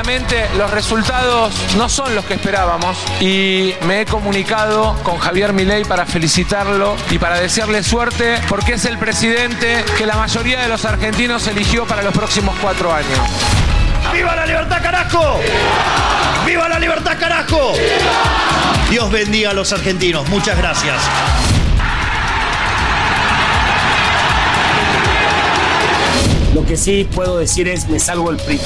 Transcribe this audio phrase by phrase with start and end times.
[0.00, 5.84] Obviamente los resultados no son los que esperábamos y me he comunicado con Javier Milei
[5.84, 10.84] para felicitarlo y para desearle suerte porque es el presidente que la mayoría de los
[10.84, 13.18] argentinos eligió para los próximos cuatro años.
[14.12, 15.40] ¡Viva la libertad, carajo!
[16.46, 17.72] ¡Viva la libertad, carajo!
[18.90, 20.28] Dios bendiga a los argentinos.
[20.28, 20.94] Muchas gracias.
[26.58, 28.58] Lo que sí puedo decir es me salgo el PRI.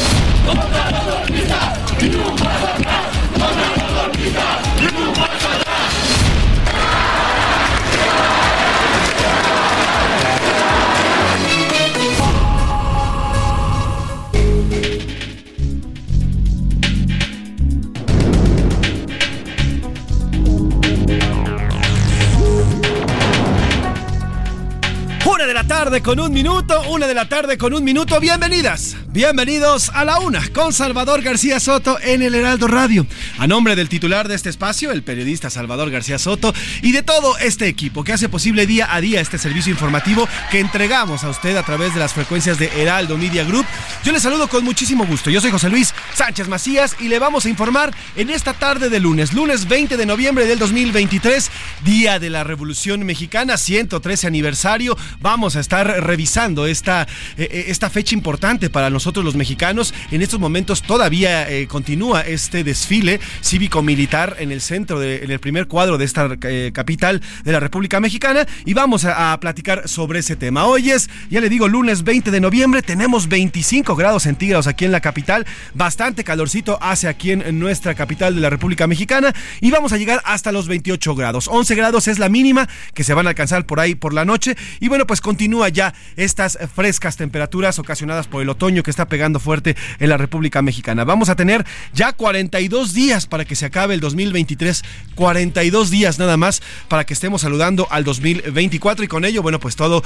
[25.67, 28.19] Tarde con un minuto, una de la tarde con un minuto.
[28.19, 33.07] Bienvenidas, bienvenidos a la una con Salvador García Soto en el Heraldo Radio.
[33.39, 36.53] A nombre del titular de este espacio, el periodista Salvador García Soto,
[36.83, 40.61] y de todo este equipo que hace posible día a día este servicio informativo que
[40.61, 43.67] entregamos a usted a través de las frecuencias de Heraldo Media Group.
[44.05, 45.31] Yo le saludo con muchísimo gusto.
[45.31, 49.01] Yo soy José Luis Sánchez Macías y le vamos a informar en esta tarde de
[49.01, 51.51] lunes, lunes 20 de noviembre del 2023,
[51.85, 58.15] Día de la Revolución Mexicana, 113 aniversario vamos a estar revisando esta, eh, esta fecha
[58.15, 59.95] importante para nosotros los mexicanos.
[60.11, 65.39] En estos momentos todavía eh, continúa este desfile cívico-militar en el centro, de, en el
[65.39, 70.21] primer cuadro de esta eh, capital de la República Mexicana y vamos a, platicar sobre
[70.21, 70.67] ese tema.
[70.67, 74.93] Hoy es, ya le digo, lunes 20 de noviembre, tenemos 25 grados centígrados aquí en
[74.93, 79.93] la capital, bastante calorcito hace aquí en nuestra capital de la República Mexicana y vamos
[79.93, 81.49] a llegar hasta los 28 grados.
[81.49, 84.57] 11 grados es la mínima que se van a alcanzar por ahí por la noche
[84.81, 89.41] y bueno, pues continúa ya estas frescas temperaturas ocasionadas por el otoño que está pegando
[89.41, 91.03] fuerte en la República Mexicana.
[91.03, 94.85] Vamos a tener ya 42 días para que se acabe el 2023,
[95.17, 99.75] 42 días nada más para que estemos saludando al 2024 y con ello, bueno, pues
[99.75, 100.05] todo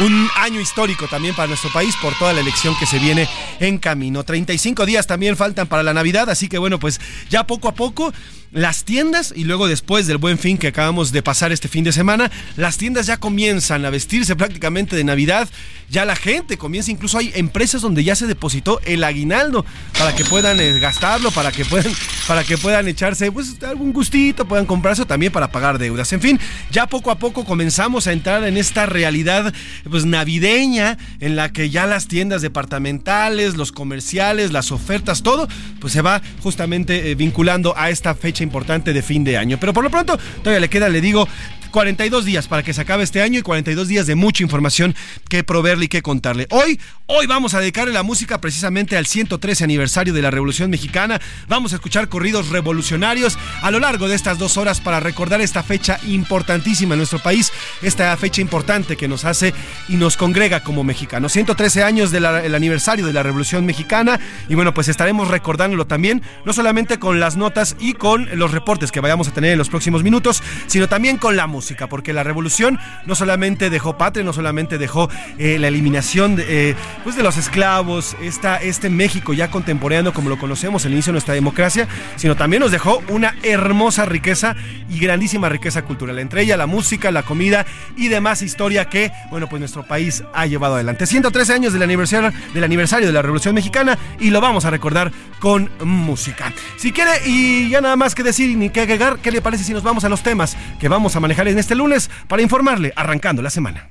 [0.00, 3.26] un año histórico también para nuestro país por toda la elección que se viene
[3.60, 4.22] en camino.
[4.22, 7.00] 35 días también faltan para la Navidad, así que bueno, pues
[7.30, 8.12] ya poco a poco
[8.54, 11.92] las tiendas y luego después del buen fin que acabamos de pasar este fin de
[11.92, 15.48] semana, las tiendas ya comienzan a vestirse prácticamente de Navidad.
[15.90, 19.66] Ya la gente comienza, incluso hay empresas donde ya se depositó el aguinaldo
[19.98, 21.92] para que puedan eh, gastarlo, para que puedan,
[22.28, 26.12] para que puedan echarse pues algún gustito, puedan comprarse también para pagar deudas.
[26.12, 26.38] En fin,
[26.70, 29.52] ya poco a poco comenzamos a entrar en esta realidad
[29.90, 35.48] pues navideña en la que ya las tiendas departamentales, los comerciales, las ofertas, todo
[35.80, 39.58] pues se va justamente eh, vinculando a esta fecha importante de fin de año.
[39.58, 41.26] Pero por lo pronto, todavía le queda, le digo,
[41.74, 44.94] 42 días para que se acabe este año y 42 días de mucha información
[45.28, 46.46] que proveerle y que contarle.
[46.50, 51.20] Hoy, hoy vamos a dedicarle la música precisamente al 113 aniversario de la Revolución Mexicana.
[51.48, 55.64] Vamos a escuchar corridos revolucionarios a lo largo de estas dos horas para recordar esta
[55.64, 57.50] fecha importantísima en nuestro país,
[57.82, 59.52] esta fecha importante que nos hace
[59.88, 61.32] y nos congrega como mexicanos.
[61.32, 66.52] 113 años del aniversario de la Revolución Mexicana y bueno, pues estaremos recordándolo también, no
[66.52, 70.04] solamente con las notas y con los reportes que vayamos a tener en los próximos
[70.04, 74.78] minutos, sino también con la música porque la revolución no solamente dejó patria, no solamente
[74.78, 75.08] dejó
[75.38, 80.28] eh, la eliminación de, eh, pues de los esclavos, esta, este México ya contemporáneo como
[80.28, 84.56] lo conocemos, el inicio de nuestra democracia, sino también nos dejó una hermosa riqueza
[84.88, 89.48] y grandísima riqueza cultural, entre ella la música, la comida y demás historia que, bueno,
[89.48, 91.06] pues nuestro país ha llevado adelante.
[91.06, 95.12] 113 años del aniversario, del aniversario de la Revolución Mexicana y lo vamos a recordar
[95.38, 96.52] con música.
[96.76, 99.72] Si quiere, y ya nada más que decir ni que agregar, ¿qué le parece si
[99.72, 103.42] nos vamos a los temas que vamos a manejar en este lunes para informarle, arrancando
[103.42, 103.90] la semana.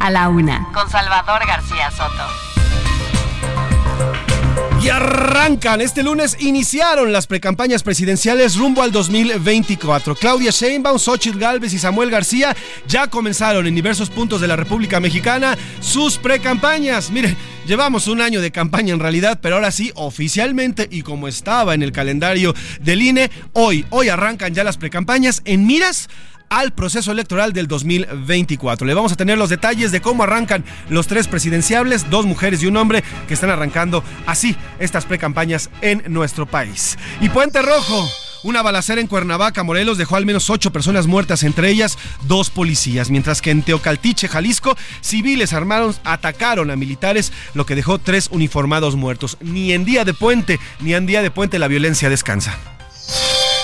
[0.00, 0.68] A la una.
[0.72, 2.52] Con Salvador García Soto.
[4.82, 5.80] Y arrancan.
[5.80, 10.16] Este lunes iniciaron las precampañas presidenciales rumbo al 2024.
[10.16, 12.56] Claudia Sheinbaum, Xochitl Galvez y Samuel García
[12.88, 17.12] ya comenzaron en diversos puntos de la República Mexicana sus precampañas.
[17.12, 21.74] Mire, llevamos un año de campaña en realidad, pero ahora sí, oficialmente y como estaba
[21.74, 26.08] en el calendario del INE, hoy, hoy arrancan ya las precampañas en miras
[26.52, 28.86] al proceso electoral del 2024.
[28.86, 32.66] Le vamos a tener los detalles de cómo arrancan los tres presidenciables, dos mujeres y
[32.66, 36.98] un hombre que están arrancando así estas precampañas en nuestro país.
[37.20, 38.06] Y Puente Rojo.
[38.44, 41.96] Una balacera en Cuernavaca, Morelos, dejó al menos ocho personas muertas, entre ellas
[42.26, 48.00] dos policías, mientras que en Teocaltiche, Jalisco, civiles armados atacaron a militares, lo que dejó
[48.00, 49.38] tres uniformados muertos.
[49.40, 52.58] Ni en día de puente, ni en día de puente la violencia descansa.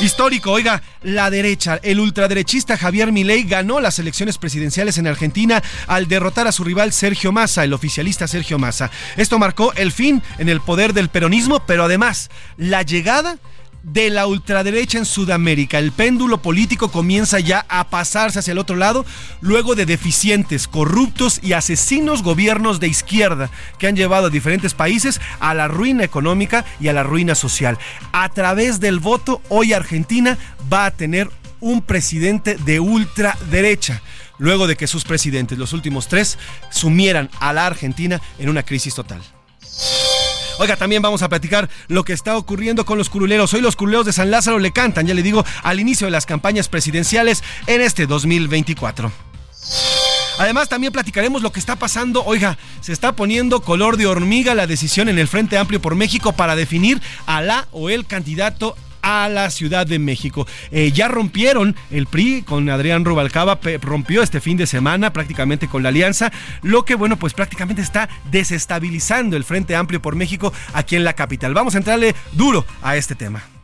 [0.01, 6.07] Histórico, oiga, la derecha, el ultraderechista Javier Milei ganó las elecciones presidenciales en Argentina al
[6.07, 8.93] derrotar a su rival Sergio Massa, el oficialista Sergio Massa.
[9.17, 13.39] Esto marcó el fin en el poder del peronismo, pero además la llegada
[13.83, 15.79] de la ultraderecha en Sudamérica.
[15.79, 19.05] El péndulo político comienza ya a pasarse hacia el otro lado
[19.41, 25.21] luego de deficientes, corruptos y asesinos gobiernos de izquierda que han llevado a diferentes países
[25.41, 27.79] a la ruina económica y a la ruina social.
[28.13, 30.39] A través del voto, hoy Argentina
[30.73, 31.31] va a tener
[31.61, 34.03] un presidente de ultraderecha
[34.39, 36.39] luego de que sus presidentes, los últimos tres,
[36.71, 39.21] sumieran a la Argentina en una crisis total.
[40.59, 43.55] Oiga, también vamos a platicar lo que está ocurriendo con los curuleros.
[43.55, 46.27] Hoy los curuleros de San Lázaro le cantan, ya le digo, al inicio de las
[46.27, 49.13] campañas presidenciales en este 2024.
[50.39, 52.25] Además, también platicaremos lo que está pasando.
[52.25, 56.33] Oiga, se está poniendo color de hormiga la decisión en el Frente Amplio por México
[56.33, 58.77] para definir a la o el candidato
[59.09, 60.47] a la Ciudad de México.
[60.71, 65.83] Eh, ya rompieron el PRI con Adrián Rubalcaba, rompió este fin de semana prácticamente con
[65.83, 70.95] la alianza, lo que bueno, pues prácticamente está desestabilizando el Frente Amplio por México aquí
[70.95, 71.55] en la capital.
[71.55, 73.58] Vamos a entrarle duro a este tema.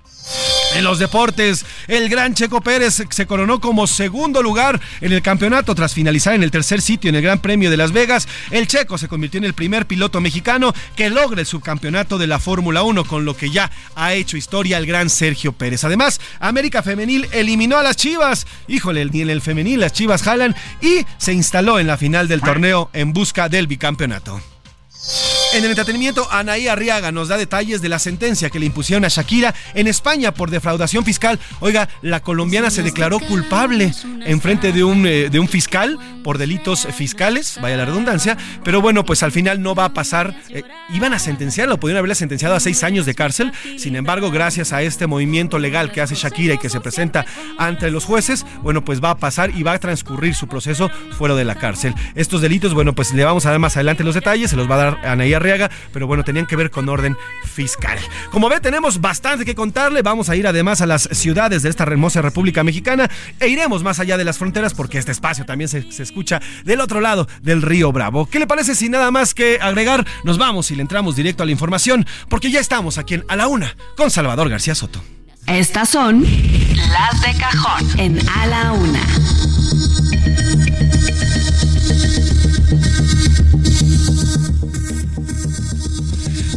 [0.74, 5.72] En los deportes, el gran Checo Pérez se coronó como segundo lugar en el campeonato
[5.76, 8.26] tras finalizar en el tercer sitio en el Gran Premio de Las Vegas.
[8.50, 12.40] El Checo se convirtió en el primer piloto mexicano que logra el subcampeonato de la
[12.40, 15.84] Fórmula 1, con lo que ya ha hecho historia el gran Sergio Pérez.
[15.84, 18.44] Además, América Femenil eliminó a las Chivas.
[18.66, 22.40] Híjole, ni en el femenil las Chivas jalan y se instaló en la final del
[22.40, 24.40] torneo en busca del bicampeonato.
[25.54, 29.08] En el entretenimiento, Anaí Arriaga nos da detalles de la sentencia que le impusieron a
[29.08, 31.38] Shakira en España por defraudación fiscal.
[31.60, 33.92] Oiga, la colombiana se declaró culpable
[34.26, 38.80] en frente de un, eh, de un fiscal por delitos fiscales, vaya la redundancia, pero
[38.80, 40.34] bueno, pues al final no va a pasar.
[40.48, 43.52] Eh, iban a sentenciarlo, pudieron haberle sentenciado a seis años de cárcel.
[43.78, 47.26] Sin embargo, gracias a este movimiento legal que hace Shakira y que se presenta
[47.58, 51.36] ante los jueces, bueno, pues va a pasar y va a transcurrir su proceso fuera
[51.36, 51.94] de la cárcel.
[52.16, 54.74] Estos delitos, bueno, pues le vamos a dar más adelante los detalles, se los va
[54.74, 55.43] a dar Anaí Arriaga
[55.92, 57.98] pero bueno, tenían que ver con orden fiscal.
[58.30, 60.02] Como ve, tenemos bastante que contarle.
[60.02, 63.10] Vamos a ir además a las ciudades de esta hermosa República Mexicana
[63.40, 66.80] e iremos más allá de las fronteras porque este espacio también se, se escucha del
[66.80, 68.26] otro lado del río Bravo.
[68.26, 70.06] ¿Qué le parece si nada más que agregar?
[70.24, 73.36] Nos vamos y le entramos directo a la información porque ya estamos aquí en A
[73.36, 75.02] la Una con Salvador García Soto.
[75.46, 78.00] Estas son Las de cajón.
[78.00, 79.00] en A la Una.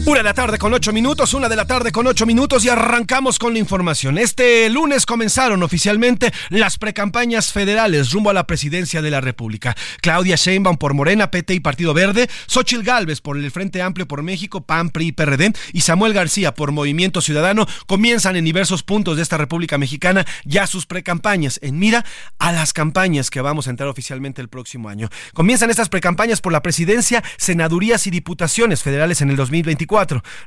[0.08, 2.70] Una de la tarde con ocho minutos, una de la tarde con ocho minutos y
[2.70, 4.18] arrancamos con la información.
[4.18, 9.76] Este lunes comenzaron oficialmente las precampañas federales rumbo a la presidencia de la República.
[10.00, 14.24] Claudia Sheinbaum por Morena, PT y Partido Verde, Xochil Gálvez por el Frente Amplio por
[14.24, 19.18] México, PAN, PRI y PRD y Samuel García por Movimiento Ciudadano comienzan en diversos puntos
[19.18, 22.06] de esta República Mexicana ya sus precampañas en mira
[22.40, 25.10] a las campañas que vamos a entrar oficialmente el próximo año.
[25.34, 29.97] Comienzan estas precampañas por la presidencia, senadurías y diputaciones federales en el 2024.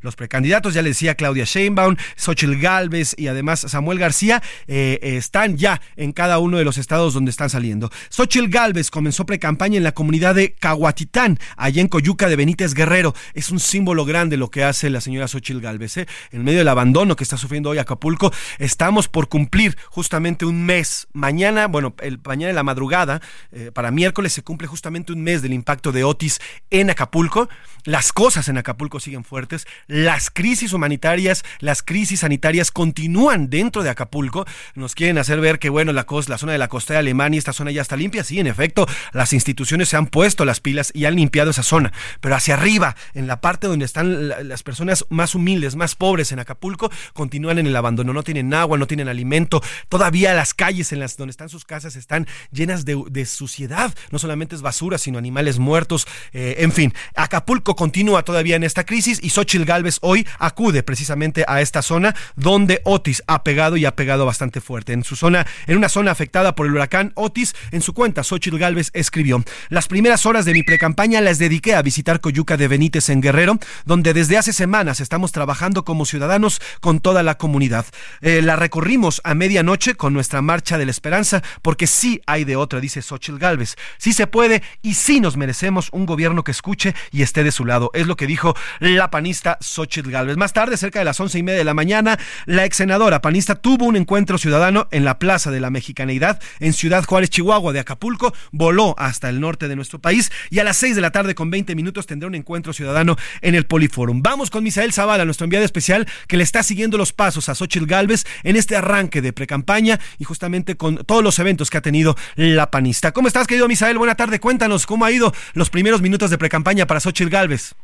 [0.00, 5.56] Los precandidatos, ya le decía Claudia Sheinbaum, Xochitl Galvez y además Samuel García, eh, están
[5.56, 7.90] ya en cada uno de los estados donde están saliendo.
[8.10, 13.14] Xochitl Galvez comenzó precampaña en la comunidad de Cahuatitán, allá en Coyuca de Benítez Guerrero.
[13.34, 15.96] Es un símbolo grande lo que hace la señora Xochitl Galvez.
[15.96, 16.06] ¿eh?
[16.30, 21.08] En medio del abandono que está sufriendo hoy Acapulco, estamos por cumplir justamente un mes.
[21.12, 25.42] Mañana, bueno, el, mañana en la madrugada, eh, para miércoles se cumple justamente un mes
[25.42, 26.40] del impacto de Otis
[26.70, 27.48] en Acapulco
[27.84, 29.39] las cosas en Acapulco siguen fuertes,
[29.86, 34.46] las crisis humanitarias, las crisis sanitarias continúan dentro de Acapulco.
[34.74, 36.04] Nos quieren hacer ver que, bueno, la,
[36.38, 38.24] zona de la costa de Alemania, esta zona ya está limpia.
[38.24, 41.92] Sí, en efecto, las instituciones se han puesto las pilas y han limpiado esa zona.
[42.20, 46.40] Pero hacia arriba, en la parte donde están las personas más humildes, más pobres en
[46.40, 48.12] Acapulco, continúan en el abandono.
[48.12, 49.62] No tienen agua, no tienen alimento.
[49.88, 53.94] Todavía las calles en las donde están sus casas están llenas de, suciedad.
[54.10, 56.06] No solamente es basura, sino animales muertos.
[56.32, 61.44] Eh, en fin, Acapulco continúa todavía en esta crisis y Xochitl Galvez hoy acude precisamente
[61.46, 64.92] a esta zona donde Otis ha pegado y ha pegado bastante fuerte.
[64.92, 68.58] En su zona, en una zona afectada por el huracán Otis, en su cuenta, Xochitl
[68.58, 73.08] Galvez escribió: Las primeras horas de mi precampaña las dediqué a visitar Coyuca de Benítez
[73.08, 77.86] en Guerrero, donde desde hace semanas estamos trabajando como ciudadanos con toda la comunidad.
[78.20, 82.56] Eh, la recorrimos a medianoche con nuestra marcha de la esperanza, porque sí hay de
[82.56, 83.76] otra, dice Xochitl Galvez.
[83.98, 87.64] Sí se puede y sí nos merecemos un gobierno que escuche y esté de su
[87.64, 87.90] lado.
[87.94, 90.38] Es lo que dijo la panista Xochitl Galvez.
[90.38, 93.54] Más tarde, cerca de las once y media de la mañana, la ex senadora panista
[93.54, 97.80] tuvo un encuentro ciudadano en la Plaza de la Mexicaneidad en Ciudad Juárez, Chihuahua, de
[97.80, 98.32] Acapulco.
[98.50, 101.50] Voló hasta el norte de nuestro país y a las seis de la tarde con
[101.50, 104.22] 20 minutos tendrá un encuentro ciudadano en el Poliforum.
[104.22, 107.84] Vamos con Misael Zavala, nuestro enviado especial, que le está siguiendo los pasos a Xochitl
[107.84, 112.16] Galvez en este arranque de precampaña y justamente con todos los eventos que ha tenido
[112.36, 113.12] la panista.
[113.12, 113.98] ¿Cómo estás, querido Misael?
[113.98, 114.40] Buena tarde.
[114.40, 117.74] Cuéntanos cómo ha ido los primeros minutos de precampaña para Xochitl Galvez.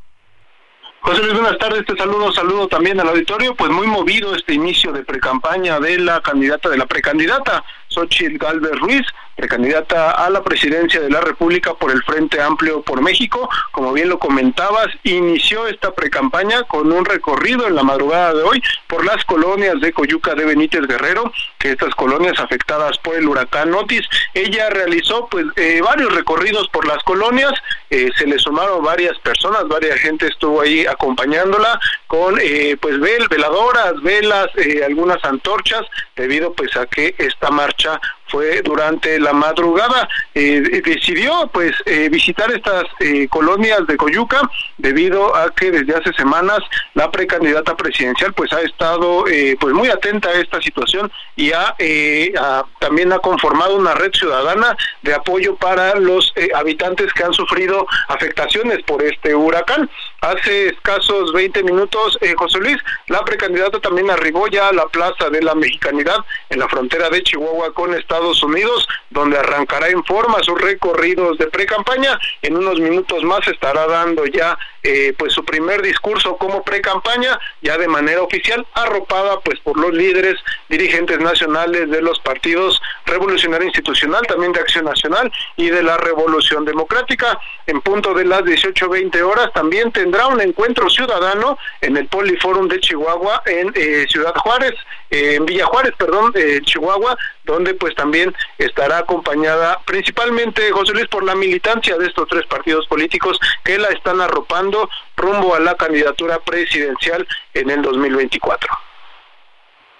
[1.06, 1.86] José Luis, buenas tardes.
[1.86, 3.54] Te saludo, saludo también al auditorio.
[3.54, 8.72] Pues muy movido este inicio de precampaña de la candidata, de la precandidata, Xochitl Galvez
[8.80, 9.06] Ruiz
[9.36, 13.48] precandidata a la presidencia de la República por el Frente Amplio por México.
[13.70, 18.62] Como bien lo comentabas, inició esta precampaña con un recorrido en la madrugada de hoy
[18.86, 23.74] por las colonias de Coyuca de Benítez Guerrero, que estas colonias afectadas por el huracán
[23.74, 24.08] Otis.
[24.32, 27.52] Ella realizó pues eh, varios recorridos por las colonias,
[27.90, 33.26] eh, se le sumaron varias personas, varias gente estuvo ahí acompañándola con eh, pues vel,
[33.28, 34.48] veladoras, velas,
[34.84, 35.82] algunas antorchas,
[36.14, 40.08] debido pues a que esta marcha fue durante la madrugada.
[40.34, 46.12] Eh, decidió pues eh, visitar estas eh, colonias de Coyuca debido a que desde hace
[46.12, 46.58] semanas
[46.94, 49.24] la precandidata presidencial pues ha estado
[49.60, 51.74] pues muy atenta a esta situación y ha,
[52.78, 58.82] también ha conformado una red ciudadana de apoyo para los habitantes que han sufrido afectaciones
[58.84, 59.88] por este huracán.
[60.26, 65.40] Hace escasos 20 minutos, José Luis, la precandidata también arribó ya a la Plaza de
[65.40, 66.16] la Mexicanidad
[66.50, 71.46] en la frontera de Chihuahua con Estados Unidos, donde arrancará en forma sus recorridos de
[71.46, 72.18] pre-campaña.
[72.42, 77.76] En unos minutos más estará dando ya eh, pues su primer discurso como pre-campaña, ya
[77.76, 80.36] de manera oficial, arropada pues por los líderes,
[80.68, 86.64] dirigentes nacionales de los partidos Revolucionario Institucional, también de Acción Nacional y de la Revolución
[86.64, 87.36] Democrática.
[87.66, 92.78] En punto de las 18.20 horas también tendrá un encuentro ciudadano en el Poliforum de
[92.78, 94.74] Chihuahua en eh, Ciudad Juárez,
[95.10, 101.24] en Villa Juárez, perdón, en Chihuahua, donde pues también estará acompañada principalmente, José Luis, por
[101.24, 106.38] la militancia de estos tres partidos políticos que la están arropando rumbo a la candidatura
[106.40, 108.68] presidencial en el 2024.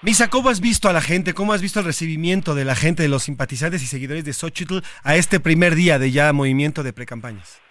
[0.02, 1.34] Misa, ¿cómo has visto a la gente?
[1.34, 4.78] ¿Cómo has visto el recibimiento de la gente, de los simpatizantes y seguidores de Xochitl
[5.02, 7.65] a este primer día de ya movimiento de precampañas?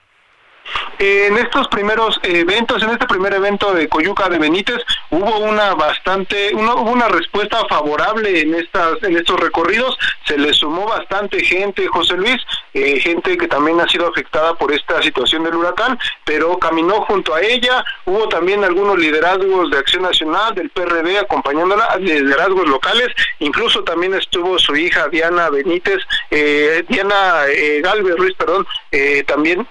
[0.97, 6.55] En estos primeros eventos, en este primer evento de Coyuca de Benítez, hubo una bastante,
[6.55, 9.97] hubo una respuesta favorable en estas, en estos recorridos.
[10.25, 12.41] Se le sumó bastante gente, José Luis,
[12.73, 17.35] eh, gente que también ha sido afectada por esta situación del huracán, pero caminó junto
[17.35, 17.83] a ella.
[18.05, 23.09] Hubo también algunos liderazgos de Acción Nacional, del PRD, acompañándola, liderazgos locales.
[23.39, 28.65] Incluso también estuvo su hija Diana Benítez, eh, Diana eh, Galvez Ruiz, perdón,
[29.27, 29.67] también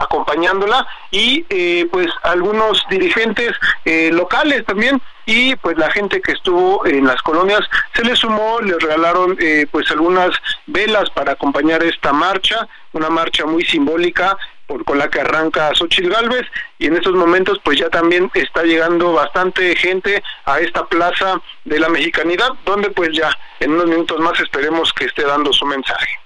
[0.00, 3.52] acompañándola y eh, pues algunos dirigentes
[3.84, 7.60] eh, locales también y pues la gente que estuvo en las colonias
[7.94, 10.30] se les sumó, les regalaron eh, pues algunas
[10.66, 16.08] velas para acompañar esta marcha, una marcha muy simbólica por, con la que arranca Xochitl
[16.08, 16.46] Galvez
[16.78, 21.78] y en estos momentos pues ya también está llegando bastante gente a esta plaza de
[21.78, 23.30] la mexicanidad donde pues ya
[23.60, 26.19] en unos minutos más esperemos que esté dando su mensaje.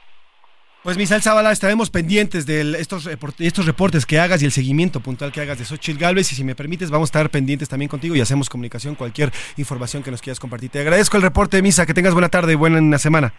[0.85, 5.33] Pues Misal Zavala, estaremos pendientes de estos, estos reportes que hagas y el seguimiento puntual
[5.33, 8.15] que hagas de Xochitl Galvez y si me permites vamos a estar pendientes también contigo
[8.15, 10.69] y hacemos comunicación, cualquier información que nos quieras compartir.
[10.69, 13.33] Te agradezco el reporte, Misa, que tengas buena tarde y buena semana.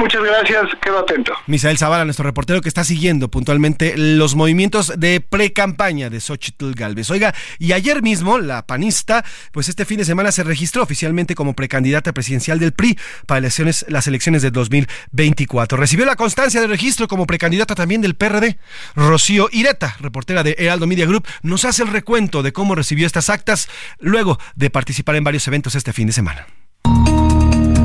[0.00, 1.34] Muchas gracias, quedo atento.
[1.46, 7.10] Misael Zavala, nuestro reportero que está siguiendo puntualmente los movimientos de pre-campaña de Xochitl Galvez.
[7.10, 11.54] Oiga, y ayer mismo la panista, pues este fin de semana se registró oficialmente como
[11.54, 15.76] precandidata presidencial del PRI para las elecciones de 2024.
[15.76, 18.58] Recibió la constancia de registro como precandidata también del PRD.
[18.96, 23.28] Rocío Ireta, reportera de Heraldo Media Group, nos hace el recuento de cómo recibió estas
[23.28, 26.46] actas luego de participar en varios eventos este fin de semana.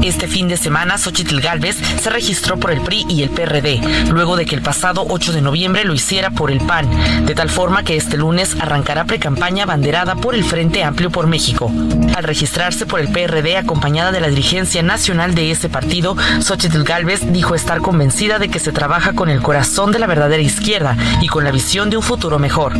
[0.06, 3.82] Este fin de semana, Xochitl Galvez se registró por el PRI y el PRD,
[4.12, 7.50] luego de que el pasado 8 de noviembre lo hiciera por el PAN, de tal
[7.50, 11.72] forma que este lunes arrancará precampaña banderada por el Frente Amplio por México.
[12.16, 17.34] Al registrarse por el PRD acompañada de la dirigencia nacional de ese partido, Xochitl Galvez
[17.34, 21.28] dijo estar convencida de que se trabaja con el corazón de la verdadera izquierda y
[21.28, 22.74] con la visión de un futuro mejor.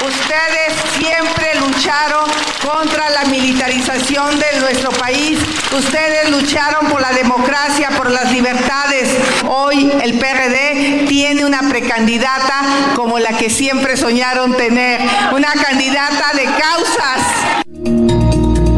[0.00, 2.30] Ustedes siempre lucharon
[2.64, 5.40] contra la militarización de nuestro país.
[5.76, 9.16] Ustedes lucharon por la democracia, por las libertades.
[9.48, 15.00] Hoy el PRD tiene una precandidata como la que siempre soñaron tener,
[15.34, 17.58] una candidata de causas.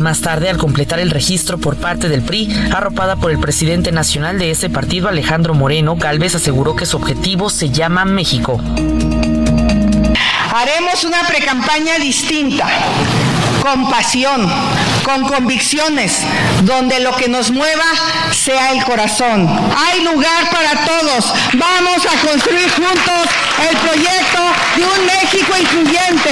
[0.01, 4.39] Más tarde, al completar el registro por parte del PRI, arropada por el presidente nacional
[4.39, 8.59] de ese partido, Alejandro Moreno, Galvez aseguró que su objetivo se llama México.
[10.53, 12.67] Haremos una precampaña distinta,
[13.63, 14.51] con pasión,
[15.05, 16.23] con convicciones,
[16.63, 17.85] donde lo que nos mueva
[18.33, 19.49] sea el corazón.
[19.77, 21.33] Hay lugar para todos.
[21.53, 23.29] Vamos a construir juntos
[23.71, 24.43] el proyecto
[24.77, 26.31] de un México incluyente.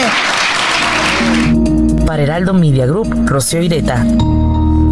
[2.04, 4.04] Para Heraldo Media Group, Rocío Ireta.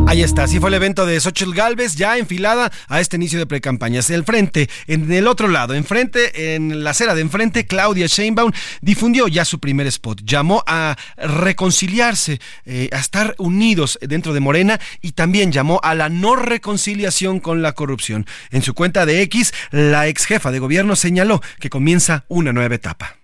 [0.09, 3.47] Ahí está, así fue el evento de Xochitl Galvez, ya enfilada a este inicio de
[3.47, 4.09] precampañas.
[4.09, 9.27] El frente, en el otro lado, enfrente, en la acera de enfrente, Claudia Sheinbaum difundió
[9.27, 10.21] ya su primer spot.
[10.23, 16.09] Llamó a reconciliarse, eh, a estar unidos dentro de Morena y también llamó a la
[16.09, 18.27] no reconciliación con la corrupción.
[18.53, 22.77] En su cuenta de X, la ex jefa de gobierno señaló que comienza una nueva
[22.77, 23.17] etapa.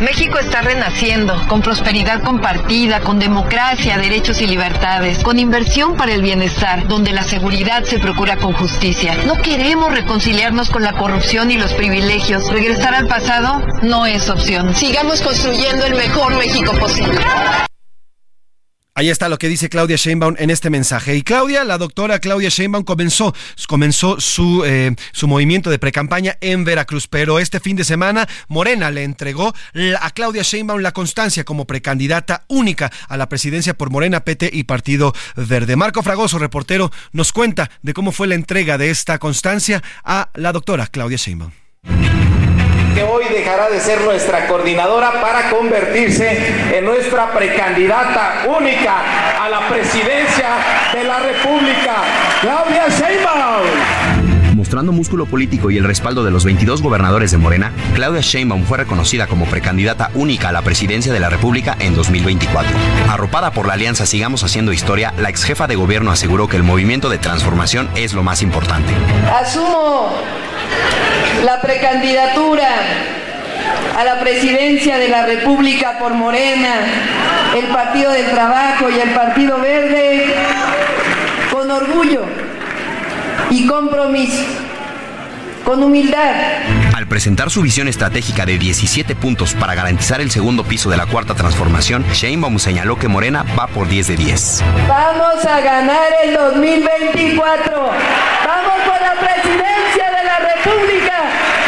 [0.00, 6.22] México está renaciendo, con prosperidad compartida, con democracia, derechos y libertades, con inversión para el
[6.22, 9.16] bienestar, donde la seguridad se procura con justicia.
[9.26, 12.50] No queremos reconciliarnos con la corrupción y los privilegios.
[12.50, 14.74] Regresar al pasado no es opción.
[14.74, 17.20] Sigamos construyendo el mejor México posible.
[18.96, 21.16] Ahí está lo que dice Claudia Sheinbaum en este mensaje.
[21.16, 23.34] Y Claudia, la doctora Claudia Sheinbaum comenzó,
[23.66, 28.92] comenzó su, eh, su movimiento de precampaña en Veracruz, pero este fin de semana Morena
[28.92, 29.52] le entregó
[30.00, 34.62] a Claudia Sheinbaum la constancia como precandidata única a la presidencia por Morena, PT y
[34.62, 35.74] Partido Verde.
[35.74, 40.52] Marco Fragoso, reportero, nos cuenta de cómo fue la entrega de esta constancia a la
[40.52, 41.50] doctora Claudia Sheinbaum
[42.94, 48.94] que hoy dejará de ser nuestra coordinadora para convertirse en nuestra precandidata única
[49.42, 50.48] a la presidencia
[50.92, 51.94] de la República,
[52.40, 53.93] Claudia Sheinbaum.
[54.82, 59.28] Músculo político y el respaldo de los 22 gobernadores de Morena, Claudia Sheinbaum fue reconocida
[59.28, 62.76] como precandidata única a la presidencia de la República en 2024.
[63.08, 66.64] Arropada por la alianza Sigamos Haciendo Historia, la ex jefa de gobierno aseguró que el
[66.64, 68.92] movimiento de transformación es lo más importante.
[69.32, 70.12] Asumo
[71.44, 72.68] la precandidatura
[73.96, 76.74] a la presidencia de la República por Morena,
[77.56, 80.34] el Partido del Trabajo y el Partido Verde
[81.52, 82.43] con orgullo
[83.54, 84.42] y compromiso,
[85.64, 86.34] con humildad.
[86.92, 91.06] Al presentar su visión estratégica de 17 puntos para garantizar el segundo piso de la
[91.06, 94.64] cuarta transformación, Sheinbaum señaló que Morena va por 10 de 10.
[94.88, 97.76] Vamos a ganar el 2024.
[97.76, 101.14] Vamos por la presidencia de la República.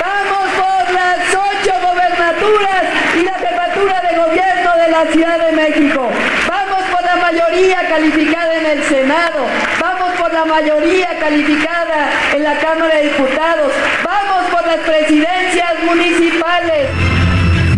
[0.03, 2.83] Vamos por las ocho gobernaturas
[3.15, 6.11] y la jefatura de gobierno de la Ciudad de México.
[6.49, 9.47] Vamos por la mayoría calificada en el Senado.
[9.81, 9.96] Vamos
[10.37, 13.73] la mayoría calificada en la Cámara de Diputados.
[14.05, 16.91] Vamos por las presidencias municipales.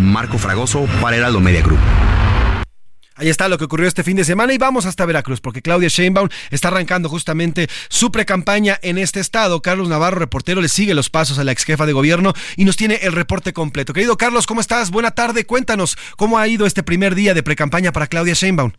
[0.01, 1.79] Marco Fragoso para Heraldo Media Group.
[3.15, 5.87] Ahí está lo que ocurrió este fin de semana y vamos hasta Veracruz porque Claudia
[5.87, 9.61] Sheinbaum está arrancando justamente su precampaña en este estado.
[9.61, 12.75] Carlos Navarro, reportero, le sigue los pasos a la ex jefa de gobierno y nos
[12.75, 13.93] tiene el reporte completo.
[13.93, 14.91] Querido Carlos, ¿cómo estás?
[14.91, 15.45] Buena tarde.
[15.45, 18.73] Cuéntanos cómo ha ido este primer día de precampaña para Claudia Sheinbaum.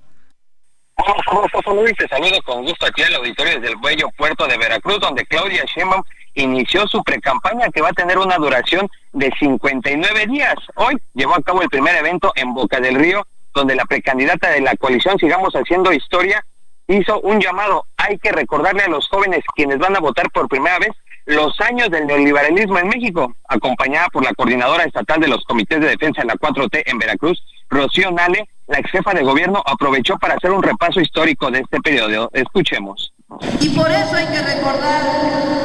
[1.75, 5.25] Luis, te saludo con gusto aquí al auditorio desde el Bello Puerto de Veracruz, donde
[5.27, 6.03] Claudia Sheinbaum
[6.35, 10.55] inició su precampaña que va a tener una duración de 59 días.
[10.75, 14.61] Hoy llevó a cabo el primer evento en Boca del Río, donde la precandidata de
[14.61, 16.45] la coalición Sigamos Haciendo Historia
[16.87, 17.87] hizo un llamado.
[17.97, 20.91] Hay que recordarle a los jóvenes quienes van a votar por primera vez
[21.27, 25.89] los años del neoliberalismo en México, acompañada por la coordinadora estatal de los comités de
[25.89, 30.35] defensa de la 4T en Veracruz, Rocío Nale, la ex jefa de gobierno aprovechó para
[30.35, 32.31] hacer un repaso histórico de este periodo.
[32.33, 33.13] Escuchemos.
[33.61, 35.03] Y por eso hay que recordar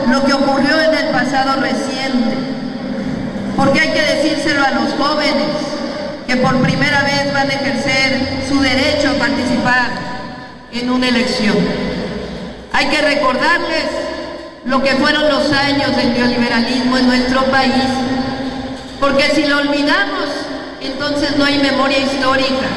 [0.09, 2.35] lo que ocurrió en el pasado reciente,
[3.55, 5.47] porque hay que decírselo a los jóvenes
[6.27, 9.89] que por primera vez van a ejercer su derecho a participar
[10.71, 11.55] en una elección.
[12.73, 13.85] Hay que recordarles
[14.65, 17.83] lo que fueron los años del neoliberalismo en nuestro país,
[18.99, 20.54] porque si lo olvidamos,
[20.85, 22.67] entonces no hay memoria histórica.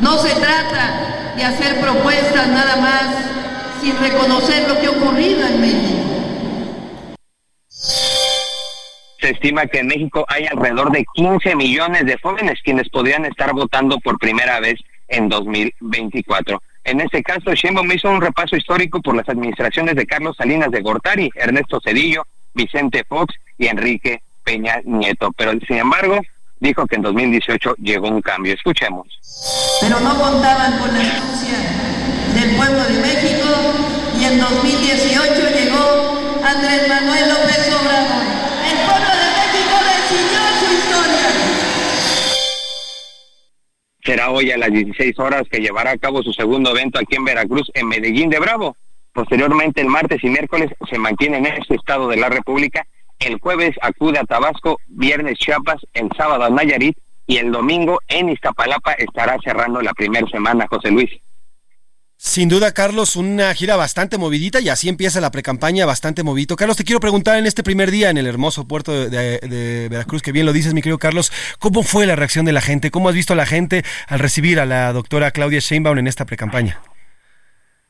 [0.00, 3.36] No se trata de hacer propuestas nada más
[3.80, 6.06] sin reconocer lo que ha ocurrido en México.
[9.20, 13.52] Se estima que en México hay alrededor de 15 millones de jóvenes quienes podrían estar
[13.52, 16.62] votando por primera vez en 2024.
[16.84, 20.82] En este caso, Sheinbaum hizo un repaso histórico por las administraciones de Carlos Salinas de
[20.82, 22.24] Gortari, Ernesto Cedillo,
[22.54, 25.32] Vicente Fox y Enrique Peña Nieto.
[25.32, 26.20] Pero, sin embargo,
[26.60, 28.54] dijo que en 2018 llegó un cambio.
[28.54, 29.06] Escuchemos.
[29.80, 31.58] Pero no contaban con la astucia
[32.34, 33.48] del pueblo de México
[34.18, 38.22] y en 2018 llegó Andrés Manuel López Obrador.
[38.70, 41.26] El pueblo de México decidió su historia.
[44.04, 47.24] Será hoy a las 16 horas que llevará a cabo su segundo evento aquí en
[47.24, 48.76] Veracruz, en Medellín de Bravo.
[49.12, 52.86] Posteriormente, el martes y miércoles se mantiene en este estado de la República.
[53.18, 58.28] El jueves acude a Tabasco, viernes Chiapas, el sábado a Nayarit y el domingo en
[58.28, 61.10] Iztapalapa estará cerrando la primera semana, José Luis.
[62.18, 66.56] Sin duda, Carlos, una gira bastante movidita y así empieza la precampaña bastante movidito.
[66.56, 70.32] Carlos, te quiero preguntar en este primer día en el hermoso puerto de, Veracruz, que
[70.32, 72.90] bien lo dices, mi querido Carlos, ¿cómo fue la reacción de la gente?
[72.90, 76.24] ¿Cómo has visto a la gente al recibir a la doctora Claudia Sheinbaum en esta
[76.24, 76.80] precampaña?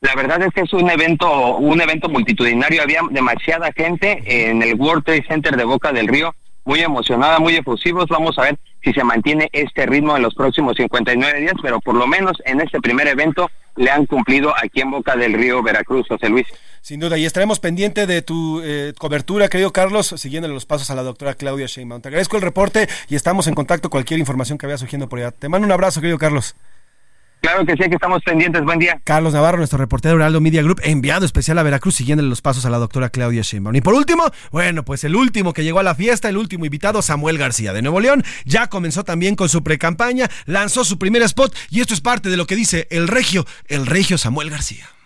[0.07, 2.81] La verdad es que es un evento, un evento multitudinario.
[2.81, 7.57] Había demasiada gente en el World Trade Center de Boca del Río, muy emocionada, muy
[7.57, 8.05] efusivos.
[8.07, 11.95] Vamos a ver si se mantiene este ritmo en los próximos 59 días, pero por
[11.95, 16.07] lo menos en este primer evento le han cumplido aquí en Boca del Río Veracruz,
[16.07, 16.47] José Luis.
[16.79, 20.95] Sin duda, y estaremos pendiente de tu eh, cobertura, querido Carlos, siguiendo los pasos a
[20.95, 22.01] la doctora Claudia Sheinbaum.
[22.01, 25.31] Te agradezco el reporte y estamos en contacto cualquier información que vaya surgiendo por allá.
[25.31, 26.55] Te mando un abrazo, querido Carlos.
[27.41, 28.63] Claro que sí, que estamos pendientes.
[28.63, 28.99] Buen día.
[29.03, 32.65] Carlos Navarro, nuestro reportero de Heraldo Media Group, enviado especial a Veracruz, siguiéndole los pasos
[32.65, 33.75] a la doctora Claudia Sheinbaum.
[33.75, 37.01] Y por último, bueno, pues el último que llegó a la fiesta, el último invitado,
[37.01, 41.55] Samuel García de Nuevo León, ya comenzó también con su precampaña, lanzó su primer spot
[41.69, 44.96] y esto es parte de lo que dice el regio, el regio Samuel García.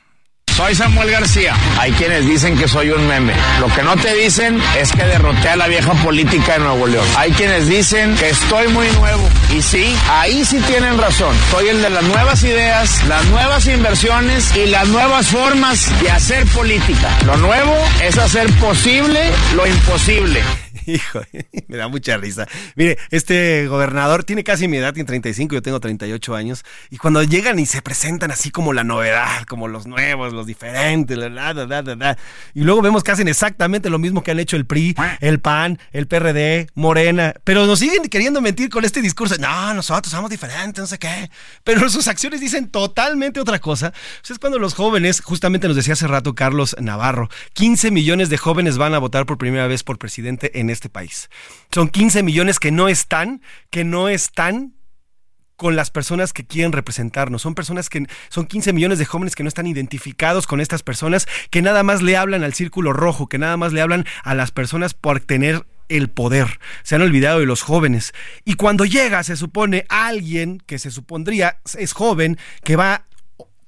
[0.62, 1.56] Soy Samuel García.
[1.80, 3.34] Hay quienes dicen que soy un meme.
[3.60, 7.06] Lo que no te dicen es que derroté a la vieja política de Nuevo León.
[7.18, 9.28] Hay quienes dicen que estoy muy nuevo.
[9.50, 11.36] Y sí, ahí sí tienen razón.
[11.50, 16.46] Soy el de las nuevas ideas, las nuevas inversiones y las nuevas formas de hacer
[16.46, 17.10] política.
[17.26, 20.44] Lo nuevo es hacer posible lo imposible.
[20.86, 21.22] Hijo,
[21.68, 22.48] me da mucha risa.
[22.76, 27.24] Mire, este gobernador tiene casi mi edad, tiene 35, yo tengo 38 años, y cuando
[27.24, 31.54] llegan y se presentan así como la novedad, como los nuevos, los diferentes, la, la,
[31.54, 32.18] la,
[32.54, 35.80] y luego vemos que hacen exactamente lo mismo que han hecho el PRI, el PAN,
[35.92, 40.82] el PRD, Morena, pero nos siguen queriendo mentir con este discurso, no, nosotros somos diferentes,
[40.82, 41.30] no sé qué,
[41.64, 43.92] pero sus acciones dicen totalmente otra cosa.
[43.92, 48.38] Pues es cuando los jóvenes, justamente nos decía hace rato Carlos Navarro, 15 millones de
[48.38, 51.30] jóvenes van a votar por primera vez por presidente en este país.
[51.72, 54.74] Son 15 millones que no están, que no están
[55.62, 57.44] con las personas que quieren representarnos.
[57.44, 61.28] Son personas que son 15 millones de jóvenes que no están identificados con estas personas,
[61.52, 64.50] que nada más le hablan al círculo rojo, que nada más le hablan a las
[64.50, 66.60] personas por tener el poder.
[66.82, 68.14] Se han olvidado de los jóvenes.
[68.44, 73.06] Y cuando llega, se supone, alguien que se supondría es joven, que va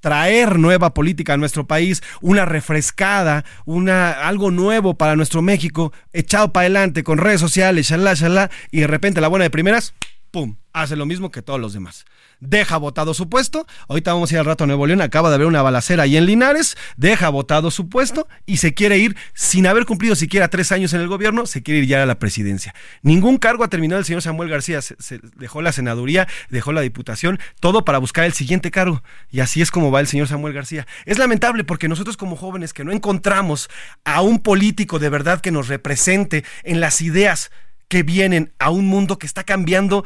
[0.03, 6.51] traer nueva política a nuestro país, una refrescada, una, algo nuevo para nuestro México, echado
[6.51, 9.93] para adelante con redes sociales, shalá, shalá, y de repente la buena de primeras,
[10.29, 10.57] ¡pum!
[10.73, 12.03] Hace lo mismo que todos los demás
[12.47, 13.65] deja votado su puesto.
[13.87, 16.17] Ahorita vamos a ir al rato a Nuevo León, acaba de haber una balacera ahí
[16.17, 20.71] en Linares, deja votado su puesto y se quiere ir sin haber cumplido siquiera tres
[20.71, 22.73] años en el gobierno, se quiere ir ya a la presidencia.
[23.01, 27.39] Ningún cargo ha terminado el señor Samuel García, se, dejó la senaduría, dejó la diputación,
[27.59, 29.03] todo para buscar el siguiente cargo.
[29.29, 30.85] Y así es como va el señor Samuel García.
[31.05, 33.69] Es lamentable porque nosotros como jóvenes que no encontramos
[34.03, 37.51] a un político de verdad que nos represente en las ideas
[37.87, 40.03] que vienen a un mundo que está cambiando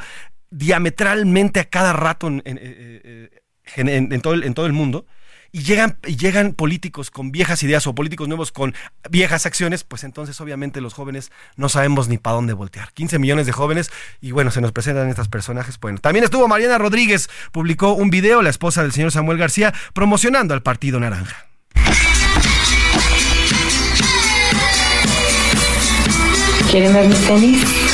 [0.50, 5.06] diametralmente a cada rato en, todo, el, mundo,
[5.52, 8.74] y llegan, llegan políticos con viejas ideas o políticos nuevos con
[9.10, 12.92] viejas acciones, pues entonces obviamente los jóvenes no sabemos ni para dónde voltear.
[12.92, 15.78] 15 millones de jóvenes y bueno, se nos presentan estos personajes.
[15.80, 20.54] Bueno, también estuvo Mariana Rodríguez, publicó un video, la esposa del señor Samuel García, promocionando
[20.54, 21.46] al Partido Naranja.
[26.70, 27.88] ¿Quieren ver mis tenis?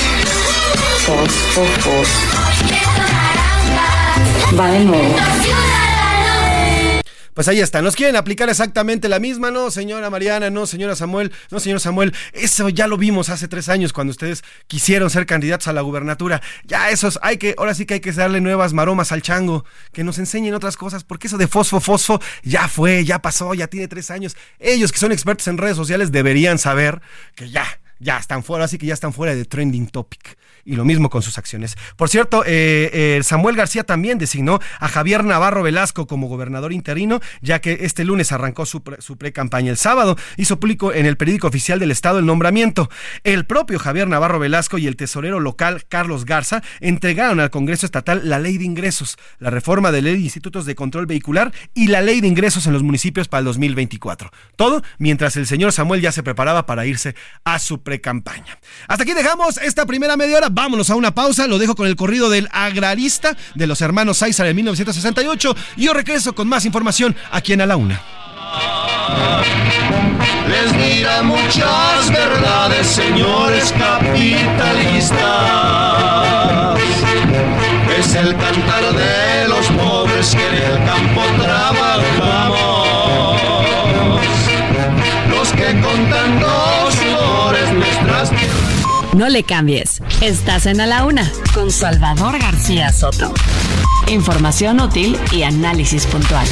[7.34, 11.32] Pues ahí está, nos quieren aplicar exactamente la misma, no, señora Mariana, no, señora Samuel,
[11.50, 15.66] no, señor Samuel, eso ya lo vimos hace tres años cuando ustedes quisieron ser candidatos
[15.66, 16.40] a la gubernatura.
[16.64, 20.04] Ya esos, hay que, ahora sí que hay que darle nuevas maromas al chango, que
[20.04, 23.88] nos enseñen otras cosas, porque eso de fosfo, fosfo, ya fue, ya pasó, ya tiene
[23.88, 24.36] tres años.
[24.60, 27.02] Ellos que son expertos en redes sociales deberían saber
[27.34, 27.66] que ya,
[27.98, 31.22] ya están fuera, así que ya están fuera de trending topic y lo mismo con
[31.22, 31.77] sus acciones.
[31.96, 37.20] Por cierto, eh, eh, Samuel García también designó a Javier Navarro Velasco como gobernador interino,
[37.40, 39.70] ya que este lunes arrancó su, pre-campaña.
[39.70, 42.90] El sábado hizo público en el periódico oficial del Estado el nombramiento.
[43.22, 48.22] El propio Javier Navarro Velasco y el tesorero local Carlos Garza entregaron al Congreso Estatal
[48.29, 52.00] la ley de ingresos, la reforma de ley de institutos de control vehicular y la
[52.00, 54.31] ley de ingresos en los municipios para el 2024.
[54.57, 58.59] Todo mientras el señor Samuel ya se preparaba para irse a su pre-campaña.
[58.88, 61.46] Hasta aquí dejamos esta primera media hora vámonos a una pausa.
[61.46, 65.56] Lo dejo con el corrido del agrarista de los hermanos César en 1968.
[65.76, 68.00] Y yo regreso con más información aquí en A la Una.
[70.48, 75.18] Les dirá muchas verdades, señores capitalistas.
[77.98, 81.63] Es el cantar de los pobres que en el campo trabajamos.
[89.14, 90.03] No le cambies.
[90.20, 93.33] Estás en A la Una con Salvador García Soto.
[94.09, 96.46] Información útil y análisis puntual.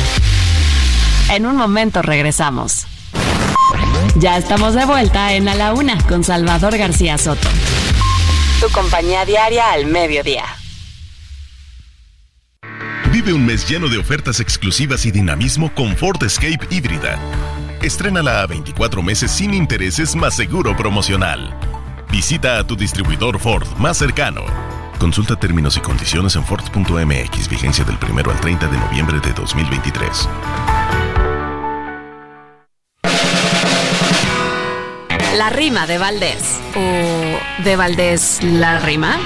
[1.31, 2.87] En un momento regresamos.
[4.17, 7.49] Ya estamos de vuelta en A la Una con Salvador García Soto.
[8.61, 10.45] Tu compañía diaria al mediodía.
[13.11, 17.19] Vive un mes lleno de ofertas exclusivas y dinamismo con Ford Escape híbrida.
[17.83, 21.82] Estrénala a 24 meses sin intereses más seguro promocional.
[22.13, 24.43] Visita a tu distribuidor Ford más cercano.
[24.99, 30.29] Consulta términos y condiciones en Ford.mx, vigencia del 1 al 30 de noviembre de 2023.
[35.39, 36.61] La rima de Valdés.
[36.77, 39.19] ¿O de Valdés la rima?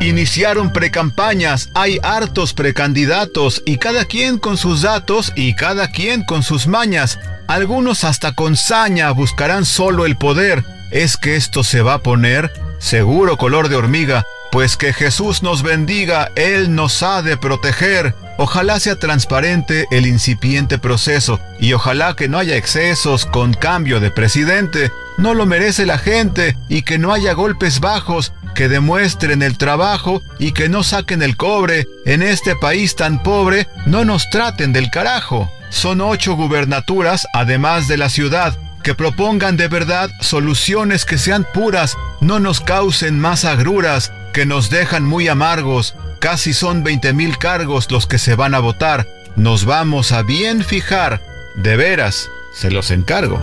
[0.00, 6.42] Iniciaron precampañas, hay hartos precandidatos y cada quien con sus datos y cada quien con
[6.42, 7.18] sus mañas.
[7.48, 12.52] Algunos hasta con saña buscarán solo el poder es que esto se va a poner
[12.78, 18.14] seguro color de hormiga, pues que Jesús nos bendiga, Él nos ha de proteger.
[18.38, 24.10] Ojalá sea transparente el incipiente proceso y ojalá que no haya excesos con cambio de
[24.10, 24.90] presidente.
[25.18, 30.22] No lo merece la gente y que no haya golpes bajos que demuestren el trabajo
[30.38, 31.86] y que no saquen el cobre.
[32.04, 35.50] En este país tan pobre, no nos traten del carajo.
[35.68, 41.96] Son ocho gubernaturas, además de la ciudad, que propongan de verdad soluciones que sean puras,
[42.20, 45.96] no nos causen más agruras, que nos dejan muy amargos.
[46.20, 49.08] Casi son 20 mil cargos los que se van a votar.
[49.34, 51.20] Nos vamos a bien fijar.
[51.56, 53.42] De veras, se los encargo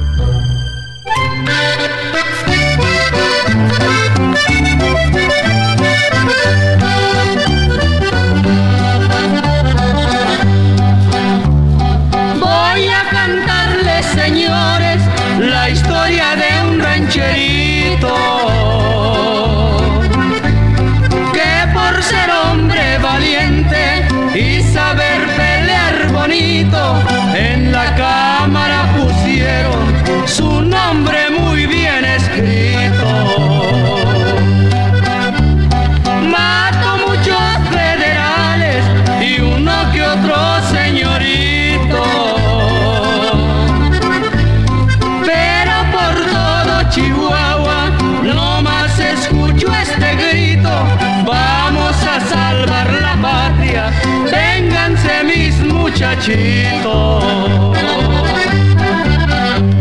[16.04, 18.14] historia de un rancherito
[21.32, 27.13] que por ser hombre valiente y saber pelear bonito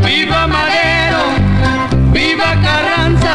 [0.03, 1.25] Viva Madero,
[2.13, 3.35] viva Carranza,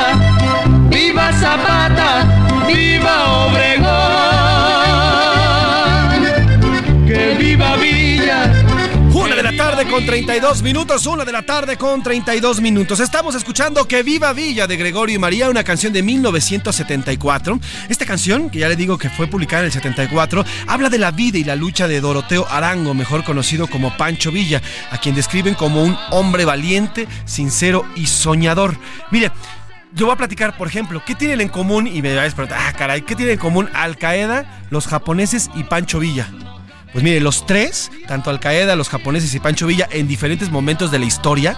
[0.89, 2.25] viva Zapata,
[2.65, 3.56] viva
[9.89, 12.99] con 32 minutos, una de la tarde con 32 minutos.
[12.99, 17.59] Estamos escuchando Que Viva Villa de Gregorio y María, una canción de 1974.
[17.87, 21.11] Esta canción, que ya le digo que fue publicada en el 74, habla de la
[21.11, 25.53] vida y la lucha de Doroteo Arango, mejor conocido como Pancho Villa, a quien describen
[25.53, 28.77] como un hombre valiente, sincero y soñador.
[29.11, 29.31] Mire,
[29.93, 31.87] yo voy a platicar, por ejemplo, ¿qué tienen en común?
[31.87, 35.49] Y me vais a preguntar, ah, caray, ¿qué tienen en común Al Qaeda, los japoneses
[35.55, 36.29] y Pancho Villa?
[36.91, 40.89] Pues mire, los tres, tanto Al Qaeda, los japoneses y Pancho Villa, en diferentes momentos
[40.89, 41.57] de la historia,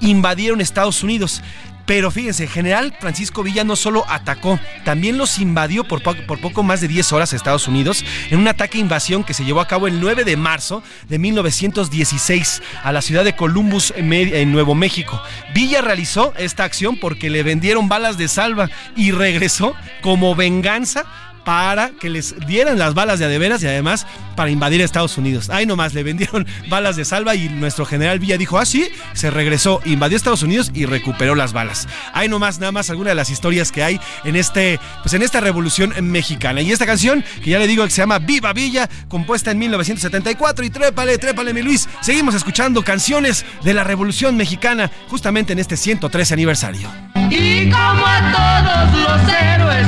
[0.00, 1.42] invadieron Estados Unidos
[1.86, 6.80] Pero fíjense, general Francisco Villa no solo atacó, también los invadió por, por poco más
[6.80, 9.88] de 10 horas a Estados Unidos en un ataque invasión que se llevó a cabo
[9.88, 15.20] el 9 de marzo de 1916 a la ciudad de Columbus en Nuevo México.
[15.52, 21.04] Villa realizó esta acción porque le vendieron balas de salva y regresó como venganza
[21.44, 25.50] para que les dieran las balas de adeveras y además para invadir Estados Unidos.
[25.50, 29.30] Ahí nomás le vendieron balas de salva y nuestro general Villa dijo, ah, sí, se
[29.30, 31.88] regresó, invadió Estados Unidos y recuperó las balas.
[32.12, 35.40] Ahí nomás, nada más alguna de las historias que hay en este, pues en esta
[35.40, 36.60] revolución mexicana.
[36.60, 40.64] Y esta canción, que ya le digo que se llama Viva Villa, compuesta en 1974
[40.64, 41.88] y trépale, trépale mi Luis.
[42.00, 46.88] Seguimos escuchando canciones de la revolución mexicana justamente en este 113 aniversario.
[47.30, 49.86] Y como a todos los héroes,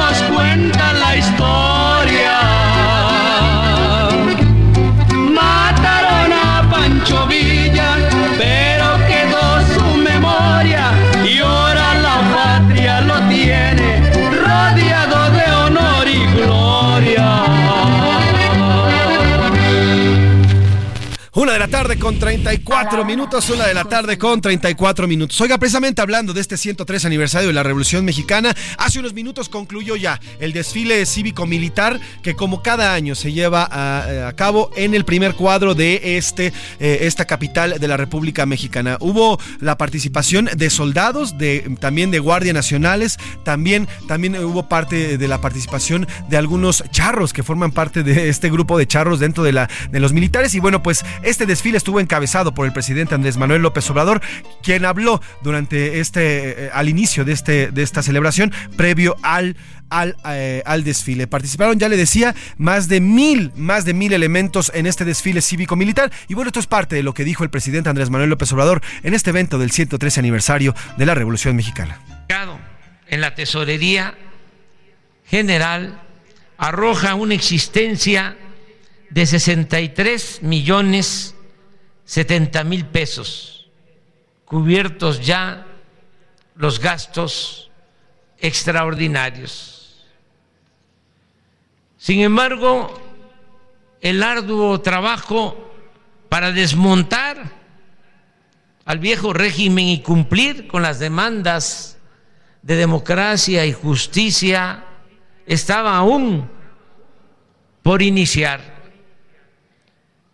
[0.00, 2.59] nos cuenta la historia,
[21.32, 25.40] Una de la tarde con 34 minutos, una de la tarde con 34 minutos.
[25.40, 29.94] Oiga, precisamente hablando de este 103 aniversario de la Revolución Mexicana, hace unos minutos concluyó
[29.94, 35.34] ya el desfile cívico-militar que como cada año se lleva a, cabo en el primer
[35.36, 38.96] cuadro de este, eh, esta capital de la República Mexicana.
[38.98, 45.28] Hubo la participación de soldados, de, también de guardias nacionales, también, también hubo parte de
[45.28, 49.52] la participación de algunos charros que forman parte de este grupo de charros dentro de,
[49.52, 50.56] la, de los militares.
[50.56, 54.20] Y bueno, pues este desfile estuvo encabezado por el presidente Andrés Manuel López Obrador,
[54.62, 59.56] quien habló durante este, eh, al inicio de, este, de esta celebración, previo al
[59.90, 61.26] al, eh, al, desfile.
[61.26, 66.12] Participaron, ya le decía, más de mil, más de mil elementos en este desfile cívico-militar.
[66.28, 68.82] Y bueno, esto es parte de lo que dijo el presidente Andrés Manuel López Obrador
[69.02, 72.00] en este evento del 113 aniversario de la Revolución Mexicana.
[73.08, 74.14] En la tesorería
[75.26, 76.00] general
[76.56, 78.36] arroja una existencia
[79.10, 81.34] de 63 millones
[82.10, 83.68] 70 mil pesos,
[84.44, 85.64] cubiertos ya
[86.56, 87.70] los gastos
[88.38, 90.04] extraordinarios.
[91.98, 93.00] Sin embargo,
[94.00, 95.72] el arduo trabajo
[96.28, 97.52] para desmontar
[98.84, 101.96] al viejo régimen y cumplir con las demandas
[102.62, 104.84] de democracia y justicia
[105.46, 106.50] estaba aún
[107.84, 108.79] por iniciar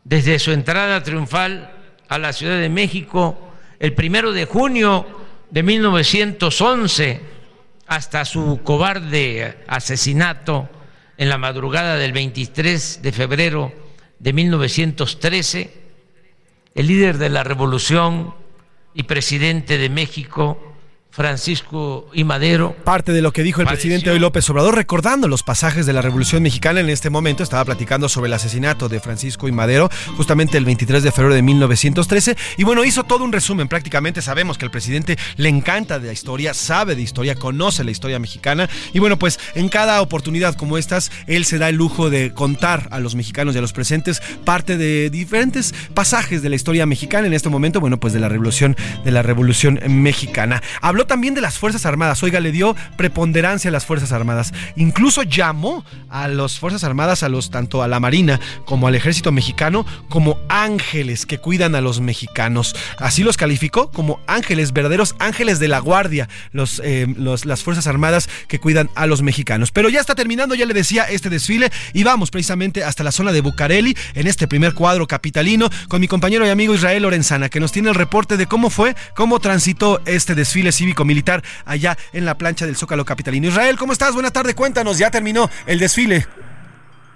[0.09, 1.73] desde su entrada triunfal
[2.09, 3.37] a la Ciudad de México
[3.81, 5.05] el primero de junio
[5.51, 7.21] de 1911
[7.89, 10.69] hasta su cobarde asesinato
[11.19, 13.73] en la madrugada del 23 de febrero
[14.21, 15.75] de 1913,
[16.77, 18.33] el líder de la revolución
[18.95, 20.76] y presidente de México,
[21.17, 22.77] Francisco y Madero.
[22.85, 26.03] Parte de lo que dijo el presidente hoy López Obrador, recordando los pasajes de la
[26.03, 30.59] Revolución Mexicana en este momento, estaba platicando sobre el asesinato de Francisco y Madero, justamente
[30.59, 34.67] el 23 de febrero de 1913, y bueno, hizo todo un resumen, prácticamente sabemos que
[34.67, 38.99] al presidente le encanta de la historia, sabe de historia, conoce la historia mexicana, y
[38.99, 43.01] bueno, pues en cada oportunidad como estas, él se da el lujo de contar a
[43.01, 47.33] los mexicanos y a los presentes parte de diferentes pasajes de la historia mexicana, en
[47.33, 50.63] este momento, bueno, pues de la Revolución, de la Revolución Mexicana.
[50.83, 52.23] Habló también de las Fuerzas Armadas.
[52.23, 54.53] Oiga, le dio preponderancia a las Fuerzas Armadas.
[54.77, 59.33] Incluso llamó a las Fuerzas Armadas, a los, tanto a la Marina como al Ejército
[59.33, 62.75] Mexicano, como ángeles que cuidan a los mexicanos.
[62.99, 68.29] Así los calificó como ángeles, verdaderos ángeles de la guardia, los, eh, las Fuerzas Armadas
[68.49, 69.71] que cuidan a los mexicanos.
[69.73, 73.33] Pero ya está terminando, ya le decía, este desfile y vamos precisamente hasta la zona
[73.33, 77.61] de Bucareli, en este primer cuadro capitalino, con mi compañero y amigo Israel Lorenzana, que
[77.61, 82.25] nos tiene el reporte de cómo fue, cómo transitó este desfile cívico militar allá en
[82.25, 83.49] la plancha del Zócalo Capitalino.
[83.49, 84.15] Israel, ¿cómo estás?
[84.15, 86.27] Buenas tardes, cuéntanos, ya terminó el desfile.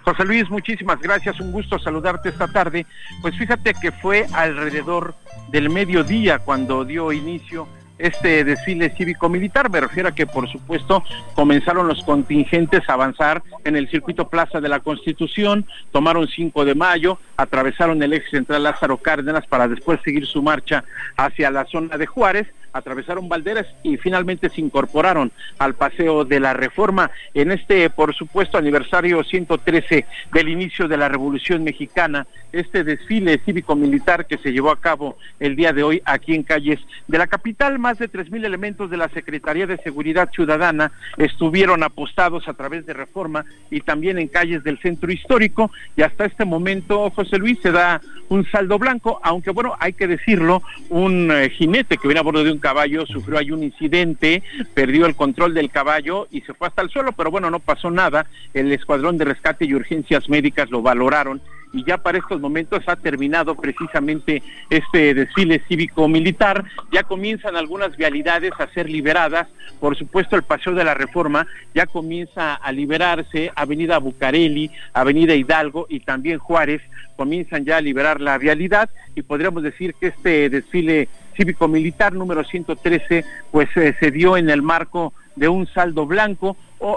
[0.03, 2.87] José Luis, muchísimas gracias, un gusto saludarte esta tarde.
[3.21, 5.15] Pues fíjate que fue alrededor
[5.51, 7.69] del mediodía cuando dio inicio
[8.01, 9.71] este desfile cívico-militar.
[9.71, 11.03] Me refiero a que, por supuesto,
[11.35, 16.75] comenzaron los contingentes a avanzar en el circuito Plaza de la Constitución, tomaron 5 de
[16.75, 20.85] mayo, atravesaron el eje central Lázaro Cárdenas para después seguir su marcha
[21.17, 26.53] hacia la zona de Juárez atravesaron Valderas y finalmente se incorporaron al Paseo de la
[26.55, 33.39] Reforma en este, por supuesto, aniversario 113 del inicio de la Revolución Mexicana, este desfile
[33.39, 37.27] cívico-militar que se llevó a cabo el día de hoy aquí en calles de la
[37.27, 37.79] capital.
[37.99, 42.93] De tres mil elementos de la Secretaría de Seguridad Ciudadana estuvieron apostados a través de
[42.93, 47.73] Reforma y también en calles del centro histórico y hasta este momento, José Luis, se
[47.73, 52.23] da un saldo blanco, aunque bueno, hay que decirlo, un eh, jinete que viene a
[52.23, 54.43] bordo de un caballo sufrió ahí un incidente,
[54.75, 57.91] perdió el control del caballo y se fue hasta el suelo, pero bueno, no pasó
[57.91, 58.27] nada.
[58.55, 61.41] El escuadrón de rescate y urgencias médicas lo valoraron
[61.73, 66.65] y ya para estos momentos ha terminado precisamente este desfile cívico-militar.
[66.93, 69.49] Ya comienzan algunas vialidades a ser liberadas.
[69.81, 73.51] Por supuesto, el Paseo de la Reforma ya comienza a liberarse.
[73.55, 76.83] Avenida Bucareli, Avenida Hidalgo y también Juárez
[77.17, 83.25] comienzan ya a liberar la vialidad y podríamos decir que este desfile cívico-militar número 113
[83.51, 86.57] pues eh, se dio en el marco de un saldo blanco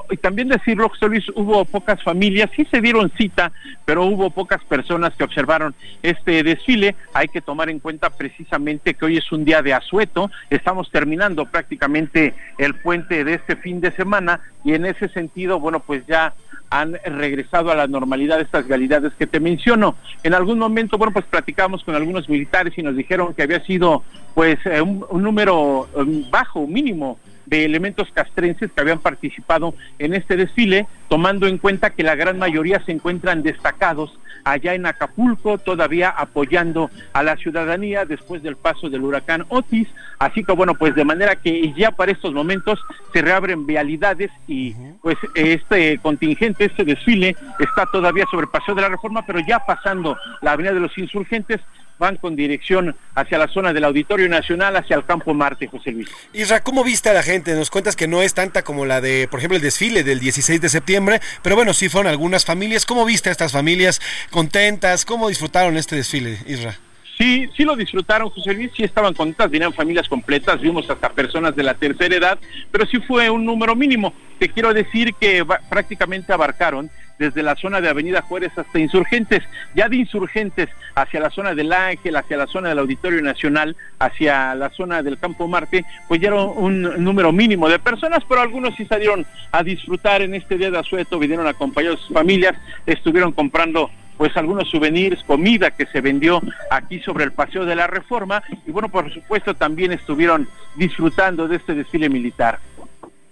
[0.10, 3.52] y también decirlo, José Luis, hubo pocas familias, sí se dieron cita,
[3.86, 6.96] pero hubo pocas personas que observaron este desfile.
[7.14, 11.46] Hay que tomar en cuenta precisamente que hoy es un día de asueto, estamos terminando
[11.46, 16.34] prácticamente el puente de este fin de semana y en ese sentido, bueno, pues ya
[16.70, 19.96] han regresado a la normalidad estas realidades que te menciono.
[20.24, 24.04] En algún momento, bueno, pues platicamos con algunos militares y nos dijeron que había sido
[24.34, 30.36] pues eh, un, número um, bajo, mínimo de elementos castrenses que habían participado en este
[30.36, 36.10] desfile, tomando en cuenta que la gran mayoría se encuentran destacados allá en Acapulco, todavía
[36.10, 39.88] apoyando a la ciudadanía después del paso del huracán Otis.
[40.20, 42.80] Así que bueno, pues de manera que ya para estos momentos
[43.12, 48.82] se reabren vialidades y pues este contingente, este desfile está todavía sobre el Paseo de
[48.82, 51.60] la Reforma, pero ya pasando la Avenida de los Insurgentes,
[52.04, 56.10] van con dirección hacia la zona del Auditorio Nacional, hacia el Campo Marte, José Luis.
[56.34, 57.56] Isra, ¿cómo viste a la gente?
[57.56, 60.60] Nos cuentas que no es tanta como la de, por ejemplo, el desfile del 16
[60.60, 62.86] de septiembre, pero bueno, sí fueron algunas familias.
[62.86, 64.02] ¿Cómo viste a estas familias
[64.32, 65.06] contentas?
[65.06, 66.78] ¿Cómo disfrutaron este desfile, Isra?
[67.18, 71.56] Sí, sí lo disfrutaron, José Luis, sí estaban contentas, vinieron familias completas, vimos hasta personas
[71.56, 72.40] de la tercera edad,
[72.72, 74.14] pero sí fue un número mínimo.
[74.40, 76.90] Te quiero decir que prácticamente abarcaron
[77.20, 79.44] desde la zona de Avenida Juárez hasta Insurgentes,
[79.76, 84.56] ya de Insurgentes hacia la zona del Ángel, hacia la zona del Auditorio Nacional, hacia
[84.56, 88.76] la zona del Campo Marte, pues ya era un número mínimo de personas, pero algunos
[88.76, 92.56] sí salieron a disfrutar en este día de asueto, vinieron acompañados sus familias,
[92.86, 97.88] estuvieron comprando pues algunos souvenirs, comida que se vendió aquí sobre el Paseo de la
[97.88, 102.60] Reforma y bueno, por supuesto también estuvieron disfrutando de este desfile militar.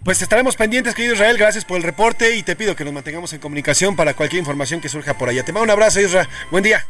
[0.04, 1.38] Pues estaremos pendientes, querido Israel.
[1.38, 4.82] Gracias por el reporte y te pido que nos mantengamos en comunicación para cualquier información
[4.82, 5.46] que surja por allá.
[5.46, 6.28] Te mando un abrazo, Israel.
[6.50, 6.84] Buen día.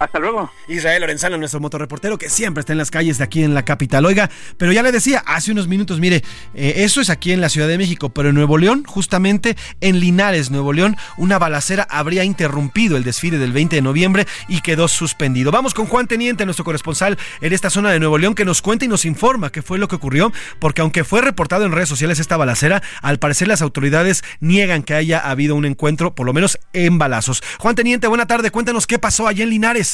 [0.00, 0.50] Hasta luego.
[0.66, 4.06] Israel Lorenzano, nuestro motorreportero que siempre está en las calles de aquí en la capital.
[4.06, 6.24] Oiga, pero ya le decía hace unos minutos, mire,
[6.54, 10.00] eh, eso es aquí en la Ciudad de México, pero en Nuevo León, justamente en
[10.00, 14.88] Linares, Nuevo León, una balacera habría interrumpido el desfile del 20 de noviembre y quedó
[14.88, 15.50] suspendido.
[15.50, 18.86] Vamos con Juan Teniente, nuestro corresponsal en esta zona de Nuevo León, que nos cuenta
[18.86, 22.18] y nos informa qué fue lo que ocurrió, porque aunque fue reportado en redes sociales
[22.18, 26.58] esta balacera, al parecer las autoridades niegan que haya habido un encuentro, por lo menos
[26.72, 27.42] en balazos.
[27.58, 29.89] Juan Teniente, buena tarde, cuéntanos qué pasó allá en Linares.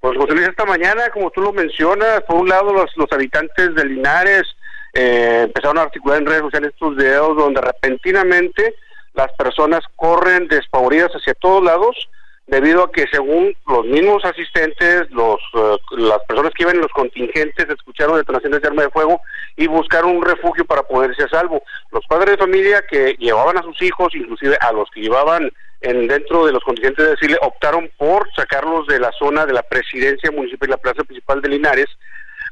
[0.00, 3.74] Pues José Luis, esta mañana, como tú lo mencionas, por un lado los, los habitantes
[3.74, 4.44] de Linares
[4.94, 8.74] eh, empezaron a articular en redes sociales estos videos donde repentinamente
[9.14, 12.08] las personas corren despavoridas hacia todos lados
[12.46, 16.92] debido a que según los mismos asistentes, los eh, las personas que iban en los
[16.92, 19.20] contingentes escucharon detonaciones de arma de fuego
[19.56, 21.62] y buscaron un refugio para ponerse a salvo.
[21.90, 26.06] Los padres de familia que llevaban a sus hijos, inclusive a los que llevaban en,
[26.06, 30.30] dentro de los contingentes de Chile optaron por sacarlos de la zona de la presidencia
[30.30, 31.86] municipal y la plaza principal de Linares,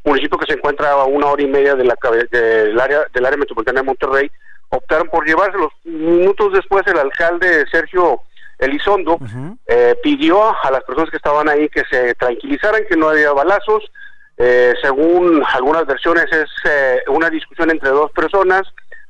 [0.05, 1.95] municipio que se encuentra a una hora y media de la,
[2.31, 4.31] del, área, del área metropolitana de Monterrey,
[4.71, 5.73] optaron por llevárselos.
[5.85, 8.21] Minutos después el alcalde Sergio
[8.59, 9.19] Elizondo
[9.67, 13.91] eh, pidió a las personas que estaban ahí que se tranquilizaran, que no había balazos.
[14.37, 18.63] Eh, según algunas versiones es eh, una discusión entre dos personas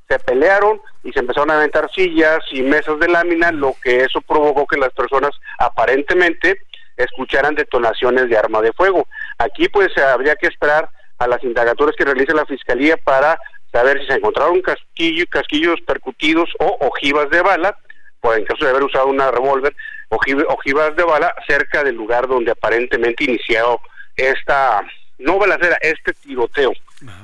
[0.09, 4.21] se pelearon y se empezaron a aventar sillas y mesas de lámina, lo que eso
[4.21, 6.59] provocó que las personas aparentemente
[6.97, 9.09] escucharan detonaciones de arma de fuego.
[9.39, 10.89] Aquí pues habría que esperar
[11.19, 13.39] a las indagaturas que realice la fiscalía para
[13.73, 17.77] saber si se encontraron casquillo, casquillos percutidos o ojivas de bala,
[18.25, 19.77] por en caso de haber usado una revólver,
[20.09, 23.79] ojivas de bala cerca del lugar donde aparentemente inició
[24.16, 24.81] esta,
[25.18, 26.72] no balacera, este tiroteo,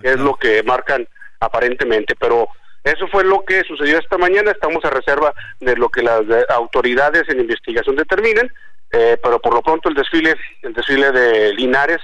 [0.03, 1.09] es lo que marcan
[1.40, 2.48] aparentemente, pero
[2.84, 4.51] eso fue lo que sucedió esta mañana.
[4.51, 6.20] Estamos a reserva de lo que las
[6.51, 8.53] autoridades en investigación determinen,
[8.92, 12.01] eh, pero por lo pronto el desfile, el desfile de Linares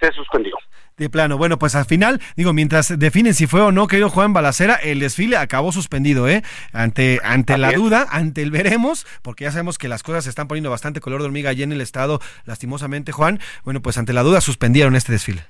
[0.00, 0.56] se suspendió.
[0.98, 4.32] De plano, bueno, pues al final, digo, mientras definen si fue o no, querido Juan
[4.32, 6.42] Balacera, el desfile acabó suspendido, ¿eh?
[6.72, 10.48] Ante, ante la duda, ante el veremos, porque ya sabemos que las cosas se están
[10.48, 13.38] poniendo bastante color de hormiga allí en el estado, lastimosamente, Juan.
[13.62, 15.42] Bueno, pues ante la duda suspendieron este desfile.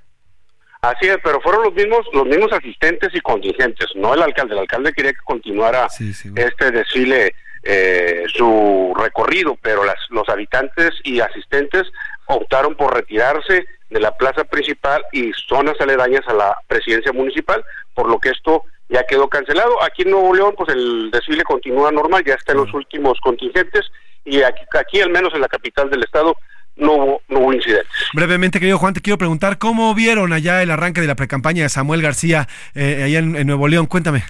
[0.83, 4.53] Así es, pero fueron los mismos los mismos asistentes y contingentes, no el alcalde.
[4.53, 7.35] El alcalde quería que continuara este desfile,
[7.65, 11.85] eh, su recorrido, pero las, los habitantes y asistentes
[12.27, 17.65] optaron por retirarse de la plaza principal y zonas aledañas a la presidencia municipal,
[17.95, 19.83] por lo que esto ya quedó cancelado.
[19.83, 23.87] Aquí en Nuevo León, pues el desfile continúa normal, ya está en los últimos contingentes
[24.25, 26.37] y aquí, aquí al menos en la capital del estado
[26.77, 27.91] no hubo, no hubo incidentes.
[28.15, 31.69] Brevemente, querido Juan, te quiero preguntar, ¿cómo vieron allá el arranque de la precampaña de
[31.69, 33.87] Samuel García eh, allá en, Nuevo León?
[33.87, 34.23] Cuéntame.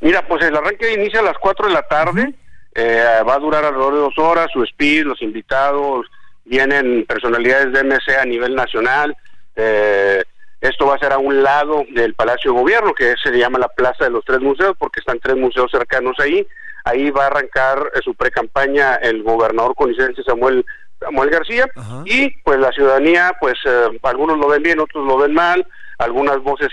[0.00, 2.34] Mira, pues el arranque inicia a las 4 de la tarde,
[2.74, 6.06] eh, va a durar alrededor de dos horas, su speed, los invitados,
[6.44, 9.16] vienen personalidades de MC a nivel nacional,
[9.56, 10.22] eh,
[10.60, 13.68] esto va a ser a un lado del Palacio de Gobierno, que se llama la
[13.68, 16.46] Plaza de los Tres Museos, porque están tres museos cercanos ahí.
[16.84, 20.64] Ahí va a arrancar eh, su pre-campaña el gobernador con licencia Samuel
[21.00, 21.66] Samuel García.
[22.04, 25.66] Y pues la ciudadanía pues eh, algunos lo ven bien otros lo ven mal.
[25.98, 26.68] Algunas voces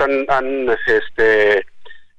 [0.00, 1.66] han, han este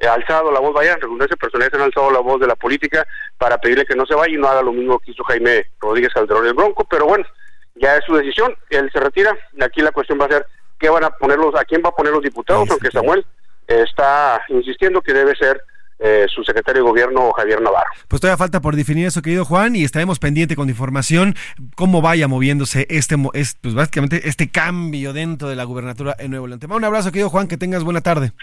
[0.02, 3.86] alzado la voz vaya redundancia personales han alzado la voz de la política para pedirle
[3.86, 6.54] que no se vaya y no haga lo mismo que hizo Jaime Rodríguez Calderón el
[6.54, 7.26] Bronco pero bueno
[7.76, 10.46] ya es su decisión él se retira aquí la cuestión va a ser
[10.80, 13.26] qué van a poner los a quién va a poner los diputados aunque Samuel
[13.68, 15.62] está insistiendo que debe ser
[15.98, 17.90] eh, su secretario de gobierno Javier Navarro.
[18.10, 21.36] Pues todavía falta por definir eso, querido Juan, y estaremos pendiente con información
[21.76, 26.60] cómo vaya moviéndose este, pues básicamente este cambio dentro de la gubernatura en Nuevo León.
[26.70, 28.34] Un abrazo, querido Juan, que tengas buena tarde.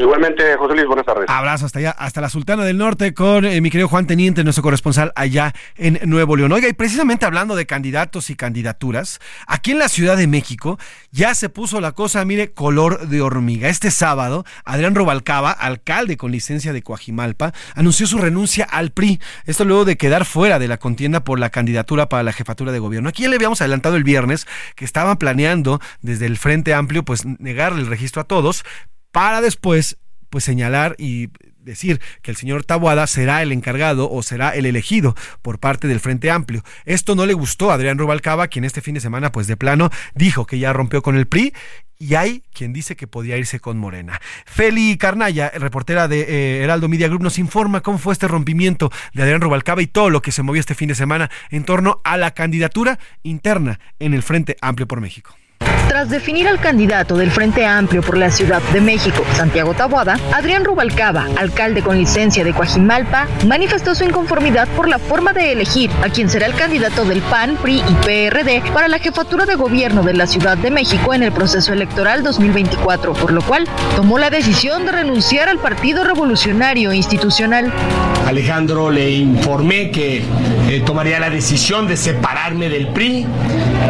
[0.00, 1.26] Igualmente, José Luis, buenas tardes.
[1.28, 4.62] Abrazo hasta allá, hasta la Sultana del Norte con eh, mi querido Juan Teniente, nuestro
[4.62, 6.50] corresponsal allá en Nuevo León.
[6.52, 10.78] Oiga, y precisamente hablando de candidatos y candidaturas, aquí en la Ciudad de México
[11.10, 13.68] ya se puso la cosa, mire, color de hormiga.
[13.68, 19.20] Este sábado, Adrián Robalcaba, alcalde con licencia de Coajimalpa, anunció su renuncia al PRI.
[19.44, 22.78] Esto luego de quedar fuera de la contienda por la candidatura para la jefatura de
[22.78, 23.10] gobierno.
[23.10, 24.46] Aquí ya le habíamos adelantado el viernes
[24.76, 28.64] que estaban planeando desde el Frente Amplio, pues negarle el registro a todos,
[29.12, 29.98] para después
[30.30, 35.14] pues señalar y decir que el señor Tabuada será el encargado o será el elegido
[35.42, 36.62] por parte del Frente Amplio.
[36.84, 39.90] Esto no le gustó a Adrián Rubalcaba, quien este fin de semana, pues de plano,
[40.14, 41.52] dijo que ya rompió con el PRI
[41.98, 44.20] y hay quien dice que podía irse con Morena.
[44.46, 49.22] Feli Carnaya, reportera de eh, Heraldo Media Group, nos informa cómo fue este rompimiento de
[49.22, 52.16] Adrián Rubalcaba y todo lo que se movió este fin de semana en torno a
[52.16, 55.34] la candidatura interna en el Frente Amplio por México.
[56.00, 60.64] Tras definir al candidato del Frente Amplio por la Ciudad de México, Santiago Taboada, Adrián
[60.64, 66.08] Rubalcaba, alcalde con licencia de Coajimalpa, manifestó su inconformidad por la forma de elegir a
[66.08, 70.14] quien será el candidato del PAN, PRI y PRD para la jefatura de gobierno de
[70.14, 74.86] la Ciudad de México en el proceso electoral 2024, por lo cual tomó la decisión
[74.86, 77.70] de renunciar al Partido Revolucionario Institucional.
[78.26, 80.22] Alejandro le informé que
[80.68, 83.26] eh, tomaría la decisión de separarme del PRI,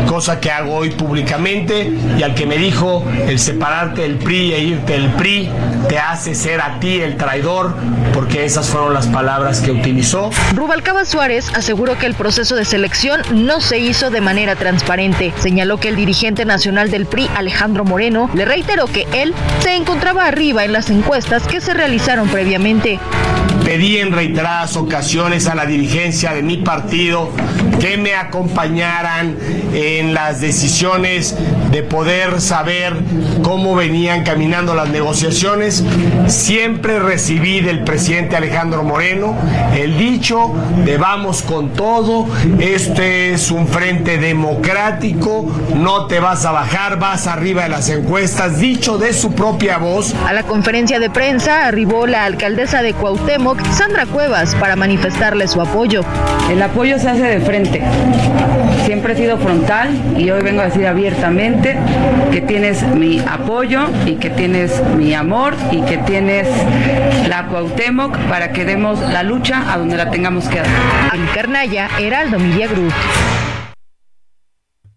[0.09, 4.61] cosa que hago hoy públicamente y al que me dijo el separarte del PRI e
[4.61, 5.51] irte del PRI
[5.89, 7.75] te hace ser a ti el traidor,
[8.13, 10.31] porque esas fueron las palabras que utilizó.
[10.55, 15.33] Rubalcaba Suárez aseguró que el proceso de selección no se hizo de manera transparente.
[15.39, 20.27] Señaló que el dirigente nacional del PRI, Alejandro Moreno, le reiteró que él se encontraba
[20.27, 22.99] arriba en las encuestas que se realizaron previamente.
[23.71, 27.31] Pedí en reiteradas ocasiones a la dirigencia de mi partido
[27.79, 29.37] que me acompañaran
[29.73, 31.37] en las decisiones
[31.71, 32.97] de poder saber
[33.45, 35.85] cómo venían caminando las negociaciones.
[36.27, 39.37] Siempre recibí del presidente Alejandro Moreno
[39.77, 40.53] el dicho
[40.85, 42.27] de vamos con todo,
[42.59, 45.47] este es un frente democrático,
[45.77, 50.13] no te vas a bajar, vas arriba de las encuestas, dicho de su propia voz.
[50.27, 55.61] A la conferencia de prensa arribó la alcaldesa de Cuauhtémoc, Sandra Cuevas, para manifestarle su
[55.61, 56.03] apoyo.
[56.51, 57.83] El apoyo se hace de frente.
[58.85, 61.79] Siempre he sido frontal y hoy vengo a decir abiertamente
[62.33, 66.49] que tienes mi apoyo y que tienes mi amor y que tienes
[67.29, 70.67] la Cuauhtémoc para que demos la lucha a donde la tengamos que dar.
[71.35, 72.93] Carnaya, Heraldo Media Group.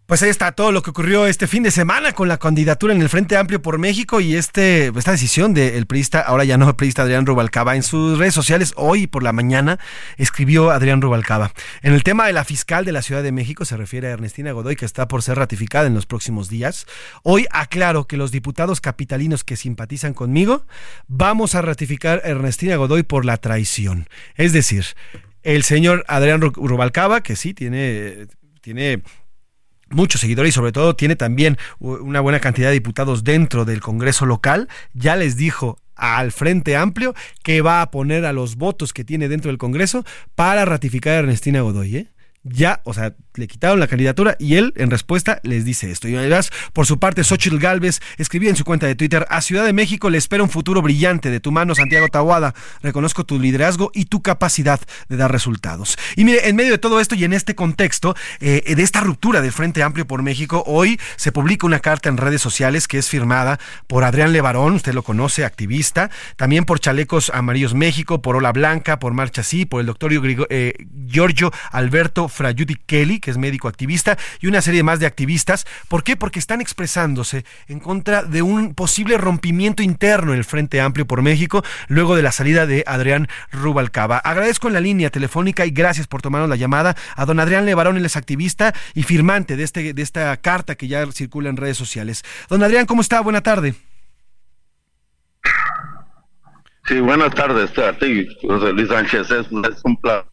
[0.06, 3.02] Pues ahí está todo lo que ocurrió este fin de semana con la candidatura en
[3.02, 6.76] el Frente Amplio por México y este, esta decisión del priista, ahora ya no el
[6.76, 7.78] priista Adrián Rubalcaba.
[7.78, 9.80] En sus redes sociales, hoy por la mañana,
[10.18, 11.54] escribió Adrián Rubalcaba.
[11.84, 14.52] En el tema de la fiscal de la Ciudad de México, se refiere a Ernestina
[14.52, 16.86] Godoy, que está por ser ratificada en los próximos días.
[17.24, 20.66] Hoy aclaro que los diputados capitalinos que simpatizan conmigo,
[21.08, 24.10] vamos a ratificar a Ernestina Godoy por la traición.
[24.36, 24.86] Es decir,
[25.44, 28.28] el señor Adrián Rubalcaba, que sí tiene,
[28.60, 29.02] tiene
[29.94, 34.26] muchos seguidores y sobre todo tiene también una buena cantidad de diputados dentro del Congreso
[34.26, 37.14] local, ya les dijo al Frente Amplio
[37.44, 40.04] que va a poner a los votos que tiene dentro del Congreso
[40.36, 41.98] para ratificar a Ernestina Godoy.
[41.98, 42.08] ¿eh?
[42.44, 46.08] Ya, o sea, le quitaron la candidatura y él en respuesta les dice esto.
[46.08, 49.66] Y además, por su parte, Xochitl Galvez escribió en su cuenta de Twitter, a Ciudad
[49.66, 52.54] de México le espera un futuro brillante de tu mano, Santiago Tahuada.
[52.82, 55.98] Reconozco tu liderazgo y tu capacidad de dar resultados.
[56.16, 59.42] Y mire, en medio de todo esto y en este contexto, eh, de esta ruptura
[59.42, 63.10] del Frente Amplio por México, hoy se publica una carta en redes sociales que es
[63.10, 68.52] firmada por Adrián Levarón, usted lo conoce, activista, también por Chalecos Amarillos México, por Ola
[68.52, 70.12] Blanca, por Marcha Sí, por el doctor
[70.50, 70.74] eh,
[71.08, 75.66] Giorgio Alberto Frayuti Kelly, que es médico activista, y una serie más de activistas.
[75.88, 76.16] ¿Por qué?
[76.18, 81.22] Porque están expresándose en contra de un posible rompimiento interno en el Frente Amplio por
[81.22, 84.18] México luego de la salida de Adrián Rubalcaba.
[84.18, 87.98] Agradezco en la línea telefónica y gracias por tomarnos la llamada a don Adrián Levarón,
[87.98, 91.78] él es activista y firmante de, este, de esta carta que ya circula en redes
[91.78, 92.24] sociales.
[92.50, 93.22] Don Adrián, ¿cómo está?
[93.22, 93.76] Buena tarde.
[96.86, 99.32] Sí, buenas tardes a ti, José Luis Sánchez.
[99.32, 100.33] Es, un placer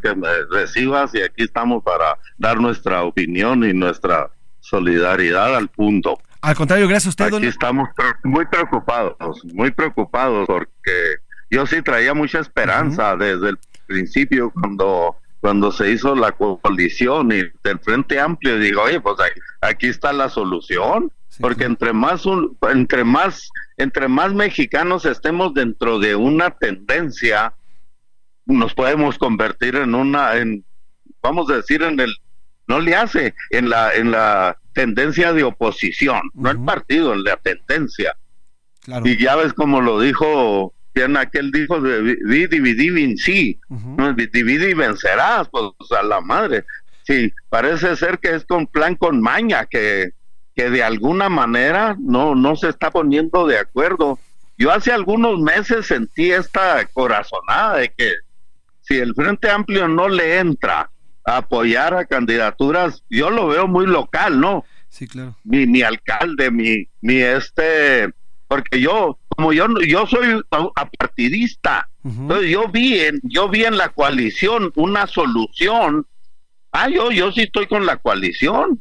[0.00, 6.18] que me recibas y aquí estamos para dar nuestra opinión y nuestra solidaridad al punto.
[6.42, 7.36] Al contrario, gracias a usted.
[7.36, 7.88] Aquí estamos
[8.24, 11.16] muy preocupados, muy preocupados porque
[11.50, 17.42] yo sí traía mucha esperanza desde el principio cuando cuando se hizo la coalición y
[17.64, 19.16] del Frente Amplio digo, oye, pues
[19.62, 21.10] aquí, está la solución,
[21.40, 22.24] porque entre más
[22.70, 27.54] entre más entre más mexicanos estemos dentro de una tendencia,
[28.46, 30.64] nos podemos convertir en una, en,
[31.22, 32.14] vamos a decir, en el,
[32.66, 37.36] no le hace, en la, en la tendencia de oposición, no el partido, en la
[37.36, 38.16] tendencia.
[39.04, 43.60] Y ya ves como lo dijo, quien aquel dijo, divide, divide, vencí,
[44.32, 46.64] divide y vencerás, pues a la madre.
[47.02, 50.12] Sí, parece ser que es con plan con maña que
[50.54, 54.18] que de alguna manera no, no se está poniendo de acuerdo.
[54.58, 58.12] Yo hace algunos meses sentí esta corazonada de que
[58.90, 60.90] si el Frente Amplio no le entra
[61.24, 64.64] a apoyar a candidaturas, yo lo veo muy local, ¿no?
[64.88, 65.36] Sí, claro.
[65.44, 68.12] Mi, mi alcalde, mi, mi este,
[68.48, 70.42] porque yo, como yo, yo soy
[70.74, 76.06] apartidista, entonces yo vi en, yo vi en la coalición una solución.
[76.72, 78.80] Ah, yo, yo sí estoy con la coalición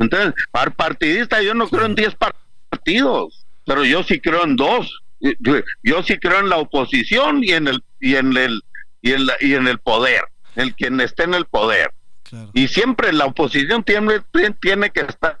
[0.00, 2.16] entonces, para partidista yo no creo en 10
[2.70, 5.02] partidos, pero yo sí creo en dos.
[5.82, 8.62] Yo sí creo en la oposición y en el y en el
[9.02, 10.24] y en, y en el poder,
[10.56, 11.92] el quien esté en el poder.
[12.52, 14.20] Y siempre la oposición tiene,
[14.60, 15.40] tiene que estar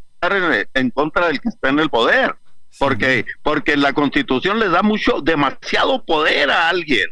[0.74, 2.34] en, contra del que está en el poder,
[2.78, 7.06] porque porque la Constitución le da mucho demasiado poder a alguien.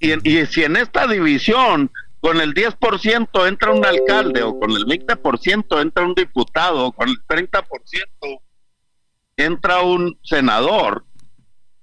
[0.00, 4.86] Y, y si en esta división con el 10% entra un alcalde o con el
[4.86, 7.64] 20% entra un diputado o con el 30%
[9.36, 11.04] entra un senador,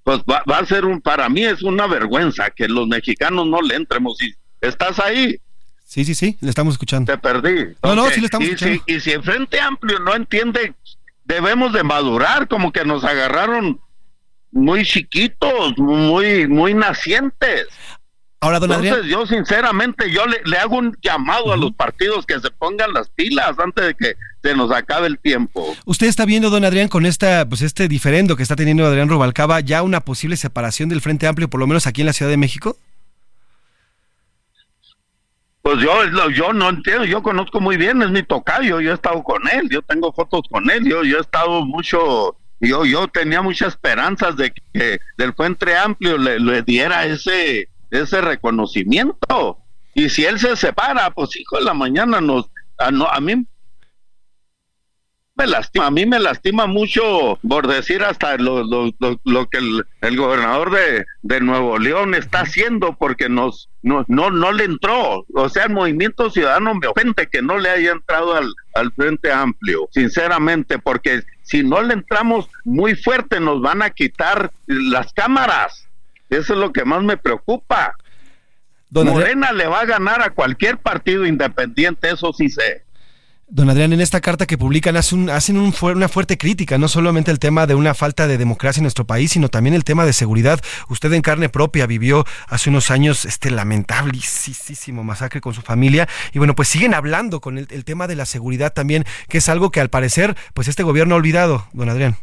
[0.10, 3.76] pues va, a ser un, para mí es una vergüenza que los mexicanos no le
[3.76, 4.18] entremos.
[4.60, 5.40] Estás ahí.
[5.86, 7.12] Sí, sí, sí, le estamos escuchando.
[7.12, 7.76] Te perdí.
[7.84, 8.84] No, no, sí le estamos y escuchando.
[8.88, 10.74] Si, y si el Frente Amplio no entiende,
[11.26, 13.80] debemos de madurar, como que nos agarraron
[14.52, 17.68] muy chiquitos, muy, muy nacientes.
[18.42, 22.50] Ahora, don Entonces, yo sinceramente, yo le, hago un llamado a los partidos que se
[22.52, 25.76] pongan las pilas antes de que se nos acabe el tiempo.
[25.86, 29.60] ¿Usted está viendo, don Adrián, con esta, pues este diferendo que está teniendo Adrián Rubalcaba,
[29.60, 32.38] ya una posible separación del Frente Amplio, por lo menos aquí en la Ciudad de
[32.38, 32.78] México?
[35.62, 35.94] Pues yo,
[36.30, 39.68] yo no entiendo, yo conozco muy bien, es mi tocayo, yo he estado con él,
[39.70, 44.38] yo tengo fotos con él, yo, yo he estado mucho, yo, yo tenía muchas esperanzas
[44.38, 49.60] de que del Frente Amplio le diera ese ese reconocimiento.
[49.94, 53.46] Y si él se separa, pues hijo de la mañana nos a, no, a mí
[55.36, 58.92] me lastima, a mí me lastima mucho por decir hasta lo, lo,
[59.24, 59.58] lo, que
[60.02, 65.26] el, gobernador de, de, Nuevo León está haciendo porque nos no, no, no le entró,
[65.34, 69.32] o sea, el movimiento ciudadano me ofende que no le haya entrado al, al Frente
[69.32, 75.89] Amplio, sinceramente, porque si no le entramos muy fuerte nos van a quitar las cámaras
[76.30, 77.96] eso es lo que más me preocupa.
[78.92, 82.84] Morena le va a ganar a cualquier partido independiente, eso sí sé.
[83.52, 87.40] Don Adrián, en esta carta que publican hacen, hacen una fuerte crítica, no solamente el
[87.40, 90.62] tema de una falta de democracia en nuestro país, sino también el tema de seguridad.
[90.88, 96.38] Usted en carne propia vivió hace unos años este lamentabilísimo masacre con su familia y
[96.38, 99.72] bueno, pues siguen hablando con el, el tema de la seguridad también, que es algo
[99.72, 102.18] que al parecer pues este gobierno ha olvidado, don Adrián.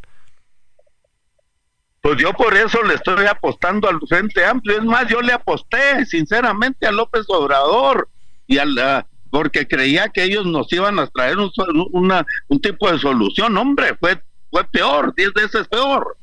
[2.07, 4.79] Pues yo por eso le estoy apostando al Frente Amplio.
[4.79, 8.09] Es más, yo le aposté sinceramente a López Obrador
[8.47, 11.51] y a porque creía que ellos nos iban a traer un,
[11.91, 13.57] una, un tipo de solución.
[13.57, 16.17] Hombre, fue, fue peor, diez veces peor.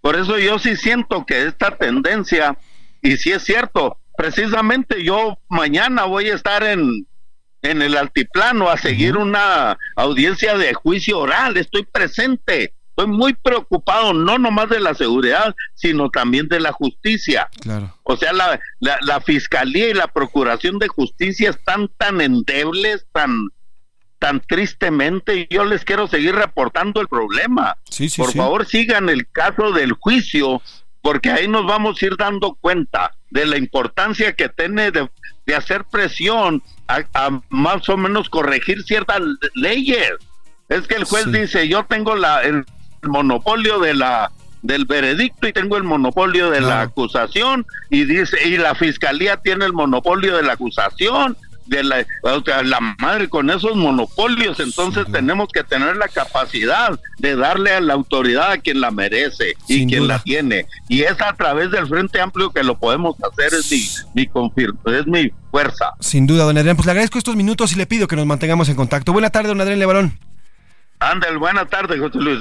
[0.00, 2.56] Por eso yo sí siento que esta tendencia,
[3.02, 7.04] y si es cierto, precisamente yo mañana voy a estar en,
[7.62, 11.56] en el altiplano a seguir una audiencia de juicio oral.
[11.56, 12.74] Estoy presente.
[13.00, 17.48] Estoy muy preocupado, no nomás de la seguridad, sino también de la justicia.
[17.62, 17.96] Claro.
[18.02, 23.48] O sea, la, la, la fiscalía y la procuración de justicia están tan endebles, tan,
[24.18, 27.78] tan tristemente, y yo les quiero seguir reportando el problema.
[27.88, 28.38] Sí, sí, Por sí.
[28.38, 30.60] favor, sigan el caso del juicio,
[31.00, 35.08] porque ahí nos vamos a ir dando cuenta de la importancia que tiene de,
[35.46, 39.20] de hacer presión a, a más o menos corregir ciertas
[39.54, 40.12] leyes.
[40.68, 41.32] Es que el juez Sí.
[41.32, 42.66] dice, yo tengo la, el
[43.02, 44.30] monopolio de la
[44.62, 49.64] del veredicto y tengo el monopolio de la acusación y dice y la fiscalía tiene
[49.64, 55.06] el monopolio de la acusación de la, o sea, la madre con esos monopolios entonces
[55.10, 59.74] tenemos que tener la capacidad de darle a la autoridad a quien la merece y
[59.74, 60.16] Sin quien duda.
[60.16, 63.88] la tiene y es a través del frente amplio que lo podemos hacer es mi
[64.14, 64.28] mi
[64.94, 66.76] es mi fuerza Sin duda, don Adrián.
[66.76, 69.12] Pues le agradezco estos minutos y le pido que nos mantengamos en contacto.
[69.12, 70.18] Buena tarde, don Adrián Levarón.
[71.00, 72.40] Ándale, buena tarde José Luis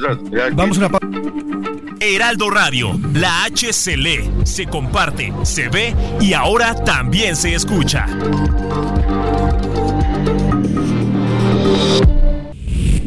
[0.52, 1.00] Vamos a una.
[2.02, 8.06] Heraldo Radio, la H se lee, se comparte, se ve y ahora también se escucha.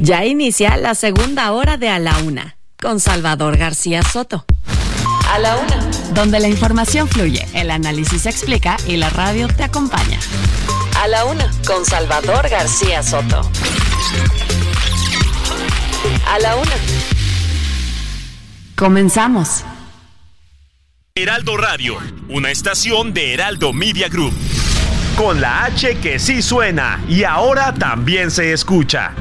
[0.00, 4.46] Ya inicia la segunda hora de A la Una con Salvador García Soto.
[5.30, 5.90] A la Una.
[6.14, 10.18] Donde la información fluye, el análisis se explica y la radio te acompaña.
[10.98, 13.42] A la Una con Salvador García Soto.
[16.32, 16.72] A la Una.
[18.74, 19.64] Comenzamos.
[21.14, 21.98] Heraldo Radio,
[22.30, 24.32] una estación de Heraldo Media Group.
[25.14, 29.12] Con la H que sí suena y ahora también se escucha.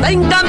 [0.00, 0.45] Venga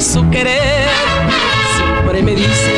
[0.00, 0.88] su querer.
[1.76, 2.77] Siempre me dice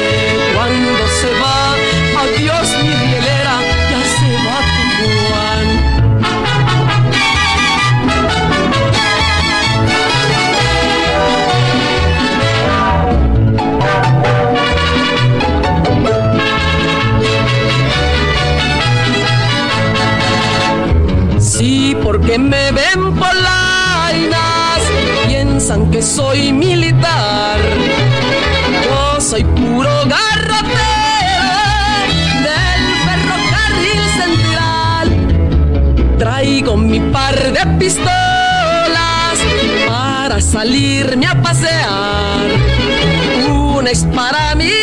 [25.93, 27.61] que soy militar.
[28.85, 31.61] Yo soy puro garrotero
[32.47, 35.07] del ferrocarril central.
[36.19, 39.39] Traigo mi par de pistolas
[39.87, 42.47] para salirme a pasear.
[43.49, 44.80] Una es para mi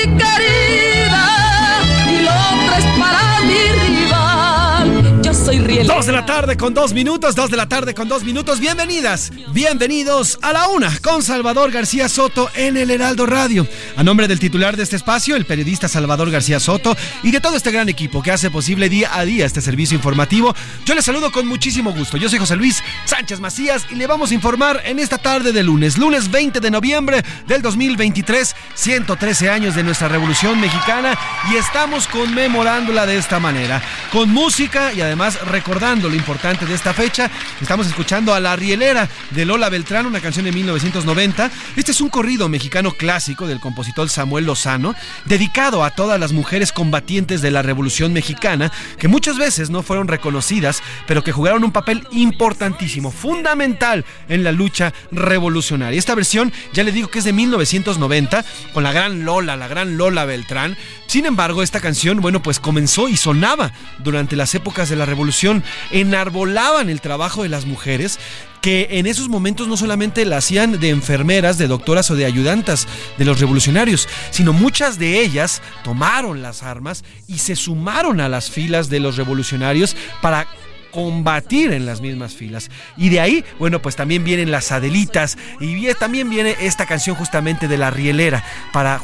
[5.88, 8.60] Dos de la tarde con dos minutos, dos de la tarde con dos minutos.
[8.60, 13.66] Bienvenidas, bienvenidos a la una con Salvador García Soto en el Heraldo Radio.
[13.96, 17.56] A nombre del titular de este espacio, el periodista Salvador García Soto, y de todo
[17.56, 21.32] este gran equipo que hace posible día a día este servicio informativo, yo les saludo
[21.32, 22.18] con muchísimo gusto.
[22.18, 25.64] Yo soy José Luis Sánchez Macías y le vamos a informar en esta tarde de
[25.64, 31.18] lunes, lunes 20 de noviembre del 2023, 113 años de nuestra Revolución Mexicana
[31.50, 33.82] y estamos conmemorándola de esta manera,
[34.12, 37.30] con música y además recordando lo importante de esta fecha.
[37.62, 41.52] Estamos escuchando a La Rielera de Lola Beltrán, una canción de 1990.
[41.76, 46.72] Este es un corrido mexicano clásico del compositor Samuel Lozano, dedicado a todas las mujeres
[46.72, 51.72] combatientes de la Revolución Mexicana, que muchas veces no fueron reconocidas, pero que jugaron un
[51.72, 56.00] papel importantísimo, fundamental en la lucha revolucionaria.
[56.00, 59.96] Esta versión, ya le digo que es de 1990, con la gran Lola, la gran
[59.96, 60.76] Lola Beltrán.
[61.06, 65.64] Sin embargo, esta canción, bueno, pues comenzó y sonaba durante las épocas de la revolución,
[65.92, 68.20] enarbolaban el trabajo de las mujeres
[68.62, 72.88] que en esos momentos no solamente la hacían de enfermeras, de doctoras o de ayudantas
[73.18, 78.50] de los revolucionarios, sino muchas de ellas tomaron las armas y se sumaron a las
[78.50, 80.48] filas de los revolucionarios para
[80.92, 82.70] combatir en las mismas filas.
[82.98, 87.68] Y de ahí, bueno, pues también vienen las Adelitas y también viene esta canción justamente
[87.68, 88.44] de la Rielera
[88.74, 89.00] para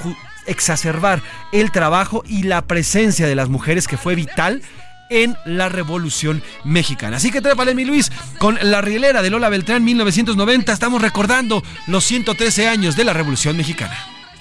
[0.45, 4.61] exacerbar el trabajo y la presencia de las mujeres que fue vital
[5.14, 7.18] en la Revolución Mexicana.
[7.18, 12.03] Así que trépale, mi Luis, con la rielera de Lola Beltrán 1990 estamos recordando los
[12.03, 13.95] 113 años de la Revolución Mexicana.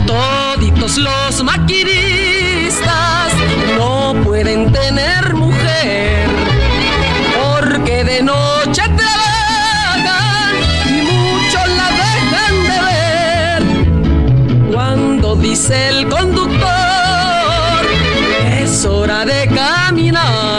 [0.07, 3.33] Toditos los maquinistas
[3.79, 6.29] no pueden tener mujer
[7.41, 10.55] porque de noche trabajan
[10.89, 14.73] y muchos la dejan de ver.
[14.73, 16.73] Cuando dice el conductor
[18.61, 20.51] es hora de caminar.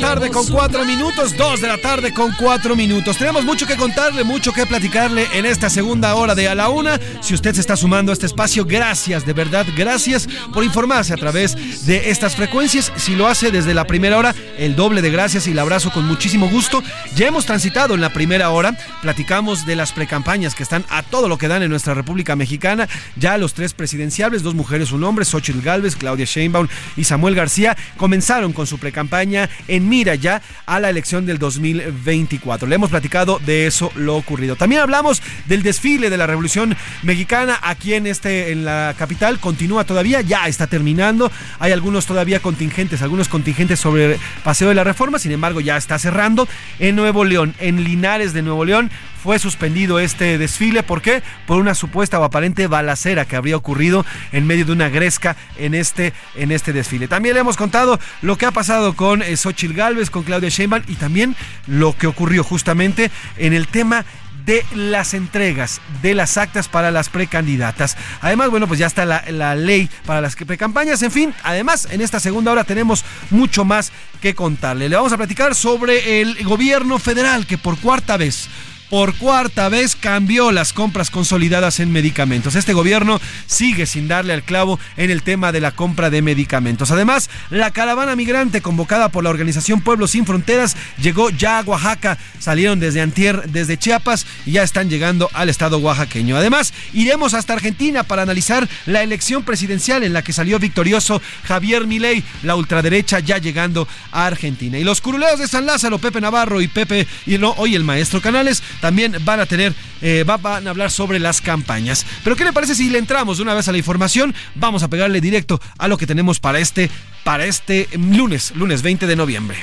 [0.00, 3.16] Tarde con cuatro minutos, dos de la tarde con cuatro minutos.
[3.16, 7.00] Tenemos mucho que contarle, mucho que platicarle en esta segunda hora de A la Una.
[7.20, 11.16] Si usted se está sumando a este espacio, gracias, de verdad, gracias por informarse a
[11.16, 12.92] través de estas frecuencias.
[12.96, 16.06] Si lo hace desde la primera hora, el doble de gracias y el abrazo con
[16.06, 16.82] muchísimo gusto.
[17.16, 21.26] Ya hemos transitado en la primera hora, platicamos de las precampañas que están a todo
[21.26, 22.88] lo que dan en nuestra República Mexicana.
[23.16, 27.76] Ya los tres presidenciables, dos mujeres, un hombre, Xochitl Galvez, Claudia Sheinbaum y Samuel García,
[27.96, 32.68] comenzaron con su precampaña en mira ya a la elección del 2024.
[32.68, 34.56] Le hemos platicado de eso lo ocurrido.
[34.56, 39.38] También hablamos del desfile de la Revolución Mexicana aquí en este en la capital.
[39.38, 41.30] Continúa todavía, ya está terminando.
[41.58, 45.98] Hay algunos todavía contingentes, algunos contingentes sobre Paseo de la Reforma, sin embargo ya está
[45.98, 46.48] cerrando.
[46.78, 48.90] En Nuevo León, en Linares de Nuevo León,
[49.26, 50.84] fue suspendido este desfile.
[50.84, 51.20] ¿Por qué?
[51.48, 55.74] Por una supuesta o aparente balacera que habría ocurrido en medio de una gresca en
[55.74, 57.08] este, en este desfile.
[57.08, 60.84] También le hemos contado lo que ha pasado con eh, Xochitl Galvez, con Claudia Sheinbaum
[60.86, 61.34] y también
[61.66, 64.04] lo que ocurrió justamente en el tema
[64.44, 67.96] de las entregas de las actas para las precandidatas.
[68.20, 71.02] Además, bueno, pues ya está la, la ley para las precampañas.
[71.02, 74.88] En fin, además, en esta segunda hora tenemos mucho más que contarle.
[74.88, 78.48] Le vamos a platicar sobre el gobierno federal que por cuarta vez
[78.90, 82.54] por cuarta vez cambió las compras consolidadas en medicamentos.
[82.54, 86.90] Este gobierno sigue sin darle al clavo en el tema de la compra de medicamentos.
[86.90, 92.18] Además, la caravana migrante convocada por la organización Pueblos Sin Fronteras llegó ya a Oaxaca.
[92.38, 96.36] Salieron desde Antier, desde Chiapas y ya están llegando al estado oaxaqueño.
[96.36, 101.86] Además, iremos hasta Argentina para analizar la elección presidencial en la que salió victorioso Javier
[101.86, 104.78] Milei, la ultraderecha ya llegando a Argentina.
[104.78, 108.20] Y los curuleos de San Lázaro, Pepe Navarro y Pepe y no, hoy el maestro
[108.20, 112.06] Canales también van a tener, eh, van a hablar sobre las campañas.
[112.24, 114.34] Pero ¿qué le parece si le entramos de una vez a la información?
[114.54, 116.90] Vamos a pegarle directo a lo que tenemos para este,
[117.24, 119.58] para este lunes, lunes 20 de noviembre.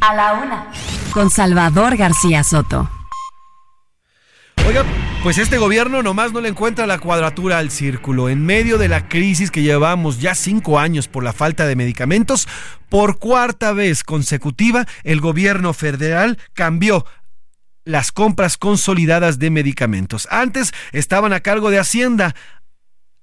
[0.00, 0.66] A la una.
[1.12, 2.90] Con Salvador García Soto.
[4.66, 4.82] Oiga,
[5.22, 8.30] pues este gobierno nomás no le encuentra la cuadratura al círculo.
[8.30, 12.48] En medio de la crisis que llevamos ya cinco años por la falta de medicamentos,
[12.88, 17.04] por cuarta vez consecutiva, el gobierno federal cambió
[17.84, 20.28] las compras consolidadas de medicamentos.
[20.30, 22.34] Antes estaban a cargo de Hacienda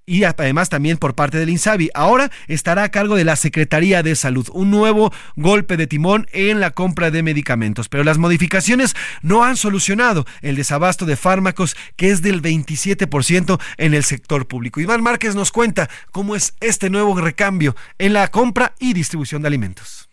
[0.05, 1.91] y además también por parte del INSABI.
[1.93, 4.47] Ahora estará a cargo de la Secretaría de Salud.
[4.51, 7.87] Un nuevo golpe de timón en la compra de medicamentos.
[7.87, 13.93] Pero las modificaciones no han solucionado el desabasto de fármacos que es del 27% en
[13.93, 14.81] el sector público.
[14.81, 19.47] Iván Márquez nos cuenta cómo es este nuevo recambio en la compra y distribución de
[19.47, 20.10] alimentos.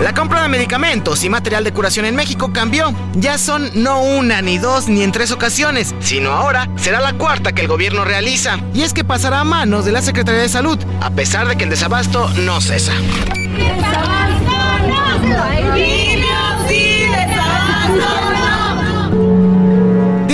[0.00, 2.94] La compra de medicamentos y material de curación en México cambió.
[3.14, 7.52] Ya son no una, ni dos, ni en tres ocasiones, sino ahora será la cuarta
[7.52, 8.58] que el gobierno realiza.
[8.74, 11.64] Y es que pasará a manos de la Secretaría de Salud, a pesar de que
[11.64, 12.92] el desabasto no cesa.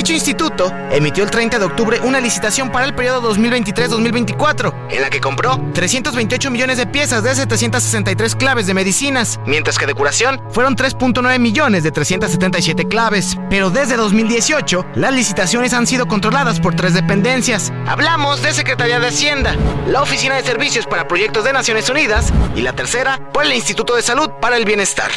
[0.04, 5.08] Dicho instituto emitió el 30 de octubre una licitación para el periodo 2023-2024, en la
[5.08, 10.42] que compró 328 millones de piezas de 763 claves de medicinas, mientras que de curación
[10.50, 13.38] fueron 3.9 millones de 377 claves.
[13.48, 17.72] Pero desde 2018, las licitaciones han sido controladas por tres dependencias.
[17.86, 22.60] Hablamos de Secretaría de Hacienda, la Oficina de Servicios para Proyectos de Naciones Unidas y
[22.60, 25.12] la tercera por el Instituto de Salud para el Bienestar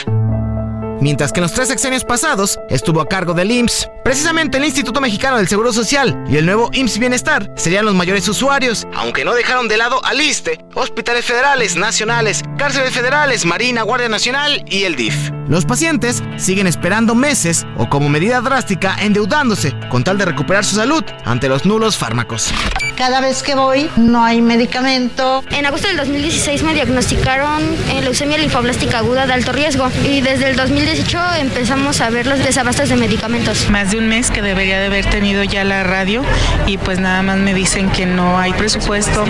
[1.02, 3.90] mientras que en los tres sexenios pasados estuvo a cargo del IMSS.
[4.04, 8.28] Precisamente el Instituto Mexicano del Seguro Social y el nuevo IMSS Bienestar serían los mayores
[8.28, 14.10] usuarios, aunque no dejaron de lado al ISTE, hospitales federales, nacionales, cárceles federales, Marina, Guardia
[14.10, 15.32] Nacional y el DIF.
[15.48, 20.76] Los pacientes siguen esperando meses o como medida drástica endeudándose con tal de recuperar su
[20.76, 22.52] salud ante los nulos fármacos.
[22.98, 25.44] Cada vez que voy no hay medicamento.
[25.52, 30.50] En agosto del 2016 me diagnosticaron eh, leucemia linfoblástica aguda de alto riesgo y desde
[30.50, 30.56] el
[30.88, 33.70] 2018 empezamos a ver los desabastos de medicamentos.
[33.70, 36.24] Más de un mes que debería de haber tenido ya la radio
[36.66, 39.26] y pues nada más me dicen que no hay presupuesto.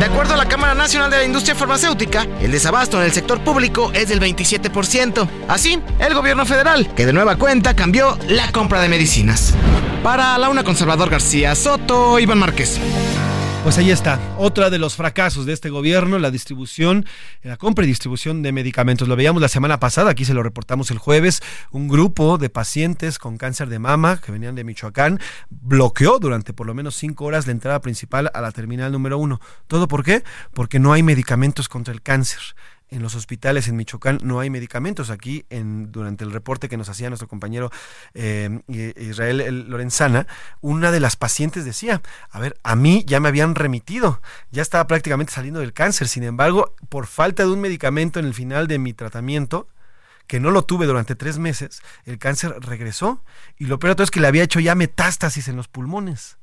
[0.00, 3.44] De acuerdo a la Cámara Nacional de la Industria Farmacéutica, el desabasto en el sector
[3.44, 5.28] público es del 27%.
[5.46, 9.54] Así, el gobierno federal, que de nueva cuenta cambió la compra de medicinas.
[10.02, 12.80] Para la una conservador García Soto, Iván Márquez.
[13.62, 17.06] Pues ahí está, otra de los fracasos de este gobierno, la distribución,
[17.44, 19.06] la compra y distribución de medicamentos.
[19.06, 21.40] Lo veíamos la semana pasada, aquí se lo reportamos el jueves,
[21.70, 26.66] un grupo de pacientes con cáncer de mama que venían de Michoacán bloqueó durante por
[26.66, 29.40] lo menos cinco horas la entrada principal a la terminal número uno.
[29.68, 30.24] ¿Todo por qué?
[30.52, 32.40] Porque no hay medicamentos contra el cáncer
[32.92, 35.10] en los hospitales en Michoacán no hay medicamentos.
[35.10, 37.70] Aquí, en, durante el reporte que nos hacía nuestro compañero
[38.12, 40.26] eh, Israel Lorenzana,
[40.60, 44.20] una de las pacientes decía, a ver, a mí ya me habían remitido,
[44.50, 48.34] ya estaba prácticamente saliendo del cáncer, sin embargo, por falta de un medicamento en el
[48.34, 49.68] final de mi tratamiento,
[50.26, 53.24] que no lo tuve durante tres meses, el cáncer regresó
[53.56, 56.36] y lo peor de todo es que le había hecho ya metástasis en los pulmones.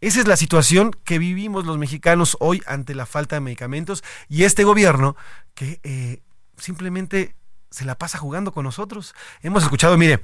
[0.00, 4.44] Esa es la situación que vivimos los mexicanos hoy ante la falta de medicamentos y
[4.44, 5.16] este gobierno
[5.54, 6.22] que eh,
[6.56, 7.34] simplemente
[7.70, 9.14] se la pasa jugando con nosotros.
[9.42, 10.20] Hemos escuchado, mire,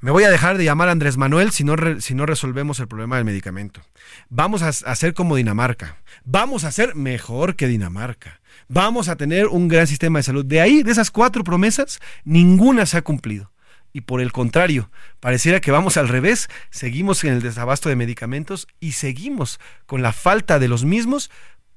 [0.00, 2.88] me voy a dejar de llamar a Andrés Manuel si no, si no resolvemos el
[2.88, 3.80] problema del medicamento.
[4.28, 5.96] Vamos a hacer como Dinamarca.
[6.24, 8.40] Vamos a hacer mejor que Dinamarca.
[8.68, 10.44] Vamos a tener un gran sistema de salud.
[10.44, 13.50] De ahí, de esas cuatro promesas, ninguna se ha cumplido
[13.96, 14.90] y por el contrario,
[15.20, 20.12] pareciera que vamos al revés, seguimos en el desabasto de medicamentos y seguimos con la
[20.12, 21.30] falta de los mismos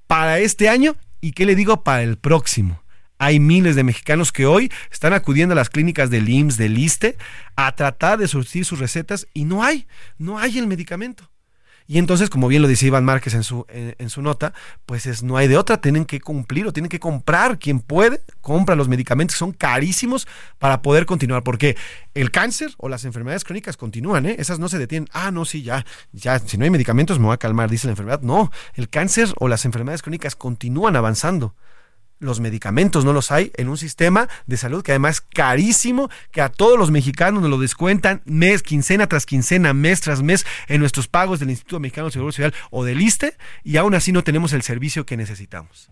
[0.05, 2.83] para este año y qué le digo para el próximo.
[3.19, 7.15] Hay miles de mexicanos que hoy están acudiendo a las clínicas del IMSS, del ISTE,
[7.55, 11.31] a tratar de surtir sus recetas y no hay, no hay el medicamento.
[11.91, 14.53] Y entonces, como bien lo dice Iván Márquez en su, en, su nota,
[14.85, 17.57] pues es, no hay de otra, tienen que cumplir o tienen que comprar.
[17.57, 20.27] Quien puede, compra los medicamentos, son carísimos
[20.59, 21.41] para poder continuar.
[21.41, 21.75] Porque
[22.13, 24.35] el cáncer o las enfermedades crónicas continúan, ¿eh?
[24.37, 25.09] esas no se detienen.
[25.13, 27.93] Ah, no, sí, ya, ya, si no hay medicamentos me voy a calmar, dice la
[27.93, 28.21] enfermedad.
[28.21, 31.55] No, el cáncer o las enfermedades crónicas continúan avanzando
[32.19, 36.41] los medicamentos no los hay en un sistema de salud que además es carísimo, que
[36.41, 40.79] a todos los mexicanos nos lo descuentan mes, quincena tras quincena, mes tras mes en
[40.79, 44.23] nuestros pagos del Instituto Mexicano de Seguro Social o del ISTE y aún así no
[44.23, 45.89] tenemos el servicio que necesitamos.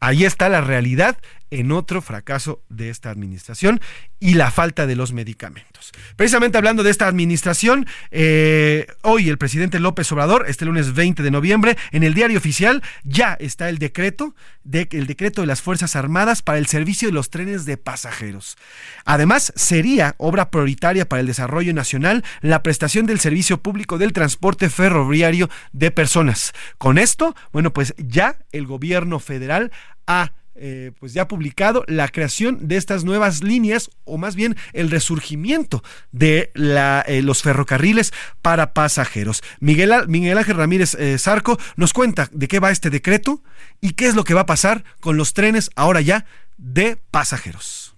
[0.00, 1.18] Ahí está la realidad
[1.50, 3.80] en otro fracaso de esta administración
[4.20, 5.92] y la falta de los medicamentos.
[6.16, 11.30] Precisamente hablando de esta administración, eh, hoy el presidente López Obrador, este lunes 20 de
[11.30, 15.96] noviembre, en el diario oficial ya está el decreto, de, el decreto de las Fuerzas
[15.96, 18.56] Armadas para el servicio de los trenes de pasajeros.
[19.04, 24.68] Además, sería obra prioritaria para el desarrollo nacional la prestación del servicio público del transporte
[24.70, 26.52] ferroviario de personas.
[26.78, 29.70] Con esto, bueno, pues ya el gobierno federal
[30.06, 34.90] ha eh, pues ya publicado la creación de estas nuevas líneas o más bien el
[34.90, 35.82] resurgimiento
[36.12, 39.42] de eh, los ferrocarriles para pasajeros.
[39.60, 43.42] Miguel, Miguel Ángel Ramírez eh, Zarco nos cuenta de qué va este decreto
[43.80, 47.96] y qué es lo que va a pasar con los trenes ahora ya de pasajeros.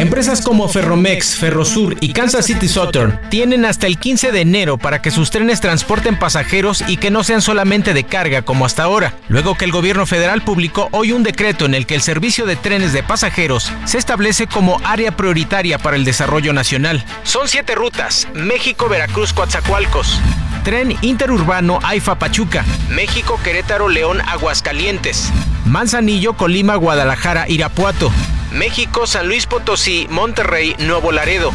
[0.00, 5.02] Empresas como Ferromex, Ferrosur y Kansas City Southern tienen hasta el 15 de enero para
[5.02, 9.12] que sus trenes transporten pasajeros y que no sean solamente de carga como hasta ahora,
[9.28, 12.56] luego que el gobierno federal publicó hoy un decreto en el que el servicio de
[12.56, 17.04] trenes de pasajeros se establece como área prioritaria para el desarrollo nacional.
[17.22, 20.18] Son siete rutas, México, Veracruz, Coatzacoalcos.
[20.64, 25.30] Tren interurbano AIFA Pachuca, México, Querétaro, León, Aguascalientes.
[25.66, 28.10] Manzanillo, Colima, Guadalajara, Irapuato.
[28.52, 31.52] México, San Luis Potosí, Monterrey, Nuevo Laredo.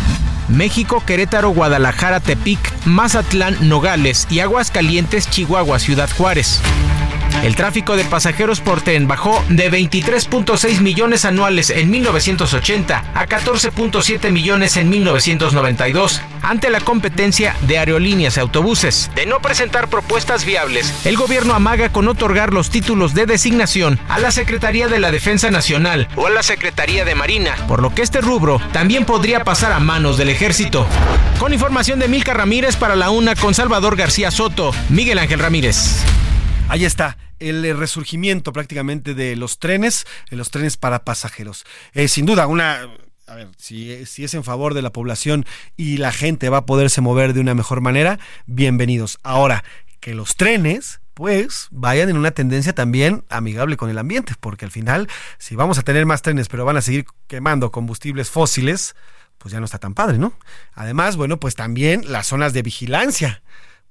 [0.48, 6.62] México, Querétaro, Guadalajara, Tepic, Mazatlán, Nogales y Aguascalientes, Chihuahua, Ciudad Juárez.
[7.44, 14.32] El tráfico de pasajeros por tren bajó de 23.6 millones anuales en 1980 a 14.7
[14.32, 19.12] millones en 1992, ante la competencia de aerolíneas y autobuses.
[19.16, 24.20] De no presentar propuestas viables, el gobierno amaga con otorgar los títulos de designación a
[24.20, 28.02] la Secretaría de la Defensa Nacional o a la Secretaría de Marina, por lo que
[28.02, 30.88] este rubro también podría pasar a manos del ejército.
[31.40, 35.98] Con información de Milka Ramírez para la UNA con Salvador García Soto, Miguel Ángel Ramírez.
[36.70, 41.66] Ahí está el eh, resurgimiento prácticamente de los trenes, de los trenes para pasajeros.
[41.94, 42.88] Eh, sin duda, una
[43.28, 46.66] a ver, si, si, es en favor de la población y la gente va a
[46.66, 49.18] poderse mover de una mejor manera, bienvenidos.
[49.24, 49.64] Ahora,
[50.00, 54.72] que los trenes, pues, vayan en una tendencia también amigable con el ambiente, porque al
[54.72, 55.08] final,
[55.40, 58.96] si vamos a tener más trenes, pero van a seguir quemando combustibles fósiles,
[59.40, 60.34] pues ya no está tan padre, ¿no?
[60.74, 63.42] Además, bueno, pues también las zonas de vigilancia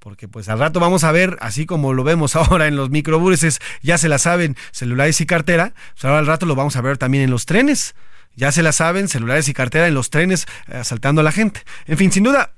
[0.05, 3.59] porque pues al rato vamos a ver, así como lo vemos ahora en los microbuses,
[3.83, 6.99] ya se la saben celulares y cartera, pues ahora al rato lo vamos a ver
[6.99, 7.95] también en los trenes.
[8.37, 11.63] Ya se la saben, celulares y cartera en los trenes eh, asaltando a la gente.
[11.87, 12.53] En fin, sin duda,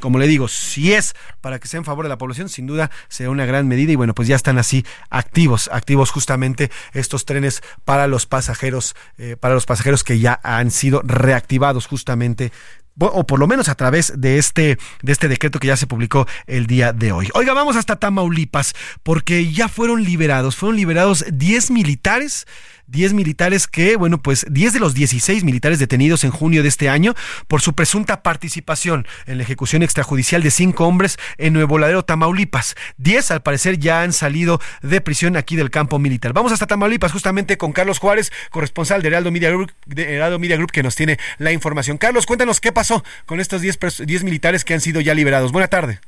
[0.00, 2.90] como le digo, si es para que sea en favor de la población, sin duda
[3.08, 7.62] sea una gran medida y bueno, pues ya están así activos, activos justamente estos trenes
[7.84, 12.52] para los pasajeros, eh, para los pasajeros que ya han sido reactivados justamente
[12.98, 16.26] o por lo menos a través de este, de este decreto que ya se publicó
[16.46, 17.28] el día de hoy.
[17.34, 22.46] Oiga, vamos hasta Tamaulipas, porque ya fueron liberados, fueron liberados 10 militares
[22.88, 26.88] 10 militares que, bueno, pues 10 de los 16 militares detenidos en junio de este
[26.88, 27.14] año
[27.46, 32.74] por su presunta participación en la ejecución extrajudicial de cinco hombres en Nuevo Ladero, Tamaulipas.
[32.96, 36.32] 10 al parecer ya han salido de prisión aquí del campo militar.
[36.32, 40.72] Vamos hasta Tamaulipas justamente con Carlos Juárez, corresponsal de Heraldo Media Group, de Media Group
[40.72, 41.98] que nos tiene la información.
[41.98, 45.52] Carlos, cuéntanos qué pasó con estos 10, 10 militares que han sido ya liberados.
[45.52, 46.00] Buena tarde.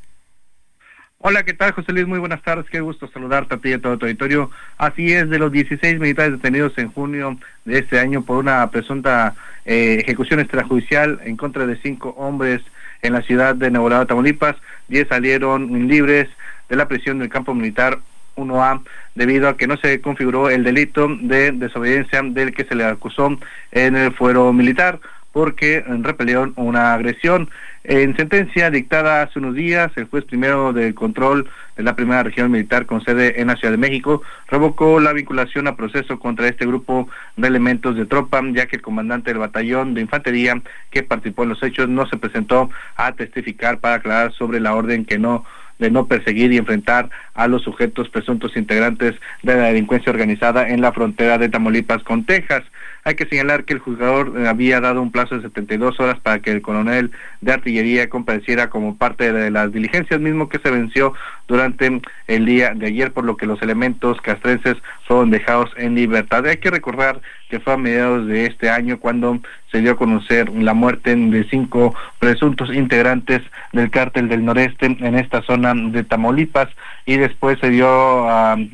[1.23, 2.07] Hola, ¿qué tal, José Luis?
[2.07, 2.65] Muy buenas tardes.
[2.71, 4.51] Qué gusto saludarte a ti y a todo tu auditorio.
[4.79, 9.35] Así es, de los 16 militares detenidos en junio de este año por una presunta
[9.67, 12.63] eh, ejecución extrajudicial en contra de cinco hombres
[13.03, 14.57] en la ciudad de Nuevo Tamaulipas,
[14.89, 16.31] 10 salieron libres
[16.71, 17.99] de la prisión del campo militar
[18.37, 18.81] 1A
[19.15, 23.39] debido a que no se configuró el delito de desobediencia del que se le acusó
[23.73, 25.01] en el fuero militar
[25.33, 27.51] porque repelieron una agresión.
[27.83, 32.51] En sentencia dictada hace unos días, el juez primero del control de la primera región
[32.51, 36.67] militar con sede en la Ciudad de México revocó la vinculación a proceso contra este
[36.67, 37.09] grupo
[37.39, 40.61] de elementos de tropa, ya que el comandante del batallón de infantería
[40.91, 45.07] que participó en los hechos no se presentó a testificar para aclarar sobre la orden
[45.07, 45.47] que no
[45.79, 47.09] de no perseguir y enfrentar
[47.41, 52.25] a los sujetos presuntos integrantes de la delincuencia organizada en la frontera de Tamaulipas con
[52.25, 52.63] Texas.
[53.03, 56.41] Hay que señalar que el juzgador eh, había dado un plazo de 72 horas para
[56.41, 57.11] que el coronel
[57.41, 61.15] de artillería compareciera como parte de las diligencias, mismo que se venció
[61.49, 64.77] durante el día de ayer, por lo que los elementos castrenses
[65.07, 66.47] fueron dejados en libertad.
[66.47, 69.41] Hay que recordar que fue a mediados de este año cuando
[69.73, 73.41] se dio a conocer la muerte de cinco presuntos integrantes
[73.73, 76.69] del cártel del noreste en esta zona de Tamaulipas
[77.11, 78.25] y después se dio,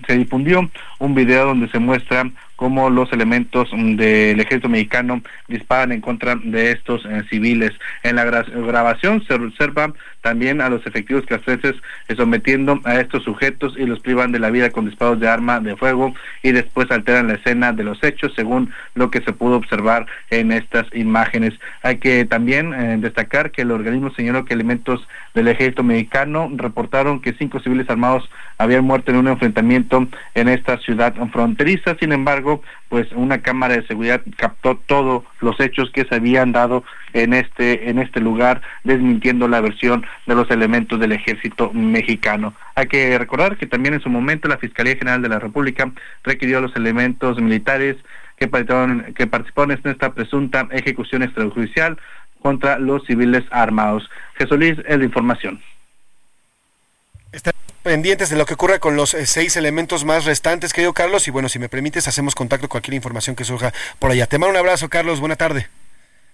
[0.07, 6.01] se difundió un video donde se muestra cómo los elementos del ejército mexicano disparan en
[6.01, 7.73] contra de estos eh, civiles.
[8.03, 9.93] En la grabación se observa
[10.23, 11.77] también a los efectivos castrenses
[12.09, 15.61] eh, sometiendo a estos sujetos y los privan de la vida con disparos de arma
[15.61, 19.57] de fuego y después alteran la escena de los hechos según lo que se pudo
[19.57, 21.55] observar en estas imágenes.
[21.83, 27.21] Hay que también eh, destacar que el organismo señaló que elementos del ejército mexicano reportaron
[27.21, 28.29] que cinco civiles armados
[28.59, 31.97] habían muerto en un enfrentamiento en esta ciudad fronteriza.
[31.99, 36.85] Sin embargo, pues una cámara de seguridad captó todos los hechos que se habían dado
[37.13, 42.55] en este en este lugar, desmintiendo la versión de los elementos del ejército mexicano.
[42.75, 45.91] Hay que recordar que también en su momento la Fiscalía General de la República
[46.25, 47.97] requirió a los elementos militares
[48.39, 51.99] que participaron, en esta presunta ejecución extrajudicial
[52.43, 54.09] contra los civiles armados.
[54.35, 55.59] Jesús Luis, es la información
[57.87, 61.29] pendientes de lo que ocurre con los eh, seis elementos más restantes, querido Carlos.
[61.29, 64.27] Y bueno, si me permites, hacemos contacto con cualquier información que surja por allá.
[64.27, 65.21] Te mando un abrazo, Carlos.
[65.21, 65.69] Buena tarde.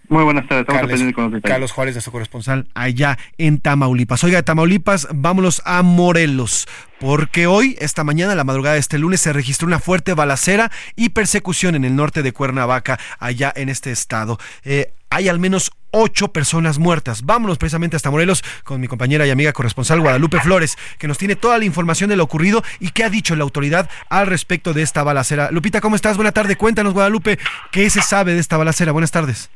[0.08, 0.64] Muy buenas tardes.
[0.66, 4.24] Carlos, con los Carlos Juárez, nuestro corresponsal, allá en Tamaulipas.
[4.24, 6.66] Oiga, de Tamaulipas, vámonos a Morelos.
[6.98, 11.10] Porque hoy, esta mañana, la madrugada de este lunes, se registró una fuerte balacera y
[11.10, 14.38] persecución en el norte de Cuernavaca, allá en este estado.
[14.64, 17.24] Eh, hay al menos ocho personas muertas.
[17.24, 21.36] Vámonos precisamente hasta Morelos con mi compañera y amiga corresponsal Guadalupe Flores, que nos tiene
[21.36, 24.82] toda la información de lo ocurrido y qué ha dicho la autoridad al respecto de
[24.82, 25.50] esta balacera.
[25.50, 26.16] Lupita, ¿cómo estás?
[26.16, 26.56] Buena tarde.
[26.56, 27.38] Cuéntanos, Guadalupe,
[27.70, 28.92] ¿qué se sabe de esta balacera?
[28.92, 29.50] Buenas tardes.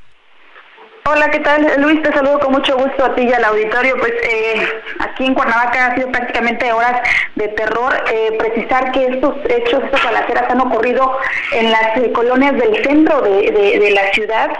[1.09, 1.65] Hola, ¿qué tal?
[1.79, 3.97] Luis, te saludo con mucho gusto a ti y al auditorio.
[3.97, 4.69] Pues eh,
[4.99, 7.01] aquí en Cuernavaca ha sido prácticamente horas
[7.37, 7.95] de terror.
[8.13, 11.17] Eh, precisar que estos hechos, estas balaceras han ocurrido
[11.53, 14.51] en las eh, colonias del centro de, de la ciudad,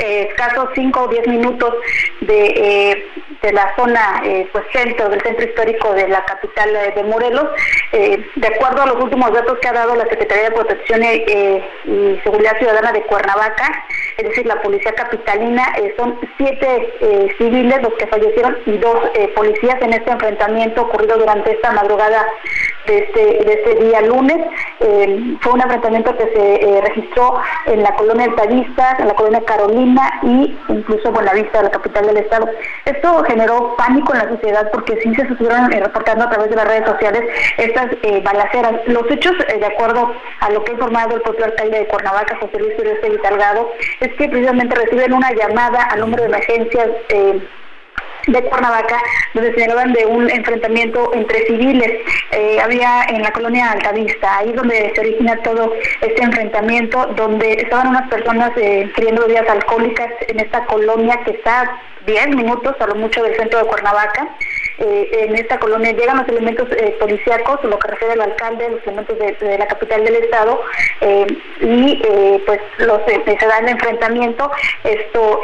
[0.00, 1.74] eh, escasos 5 o 10 minutos
[2.20, 3.06] de, eh,
[3.42, 7.48] de la zona eh, pues centro, del centro histórico de la capital de Morelos.
[7.92, 12.56] de acuerdo a los últimos datos que ha dado la Secretaría de Protección y Seguridad
[12.58, 13.84] Ciudadana de Cuernavaca,
[14.16, 18.98] es decir, la Policía Capitalina, son siete civiles los que fallecieron y dos
[19.34, 22.26] policías en este enfrentamiento ocurrido durante esta madrugada
[22.86, 24.38] de este, de este día lunes.
[25.40, 30.56] fue un enfrentamiento que se registró en la colonia Altavistas, en la colonia Carolina, y
[30.68, 32.48] incluso Buenavista, la capital del estado.
[32.84, 36.56] Esto generó pánico en la sociedad porque sí se estuvieron eh, reportando a través de
[36.56, 37.22] las redes sociales
[37.58, 38.72] estas eh, balaceras.
[38.86, 42.36] Los hechos, eh, de acuerdo a lo que ha informado el propio alcalde de Cuernavaca,
[42.40, 43.70] José Luis Pérez Salgado,
[44.00, 46.88] es que precisamente reciben una llamada al número de emergencias
[48.26, 49.00] de Cuernavaca,
[49.34, 52.00] donde señalaban de un enfrentamiento entre civiles.
[52.32, 57.88] Eh, había en la colonia Altavista, ahí donde se origina todo este enfrentamiento, donde estaban
[57.88, 63.22] unas personas eh, bebidas alcohólicas en esta colonia que está 10 minutos a lo mucho
[63.22, 64.28] del centro de Cuernavaca.
[64.80, 68.82] Eh, en esta colonia llegan los elementos eh, policíacos, lo que refiere al alcalde, los
[68.86, 70.62] elementos de, la capital del estado,
[71.02, 71.26] eh,
[71.60, 72.02] y
[72.46, 74.50] pues los, se da el enfrentamiento.
[74.84, 75.40] Esto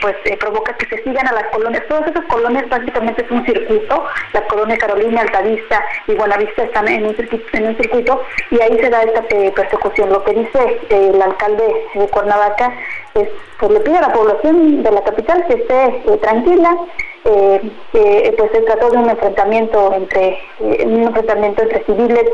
[0.00, 1.86] pues provoca que se sigan a las colonias.
[1.86, 4.04] Todas esas colonias prácticamente es un circuito.
[4.32, 8.78] La colonia Carolina, Altavista y Buenavista están en un circuito, en un circuito y ahí
[8.78, 9.22] se da esta
[9.54, 10.10] persecución.
[10.10, 12.72] Lo que dice el alcalde de Cuernavaca
[13.14, 13.28] es
[13.58, 16.76] pues le pide a la población de la capital que esté tranquila,
[17.24, 22.24] eh, que pues se trató de un enfrentamiento entre eh, un enfrentamiento entre civiles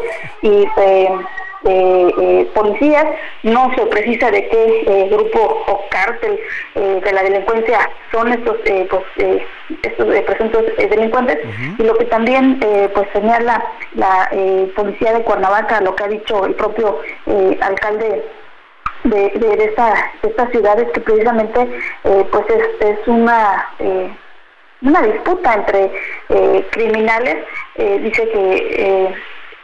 [0.43, 0.67] y
[1.67, 3.07] eh, policías.
[3.43, 6.39] No se precisa de qué grupo o cártel
[6.75, 8.59] de la delincuencia son estos
[8.91, 9.03] pues
[9.83, 11.39] estos presuntos delincuentes.
[11.79, 12.61] Y lo que también
[12.93, 14.31] pues señala la
[14.77, 16.99] policía de Cuernavaca lo que ha dicho el propio
[17.63, 18.25] alcalde
[19.05, 23.69] de, de, esta, de estas ciudades que precisamente pues es, es una
[24.85, 25.91] una disputa entre
[26.29, 27.37] eh, criminales,
[27.77, 29.15] eh, dice que, eh,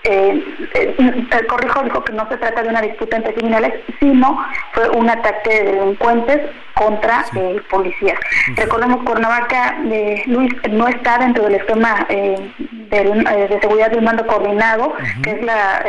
[0.03, 4.43] el corrijo dijo que no se trata de una disputa entre criminales, sino
[4.73, 6.39] fue un ataque de delincuentes
[6.73, 7.27] contra
[7.69, 8.19] policías.
[8.57, 9.77] Recordemos, Cuernavaca,
[10.25, 15.85] Luis, no está dentro del esquema de seguridad del mando coordinado, que es la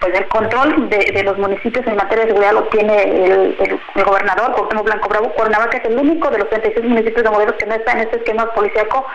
[0.00, 3.56] pues el control de, los municipios en materia de seguridad lo tiene el,
[3.94, 5.32] el, gobernador, Cuauhtémoc Blanco Bravo.
[5.32, 8.16] Cuernavaca es el único de los 36 municipios de Morelos que no está en este
[8.16, 9.06] esquema policíaco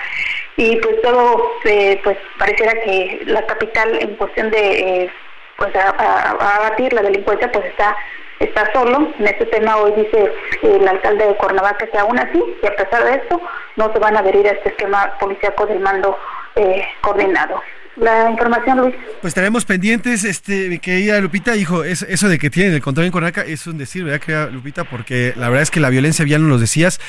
[0.57, 5.11] y pues todo eh, pues pareciera que la capital en cuestión de eh,
[5.57, 7.95] pues abatir la delincuencia pues está
[8.39, 9.09] está solo.
[9.19, 10.31] En este tema hoy dice
[10.61, 13.41] el alcalde de Cuernavaca que aún así, y a pesar de esto,
[13.75, 16.17] no se van a adherir a este esquema policíaco del mando
[16.55, 17.61] eh, coordinado
[17.99, 18.95] la información, Luis.
[19.21, 23.11] Pues estaremos pendientes, este, querida Lupita, hijo, eso, eso de que tienen el control en
[23.11, 24.83] Cuernavaca es un decir, ¿verdad, querida Lupita?
[24.83, 26.99] Porque la verdad es que la violencia, ya nos lo decías,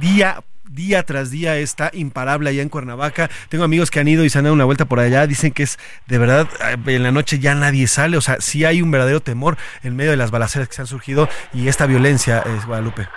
[0.00, 3.28] día día tras día está imparable allá en Cuernavaca.
[3.48, 5.64] Tengo amigos que han ido y se han dado una vuelta por allá, dicen que
[5.64, 8.90] es de verdad, eh, en la noche ya nadie sale, o sea, sí hay un
[8.90, 12.66] verdadero temor en medio de las balaceras que se han surgido y esta violencia, es
[12.66, 13.08] Guadalupe.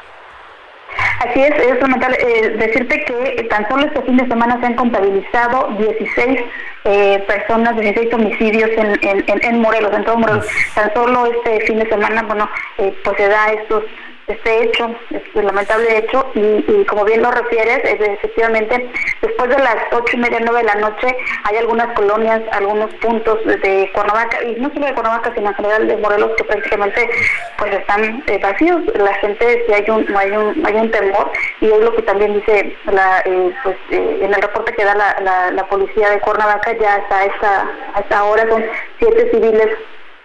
[1.20, 4.76] Así es, es fundamental eh, decirte que tan solo este fin de semana se han
[4.76, 6.40] contabilizado 16
[6.86, 10.46] eh, personas, 16 homicidios en, en, en, Morelos, en todo Morelos.
[10.76, 13.84] Tan solo este fin de semana, bueno, eh, pues se da estos
[14.28, 18.90] este hecho, este lamentable hecho, y, como bien lo refieres, efectivamente,
[19.22, 23.44] después de las ocho y media, nueve de la noche, hay algunas colonias, algunos puntos
[23.46, 27.10] de Cuernavaca, y no solo de Cuernavaca, sino en general de Morelos, que prácticamente
[27.58, 28.82] pues están eh, vacíos.
[28.96, 32.34] La gente, si hay un, hay un, hay un temor, y es lo que también
[32.34, 36.74] dice la, eh, pues, eh, en el reporte que da la, la, policía de Cuernavaca,
[36.78, 38.64] ya hasta esta, hasta ahora son
[39.00, 39.70] siete civiles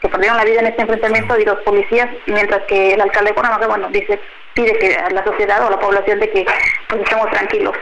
[0.01, 3.35] que perdieron la vida en este enfrentamiento y los policías, mientras que el alcalde de
[3.35, 4.21] Cuernavaca, bueno, dice,
[4.55, 6.47] pide que la sociedad o la población de que
[6.89, 7.75] pues estemos tranquilos.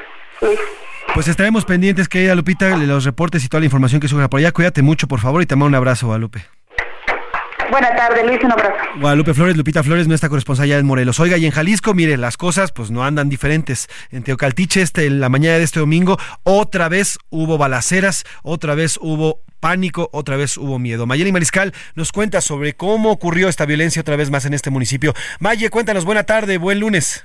[1.15, 4.53] Pues estaremos pendientes, querida Lupita, los reportes y toda la información que surja por allá.
[4.53, 6.45] Cuídate mucho, por favor, y te mando un abrazo, Guadalupe.
[7.71, 8.75] Buenas tardes, Luis, un abrazo.
[9.01, 11.19] Guadalupe Flores, Lupita Flores, nuestra corresponsal ya en Morelos.
[11.21, 13.89] Oiga, y en Jalisco, mire, las cosas pues no andan diferentes.
[14.11, 18.99] En Teocaltiche, este, en la mañana de este domingo, otra vez hubo balaceras, otra vez
[19.01, 21.07] hubo pánico, otra vez hubo miedo.
[21.07, 25.15] Mayeli Mariscal nos cuenta sobre cómo ocurrió esta violencia otra vez más en este municipio.
[25.41, 27.25] Maye, cuéntanos, buena tarde, buen lunes.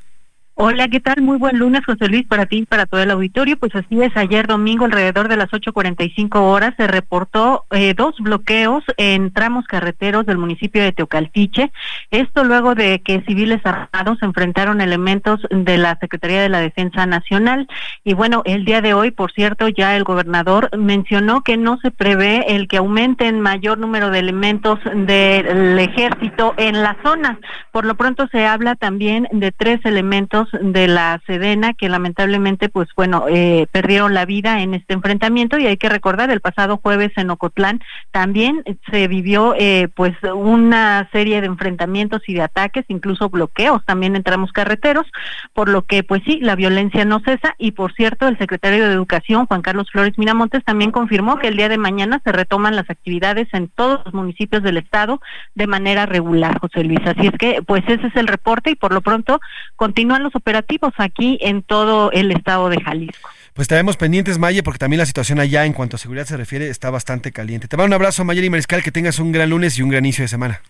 [0.64, 1.24] Hola, ¿qué tal?
[1.24, 3.58] Muy buen lunes, José Luis, para ti y para todo el auditorio.
[3.58, 8.84] Pues así es, ayer domingo, alrededor de las 8.45 horas, se reportó eh, dos bloqueos
[8.98, 11.72] en tramos carreteros del municipio de Teocaltiche.
[12.12, 17.68] Esto luego de que civiles armados enfrentaron elementos de la Secretaría de la Defensa Nacional.
[18.04, 21.90] Y bueno, el día de hoy, por cierto, ya el gobernador mencionó que no se
[21.90, 27.40] prevé el que aumenten mayor número de elementos del ejército en la zona.
[27.72, 32.90] Por lo pronto se habla también de tres elementos de la Sedena que lamentablemente pues
[32.96, 35.58] bueno eh, perdieron la vida en este enfrentamiento.
[35.58, 41.10] Y hay que recordar el pasado jueves en Ocotlán también se vivió eh, pues una
[41.12, 45.06] serie de enfrentamientos y de ataques incluso bloqueos también en tramos carreteros
[45.54, 47.56] por lo que pues sí la violencia no cesa.
[47.58, 51.58] Y por cierto el secretario de Educación Juan Carlos Flores Miramontes también confirmó que el
[51.58, 55.22] día de mañana se retoman las actividades en todos los municipios del estado
[55.56, 57.00] de manera regular José Luis.
[57.06, 59.40] Así es que pues ese es el reporte y por lo pronto
[59.76, 63.30] continúan los operativos aquí en todo el estado de Jalisco.
[63.54, 66.70] Pues estaremos pendientes, Maye, porque también la situación allá en cuanto a seguridad se refiere
[66.70, 67.68] está bastante caliente.
[67.68, 70.24] Te mando un abrazo, Mayeli Mariscal, que tengas un gran lunes y un gran inicio
[70.24, 70.62] de semana.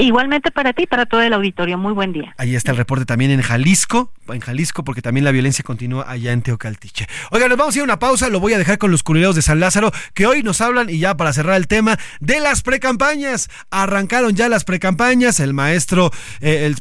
[0.00, 1.76] Igualmente para ti, para todo el auditorio.
[1.76, 2.34] Muy buen día.
[2.38, 6.32] Ahí está el reporte también en Jalisco, en Jalisco, porque también la violencia continúa allá
[6.32, 7.06] en Teocaltiche.
[7.30, 9.36] Oiga, nos vamos a ir a una pausa, lo voy a dejar con los culeros
[9.36, 12.62] de San Lázaro, que hoy nos hablan, y ya para cerrar el tema, de las
[12.62, 13.50] precampañas.
[13.70, 16.10] Arrancaron ya las precampañas, el maestro
[16.40, 16.74] eh,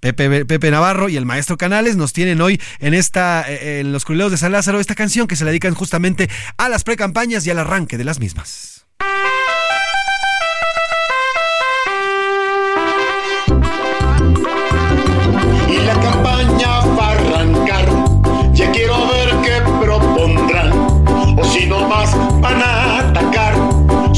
[0.00, 4.06] Pepe, Pepe, Navarro y el maestro Canales nos tienen hoy en esta, eh, en los
[4.06, 7.50] culeros de San Lázaro, esta canción que se le dedican justamente a las precampañas y
[7.50, 8.86] al arranque de las mismas.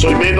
[0.00, 0.39] Soy menos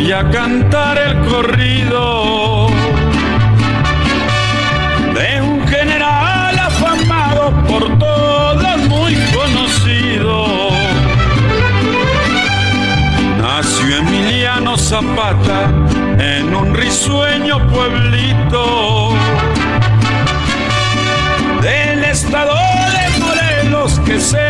[0.00, 2.68] Voy a cantar el corrido
[5.14, 10.70] de un general afamado por todos muy conocido.
[13.42, 15.70] Nació Emiliano Zapata
[16.18, 19.12] en un risueño pueblito
[21.60, 24.49] del estado de Morelos que se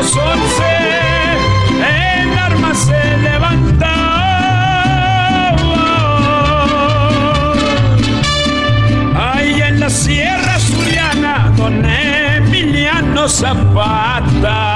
[0.00, 0.64] 1911
[1.76, 4.24] en armas se levantaba.
[9.14, 14.70] Ahí en la Sierra Suriana, don Emiliano Zapata.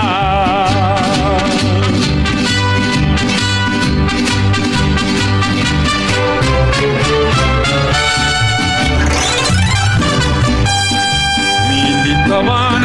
[11.70, 12.84] Militaban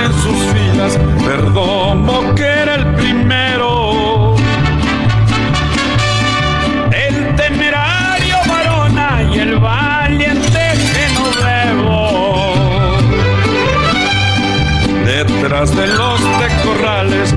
[1.29, 4.35] filas, Perdomo que era el primero.
[6.91, 10.59] El temerario varona y el valiente
[10.93, 12.17] Genoveo.
[15.05, 17.35] Detrás de los tecorrales,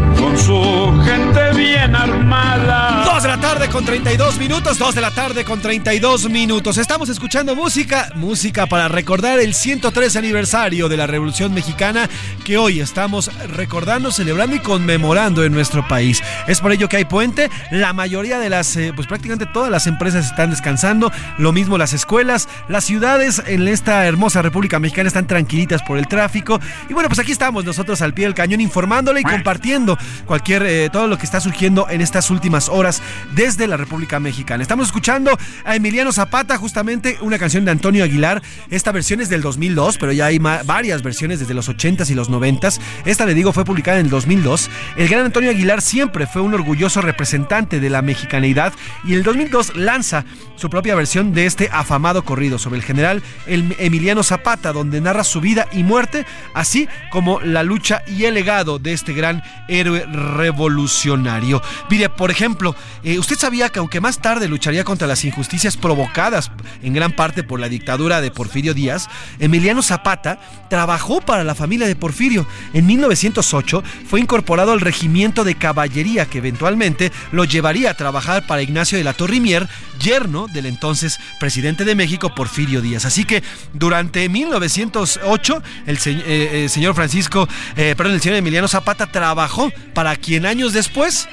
[3.72, 6.76] con 32 minutos, 2 de la tarde con 32 minutos.
[6.76, 12.06] Estamos escuchando música, música para recordar el 103 aniversario de la Revolución Mexicana
[12.44, 16.22] que hoy estamos recordando, celebrando y conmemorando en nuestro país.
[16.46, 19.86] Es por ello que hay puente, la mayoría de las, eh, pues prácticamente todas las
[19.86, 25.26] empresas están descansando, lo mismo las escuelas, las ciudades en esta hermosa República Mexicana están
[25.26, 26.60] tranquilitas por el tráfico.
[26.90, 29.96] Y bueno, pues aquí estamos nosotros al pie del cañón informándole y compartiendo
[30.26, 33.00] cualquier, eh, todo lo que está surgiendo en estas últimas horas
[33.34, 34.62] desde de la República Mexicana.
[34.62, 38.42] Estamos escuchando a Emiliano Zapata, justamente una canción de Antonio Aguilar.
[38.70, 42.30] Esta versión es del 2002, pero ya hay varias versiones desde los 80s y los
[42.30, 42.80] 90s.
[43.04, 44.70] Esta, le digo, fue publicada en el 2002.
[44.96, 48.72] El gran Antonio Aguilar siempre fue un orgulloso representante de la mexicanidad
[49.04, 50.24] y en el 2002 lanza
[50.56, 55.40] su propia versión de este afamado corrido sobre el general Emiliano Zapata, donde narra su
[55.40, 61.62] vida y muerte, así como la lucha y el legado de este gran héroe revolucionario.
[61.90, 66.50] Mire, por ejemplo, eh, usted que aunque más tarde lucharía contra las injusticias provocadas
[66.82, 69.08] en gran parte por la dictadura de Porfirio Díaz,
[69.40, 70.38] Emiliano Zapata
[70.70, 72.46] trabajó para la familia de Porfirio.
[72.72, 78.62] En 1908 fue incorporado al regimiento de caballería que eventualmente lo llevaría a trabajar para
[78.62, 79.68] Ignacio de la Torrimier,
[80.00, 83.04] yerno del entonces presidente de México, Porfirio Díaz.
[83.04, 83.42] Así que
[83.74, 87.46] durante 1908 el eh, eh, señor Francisco,
[87.76, 91.28] perdón, el señor Emiliano Zapata trabajó para quien años después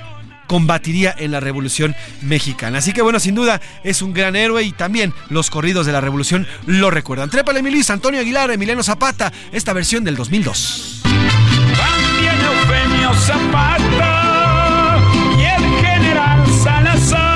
[0.50, 2.80] combatiría en la Revolución Mexicana.
[2.80, 6.02] Así que bueno, sin duda es un gran héroe y también los corridos de la
[6.02, 7.30] Revolución lo recuerdan.
[7.30, 11.02] Trépale, Milis, Antonio Aguilar, Emiliano Zapata, esta versión del 2002.
[11.04, 14.98] También Eufemio Zapata
[15.38, 17.30] y el general Salazar.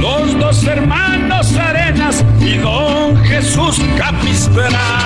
[0.00, 5.05] Los dos hermanos Arenas y don Jesús Capistrán.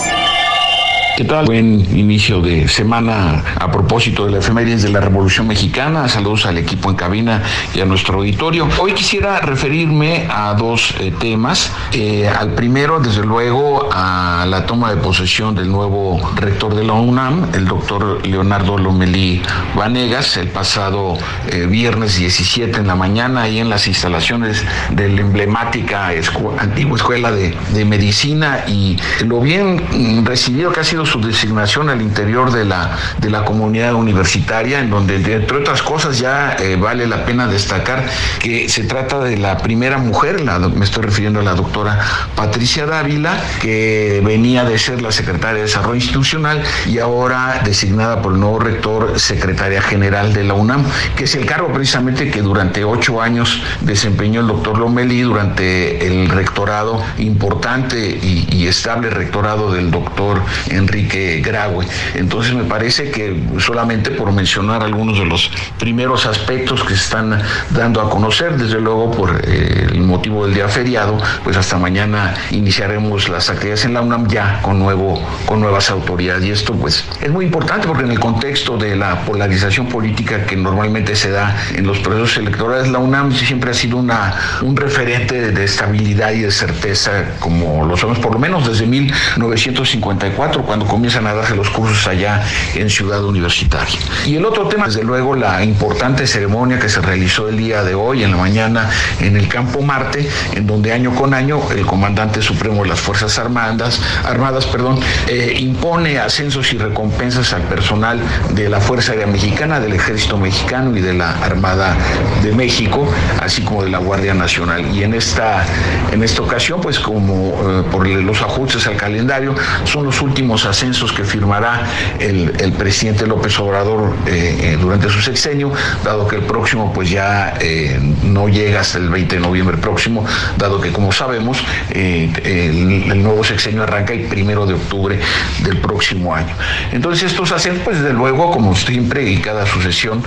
[1.21, 1.45] ¿Qué tal?
[1.45, 6.09] Buen inicio de semana a propósito de la efemérides de la Revolución Mexicana.
[6.09, 7.43] Saludos al equipo en cabina
[7.75, 8.67] y a nuestro auditorio.
[8.79, 11.71] Hoy quisiera referirme a dos eh, temas.
[11.91, 16.93] Eh, al primero, desde luego, a la toma de posesión del nuevo rector de la
[16.93, 19.43] UNAM, el doctor Leonardo Lomelí
[19.75, 21.19] Vanegas, el pasado
[21.51, 26.09] eh, viernes 17 en la mañana, ahí en las instalaciones de la emblemática
[26.57, 31.89] antigua escuela de, de medicina y lo bien mm, recibido que ha sido su designación
[31.89, 36.77] al interior de la, de la comunidad universitaria, en donde, entre otras cosas, ya eh,
[36.77, 38.05] vale la pena destacar
[38.39, 41.99] que se trata de la primera mujer, me estoy refiriendo a la doctora
[42.35, 48.33] Patricia Dávila, que venía de ser la secretaria de Desarrollo Institucional y ahora designada por
[48.33, 50.85] el nuevo rector, secretaria general de la UNAM,
[51.17, 56.29] que es el cargo precisamente que durante ocho años desempeñó el doctor Lomelí durante el
[56.29, 61.85] rectorado importante y, y estable rectorado del doctor Enrique que Graue.
[62.15, 67.41] Entonces me parece que solamente por mencionar algunos de los primeros aspectos que se están
[67.71, 72.33] dando a conocer, desde luego por eh, el motivo del día feriado, pues hasta mañana
[72.51, 76.43] iniciaremos las actividades en la UNAM ya con, nuevo, con nuevas autoridades.
[76.45, 80.55] Y esto pues es muy importante porque en el contexto de la polarización política que
[80.55, 85.51] normalmente se da en los procesos electorales, la UNAM siempre ha sido una, un referente
[85.51, 91.27] de estabilidad y de certeza, como lo somos por lo menos desde 1954, cuando comienzan
[91.27, 92.43] a darse los cursos allá
[92.75, 93.99] en Ciudad Universitaria.
[94.25, 97.95] Y el otro tema, desde luego, la importante ceremonia que se realizó el día de
[97.95, 98.89] hoy, en la mañana,
[99.19, 103.37] en el Campo Marte, en donde año con año el comandante supremo de las Fuerzas
[103.39, 108.19] Armadas, Armadas perdón, eh, impone ascensos y recompensas al personal
[108.53, 111.95] de la Fuerza Aérea Mexicana, del Ejército Mexicano y de la Armada
[112.43, 113.07] de México,
[113.41, 114.95] así como de la Guardia Nacional.
[114.95, 115.65] Y en esta,
[116.11, 119.55] en esta ocasión, pues como eh, por los ajustes al calendario,
[119.85, 121.85] son los últimos ascensos que firmará
[122.19, 125.71] el, presidente López Obrador eh, eh, durante su sexenio,
[126.03, 130.25] dado que el próximo pues ya eh, no llega hasta el 20 de noviembre próximo,
[130.57, 135.19] dado que como sabemos el, nuevo sexenio arranca el primero de octubre
[135.63, 136.55] del próximo año.
[136.91, 140.23] Entonces estos hacen pues desde luego como siempre y cada sucesión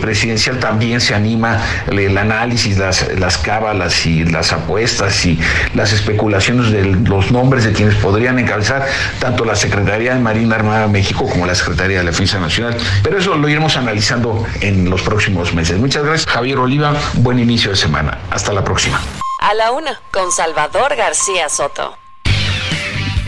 [0.00, 1.60] presidencial también se anima
[1.90, 5.38] el, análisis, las, las cábalas y las apuestas y
[5.74, 8.86] las especulaciones de los nombres de quienes podrían encabezar
[9.18, 12.76] tanto la Secretaría Secretaría de Marina Armada México como la Secretaría de la Defensa Nacional.
[13.02, 15.78] Pero eso lo iremos analizando en los próximos meses.
[15.78, 16.94] Muchas gracias, Javier Oliva.
[17.14, 18.18] Buen inicio de semana.
[18.30, 19.00] Hasta la próxima.
[19.40, 21.99] A la una, con Salvador García Soto.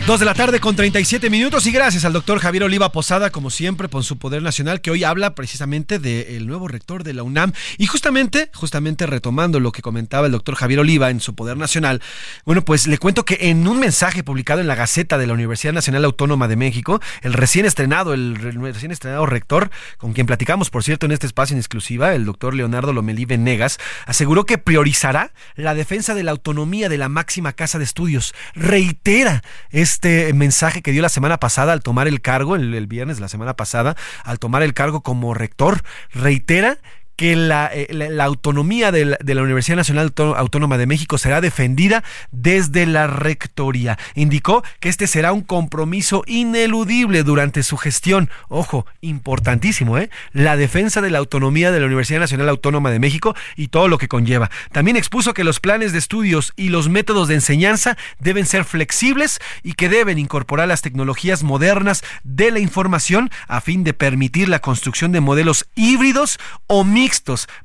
[0.05, 3.49] Dos de la tarde con 37 minutos y gracias al doctor Javier Oliva Posada, como
[3.49, 7.53] siempre, por su poder nacional, que hoy habla precisamente del nuevo rector de la UNAM.
[7.77, 12.01] Y justamente, justamente retomando lo que comentaba el doctor Javier Oliva en su poder nacional,
[12.43, 15.71] bueno, pues le cuento que en un mensaje publicado en la Gaceta de la Universidad
[15.71, 20.83] Nacional Autónoma de México, el recién estrenado, el recién estrenado rector, con quien platicamos, por
[20.83, 25.73] cierto, en este espacio en exclusiva, el doctor Leonardo Lomelí Venegas, aseguró que priorizará la
[25.73, 28.35] defensa de la autonomía de la máxima casa de estudios.
[28.53, 33.17] Reitera es este mensaje que dio la semana pasada al tomar el cargo, el, viernes
[33.17, 36.79] de la semana pasada, al tomar el cargo como rector, reitera
[37.23, 43.07] que la, eh, autonomía de la, Universidad Nacional Autónoma de México será defendida desde la
[43.07, 43.97] rectoría.
[44.13, 48.29] Indicó que este será un compromiso ineludible durante su gestión.
[48.49, 50.09] Ojo, importantísimo, ¿eh?
[50.33, 53.97] La defensa de la autonomía de la Universidad Nacional Autónoma de México y todo lo
[53.97, 54.51] que conlleva.
[54.73, 59.39] También expuso que los planes de estudios y los métodos de enseñanza deben ser flexibles
[59.63, 64.59] y que deben incorporar las tecnologías modernas de la información a fin de permitir la
[64.59, 66.37] construcción de modelos híbridos
[66.67, 67.12] o mixtos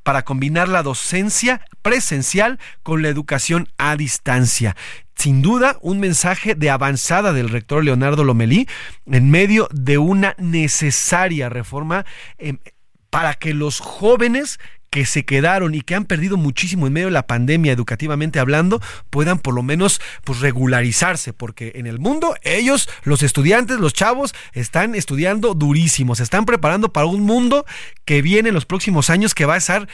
[0.02, 4.76] para combinar la docencia presencial con la educación a distancia.
[5.14, 8.68] Sin duda un mensaje de avanzada del rector Leonardo Lomelí
[9.06, 12.04] en medio de una necesaria reforma
[12.38, 12.58] em,
[13.10, 17.12] para que los jóvenes que se quedaron y que han perdido muchísimo en medio de
[17.12, 22.88] la pandemia educativamente hablando puedan por lo menos pues regularizarse porque en el mundo ellos
[23.04, 27.66] los estudiantes los chavos están estudiando durísimo se están preparando para un mundo
[28.04, 29.88] que viene en los próximos años que va a ser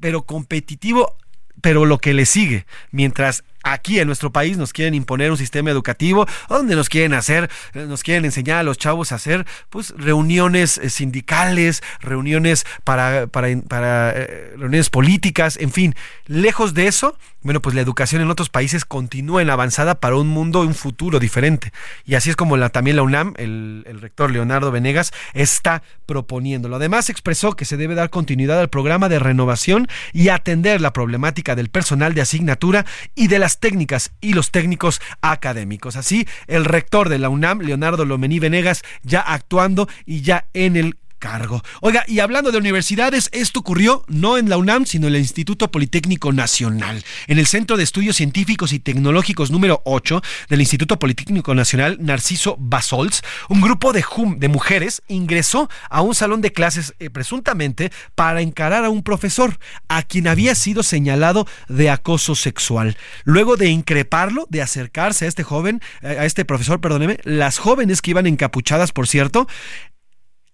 [0.00, 1.16] pero competitivo
[1.60, 5.70] pero lo que le sigue mientras aquí en nuestro país nos quieren imponer un sistema
[5.70, 10.78] educativo donde nos quieren hacer, nos quieren enseñar a los chavos a hacer pues reuniones
[10.78, 15.94] eh, sindicales, reuniones para, para, eh, reuniones políticas, en fin,
[16.26, 20.28] lejos de eso, bueno, pues la educación en otros países continúa en avanzada para un
[20.28, 21.72] mundo, un futuro diferente.
[22.04, 26.76] Y así es como también la UNAM, el, el rector Leonardo Venegas, está proponiéndolo.
[26.76, 31.54] Además, expresó que se debe dar continuidad al programa de renovación y atender la problemática
[31.54, 32.84] del personal de asignatura
[33.14, 35.96] y de las técnicas y los técnicos académicos.
[35.96, 40.96] Así, el rector de la UNAM, Leonardo Lomení Venegas, ya actuando y ya en el
[41.18, 41.62] cargo.
[41.80, 45.70] Oiga, y hablando de universidades, esto ocurrió no en la UNAM, sino en el Instituto
[45.70, 47.04] Politécnico Nacional.
[47.26, 52.56] En el Centro de Estudios Científicos y Tecnológicos número 8 del Instituto Politécnico Nacional, Narciso
[52.58, 54.04] Basols, un grupo de,
[54.48, 59.58] mujeres ingresó a un salón de clases eh, presuntamente para encarar a un profesor,
[59.88, 62.96] a quien había sido señalado de acoso sexual.
[63.24, 68.02] Luego de increparlo, de acercarse a este joven, eh, a este profesor, perdóneme, las jóvenes
[68.02, 69.46] que iban encapuchadas, por cierto,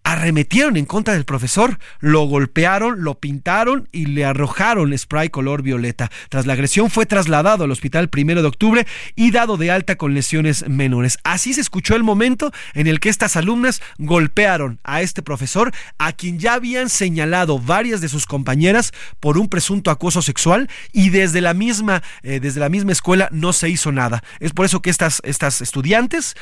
[0.05, 6.10] arremetieron en contra del profesor, lo golpearon, lo pintaron y le arrojaron spray color violeta.
[6.28, 8.86] Tras la agresión fue trasladado al hospital primero de octubre
[9.16, 11.18] y dado de alta con lesiones menores.
[11.24, 16.12] Así se escuchó el momento en el que estas alumnas golpearon a este profesor, a
[16.12, 21.40] quien ya habían señalado varias de sus compañeras por un presunto acoso sexual y desde
[21.40, 24.22] la misma, eh, desde la misma escuela no se hizo nada.
[24.39, 26.36] Es por eso que estas, estas estudiantes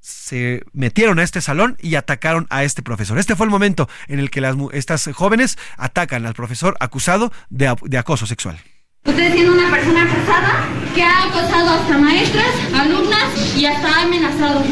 [0.00, 3.18] se metieron a este salón y atacaron a este profesor.
[3.18, 7.74] Este fue el momento en el que las, estas jóvenes atacan al profesor acusado de,
[7.82, 8.58] de acoso sexual.
[9.04, 14.62] Usted siendo una persona acosada que ha acosado hasta maestras, alumnas y hasta ha amenazado.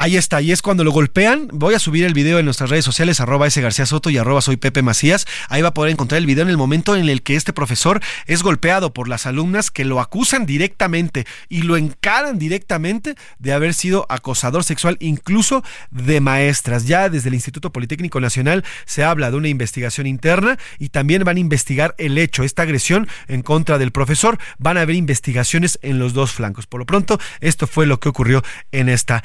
[0.00, 1.48] Ahí está, y es cuando lo golpean.
[1.52, 4.40] Voy a subir el video en nuestras redes sociales, arroba ese García Soto y arroba
[4.40, 5.26] soy Pepe Macías.
[5.48, 8.00] Ahí va a poder encontrar el video en el momento en el que este profesor
[8.26, 13.74] es golpeado por las alumnas que lo acusan directamente y lo encaran directamente de haber
[13.74, 16.86] sido acosador sexual, incluso de maestras.
[16.86, 21.38] Ya desde el Instituto Politécnico Nacional se habla de una investigación interna y también van
[21.38, 24.38] a investigar el hecho, esta agresión en contra del profesor.
[24.58, 26.68] Van a haber investigaciones en los dos flancos.
[26.68, 29.24] Por lo pronto, esto fue lo que ocurrió en esta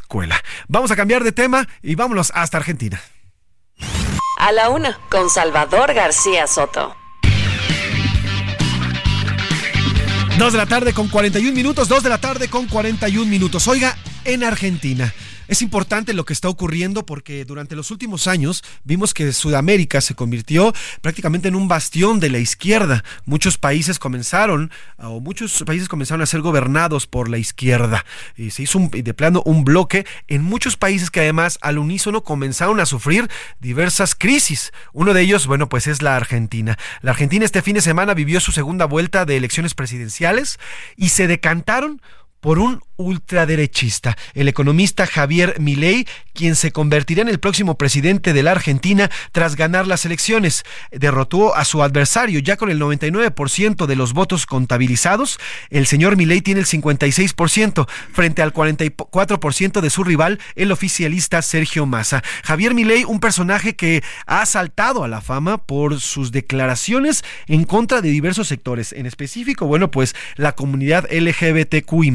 [0.00, 0.42] escuela.
[0.68, 3.00] Vamos a cambiar de tema y vámonos hasta Argentina.
[4.38, 6.94] A la una, con Salvador García Soto.
[10.38, 13.66] Dos de la tarde con 41 minutos, dos de la tarde con 41 minutos.
[13.66, 15.12] Oiga, en Argentina
[15.48, 20.14] es importante lo que está ocurriendo porque durante los últimos años vimos que Sudamérica se
[20.14, 23.02] convirtió prácticamente en un bastión de la izquierda.
[23.24, 28.04] Muchos países comenzaron, o muchos países comenzaron a ser gobernados por la izquierda.
[28.36, 32.78] Y se hizo de plano un bloque en muchos países que además al unísono comenzaron
[32.80, 34.72] a sufrir diversas crisis.
[34.92, 36.78] Uno de ellos, bueno, pues es la Argentina.
[37.00, 40.58] La Argentina este fin de semana vivió su segunda vuelta de elecciones presidenciales
[40.96, 42.02] y se decantaron
[42.40, 48.42] por un ultraderechista, el economista Javier Milei, quien se convertirá en el próximo presidente de
[48.42, 50.64] la Argentina tras ganar las elecciones.
[50.90, 55.38] Derrotó a su adversario ya con el 99% de los votos contabilizados.
[55.70, 61.86] El señor Milei tiene el 56% frente al 44% de su rival, el oficialista Sergio
[61.86, 62.24] Massa.
[62.42, 68.00] Javier Milei, un personaje que ha saltado a la fama por sus declaraciones en contra
[68.00, 72.10] de diversos sectores, en específico, bueno, pues la comunidad LGBTQI+,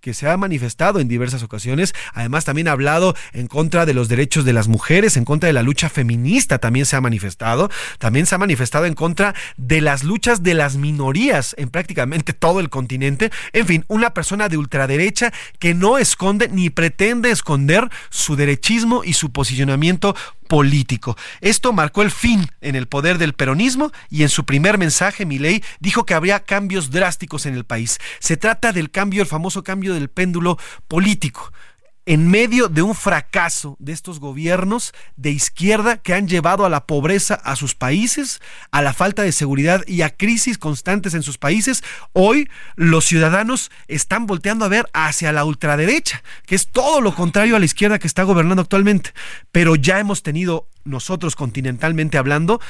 [0.00, 1.94] que se ha manifestado en diversas ocasiones.
[2.14, 5.52] Además, también ha hablado en contra de los derechos de las mujeres, en contra de
[5.52, 7.70] la lucha feminista, también se ha manifestado.
[7.98, 12.60] También se ha manifestado en contra de las luchas de las minorías en prácticamente todo
[12.60, 13.30] el continente.
[13.52, 19.14] En fin, una persona de ultraderecha que no esconde ni pretende esconder su derechismo y
[19.14, 20.14] su posicionamiento
[20.50, 21.16] político.
[21.40, 25.62] Esto marcó el fin en el poder del peronismo y en su primer mensaje Milei
[25.78, 27.98] dijo que habría cambios drásticos en el país.
[28.18, 30.58] Se trata del cambio, el famoso cambio del péndulo
[30.88, 31.52] político
[32.06, 36.86] en medio de un fracaso de estos gobiernos de izquierda que han llevado a la
[36.86, 38.40] pobreza a sus países,
[38.70, 41.82] a la falta de seguridad y a crisis constantes en sus países,
[42.12, 47.56] hoy los ciudadanos están volteando a ver hacia la ultraderecha, que es todo lo contrario
[47.56, 49.12] a la izquierda que está gobernando actualmente.
[49.52, 52.60] Pero ya hemos tenido nosotros continentalmente hablando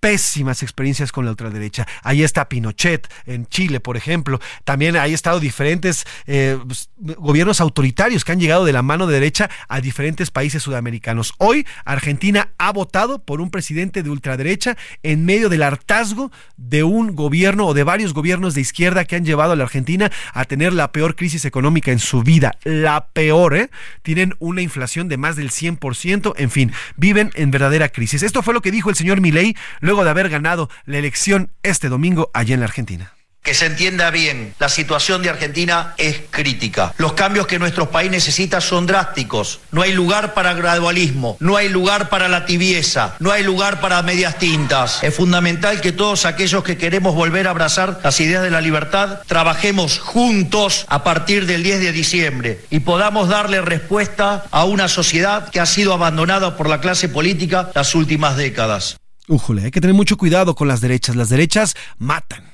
[0.00, 1.86] pésimas experiencias con la ultraderecha.
[2.02, 4.40] Ahí está Pinochet en Chile, por ejemplo.
[4.64, 9.14] También hay estado diferentes eh, pues, gobiernos autoritarios que han llegado de la mano de
[9.14, 11.34] derecha a diferentes países sudamericanos.
[11.38, 17.14] Hoy Argentina ha votado por un presidente de ultraderecha en medio del hartazgo de un
[17.14, 20.72] gobierno o de varios gobiernos de izquierda que han llevado a la Argentina a tener
[20.72, 22.56] la peor crisis económica en su vida.
[22.64, 23.70] La peor, ¿eh?
[24.02, 26.34] Tienen una inflación de más del 100%.
[26.36, 28.22] En fin, viven en verdadera crisis.
[28.22, 29.56] Esto fue lo que dijo el señor Milei
[29.90, 33.12] luego de haber ganado la elección este domingo allá en la Argentina.
[33.42, 36.94] Que se entienda bien, la situación de Argentina es crítica.
[36.96, 39.58] Los cambios que nuestro país necesita son drásticos.
[39.72, 44.00] No hay lugar para gradualismo, no hay lugar para la tibieza, no hay lugar para
[44.02, 45.02] medias tintas.
[45.02, 49.22] Es fundamental que todos aquellos que queremos volver a abrazar las ideas de la libertad
[49.26, 55.50] trabajemos juntos a partir del 10 de diciembre y podamos darle respuesta a una sociedad
[55.50, 59.00] que ha sido abandonada por la clase política las últimas décadas.
[59.30, 61.14] Újole, hay que tener mucho cuidado con las derechas.
[61.14, 62.50] Las derechas matan.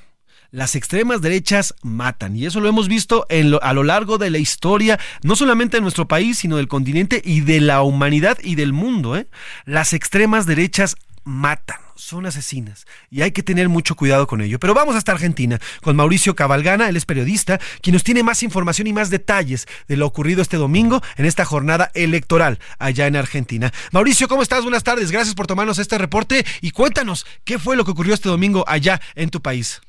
[0.51, 3.27] Las extremas derechas matan y eso lo hemos visto
[3.63, 7.41] a lo largo de la historia, no solamente de nuestro país, sino del continente y
[7.41, 9.17] de la humanidad y del mundo.
[9.17, 9.27] ¿eh?
[9.65, 10.97] Las extremas derechas
[11.27, 14.61] matan, son asesinas y hay que tener mucho cuidado con ello.
[14.61, 18.87] Pero vamos hasta Argentina con Mauricio Cabalgana, él es periodista, quien nos tiene más información
[18.87, 23.73] y más detalles de lo ocurrido este domingo en esta jornada electoral allá en Argentina.
[23.91, 24.63] Mauricio, ¿cómo estás?
[24.63, 28.29] Buenas tardes, gracias por tomarnos este reporte y cuéntanos qué fue lo que ocurrió este
[28.29, 29.81] domingo allá en tu país.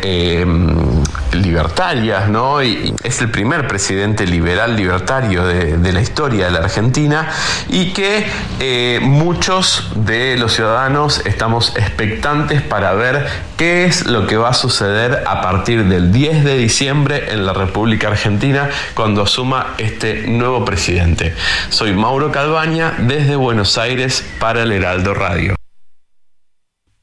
[1.32, 2.62] libertarias, ¿no?
[2.62, 7.30] Y es el primer presidente liberal libertario de, la historia de la Argentina
[7.68, 8.26] y que
[8.60, 13.26] eh, muchos de los ciudadanos estamos expectantes para ver
[13.56, 17.52] qué es lo que va a suceder a partir del 10 de diciembre en la
[17.52, 21.34] República Argentina cuando asuma este nuevo presidente.
[21.70, 25.57] Soy Mauro Calbaña desde Buenos Aires para el Heraldo Radio.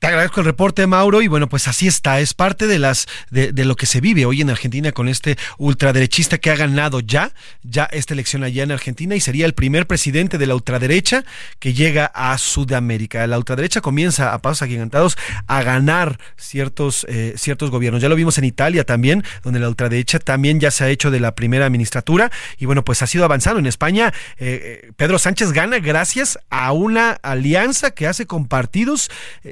[0.06, 3.76] Agradezco el reporte, Mauro, y bueno, pues así está, es parte de las de, lo
[3.76, 7.32] que se vive hoy en Argentina con este ultraderechista que ha ganado ya,
[7.64, 11.26] ya esta elección allá en Argentina y sería el primer presidente de la ultraderecha
[11.58, 13.26] que llega a Sudamérica.
[13.26, 15.18] La ultraderecha comienza a pasos agigantados
[15.48, 18.00] a ganar ciertos, eh, ciertos gobiernos.
[18.00, 21.20] Ya lo vimos en Italia también, donde la ultraderecha también ya se ha hecho de
[21.20, 23.60] la primera administratura y bueno, pues ha sido avanzando.
[23.60, 29.10] En España, eh, eh, Pedro Sánchez gana gracias a una alianza que hace con partidos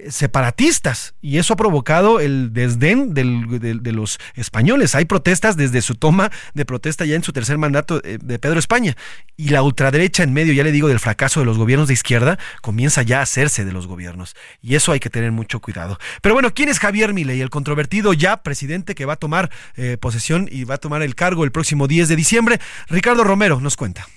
[0.09, 0.42] separados
[1.21, 3.23] y eso ha provocado el desdén de,
[3.93, 4.95] los españoles.
[4.95, 8.59] Hay protestas desde su toma de protesta ya en su tercer mandato eh, de Pedro
[8.59, 8.95] España
[9.37, 12.37] y la ultraderecha en medio, ya le digo, del fracaso de los gobiernos de izquierda,
[12.61, 15.97] comienza ya a hacerse de los gobiernos y eso hay que tener mucho cuidado.
[16.21, 19.97] Pero bueno, ¿quién es Javier Milei, el controvertido ya presidente que va a tomar eh,
[19.99, 22.59] posesión y va a tomar el cargo el próximo 10 de diciembre?
[22.89, 24.07] Ricardo Romero nos cuenta.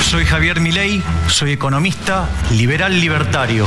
[0.00, 3.66] Soy Javier Milei, soy economista, liberal libertario.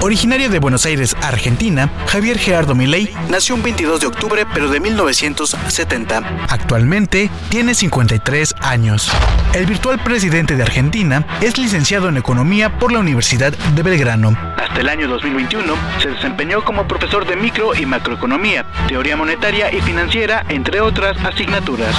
[0.00, 4.80] Originario de Buenos Aires, Argentina, Javier Gerardo Milei nació un 22 de octubre pero de
[4.80, 6.46] 1970.
[6.48, 9.10] Actualmente tiene 53 años.
[9.54, 14.36] El virtual presidente de Argentina es licenciado en Economía por la Universidad de Belgrano.
[14.56, 19.80] Hasta el año 2021 se desempeñó como profesor de micro y macroeconomía, teoría monetaria y
[19.80, 21.94] financiera, entre otras asignaturas.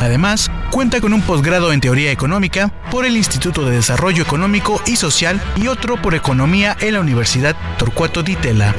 [0.00, 4.96] Además, cuenta con un posgrado en Teoría Económica por el Instituto de Desarrollo Económico y
[4.96, 8.74] Social y otro por Economía en la Universidad Torcuato Di Tella.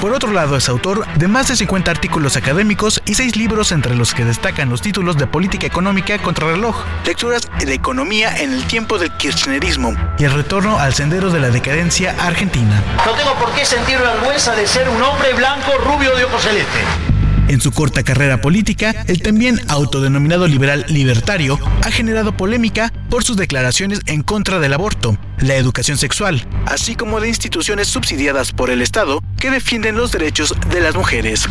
[0.00, 3.96] Por otro lado, es autor de más de 50 artículos académicos y 6 libros entre
[3.96, 8.64] los que destacan los títulos de Política Económica contra reloj, Lecturas de Economía en el
[8.64, 12.82] tiempo del Kirchnerismo y El retorno al sendero de la decadencia argentina.
[13.06, 17.15] No tengo por qué sentir vergüenza de ser un hombre blanco rubio de ojos celeste.
[17.48, 23.36] En su corta carrera política, el también autodenominado liberal libertario ha generado polémica por sus
[23.36, 28.82] declaraciones en contra del aborto, la educación sexual, así como de instituciones subsidiadas por el
[28.82, 31.48] Estado que defienden los derechos de las mujeres.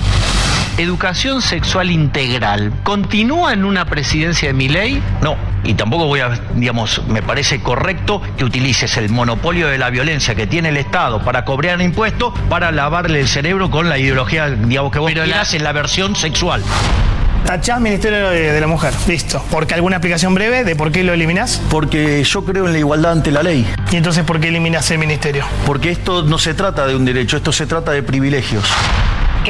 [0.78, 2.74] Educación sexual integral.
[2.84, 5.02] ¿Continúa en una presidencia de mi ley?
[5.22, 5.38] No.
[5.64, 10.36] Y tampoco voy a, digamos, me parece correcto que utilices el monopolio de la violencia
[10.36, 14.92] que tiene el Estado para cobrar impuestos para lavarle el cerebro con la ideología, digamos,
[14.92, 16.64] que vos Pero en la sexual.
[17.46, 19.44] Tachás Ministerio de, la Mujer, listo.
[19.52, 21.62] ¿Por qué alguna explicación breve de por qué lo eliminás?
[21.70, 23.68] Porque yo creo en la igualdad ante la ley.
[23.92, 25.46] ¿Y entonces por qué eliminás el ministerio?
[25.66, 28.64] Porque esto no se trata de un derecho, esto se trata de privilegios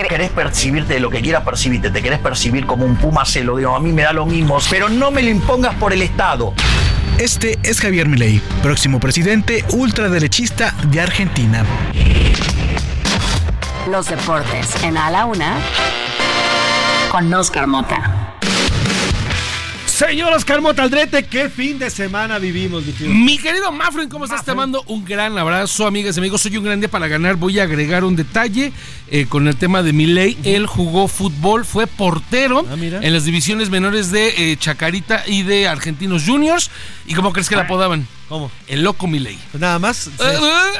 [0.04, 3.74] querés percibirte de lo que quieras percibirte, te querés percibir como un puma celo, digo,
[3.74, 6.54] a mí me da lo mismo, pero no me lo impongas por el Estado.
[7.18, 11.64] Este es Javier Milei, próximo presidente ultraderechista de Argentina.
[13.90, 15.56] Los deportes en A la Una
[17.16, 18.36] con Oscar Mota.
[19.86, 23.16] Señor Oscar Mota Aldrete, qué fin de semana vivimos, mi querido.
[23.16, 24.44] Mi querido Mafren, ¿cómo estás?
[24.44, 26.42] Te mando un gran abrazo, amigas y amigos.
[26.42, 27.38] Soy un grande para ganar.
[27.38, 28.74] Voy a agregar un detalle
[29.10, 30.38] eh, con el tema de Miley.
[30.44, 35.70] Él jugó fútbol, fue portero ah, en las divisiones menores de eh, Chacarita y de
[35.70, 36.70] Argentinos Juniors.
[37.08, 38.06] ¿Y cómo crees que la apodaban?
[38.28, 38.50] ¿Cómo?
[38.68, 39.38] El loco Milei.
[39.52, 40.08] Pues nada más.
[40.08, 40.12] Eh,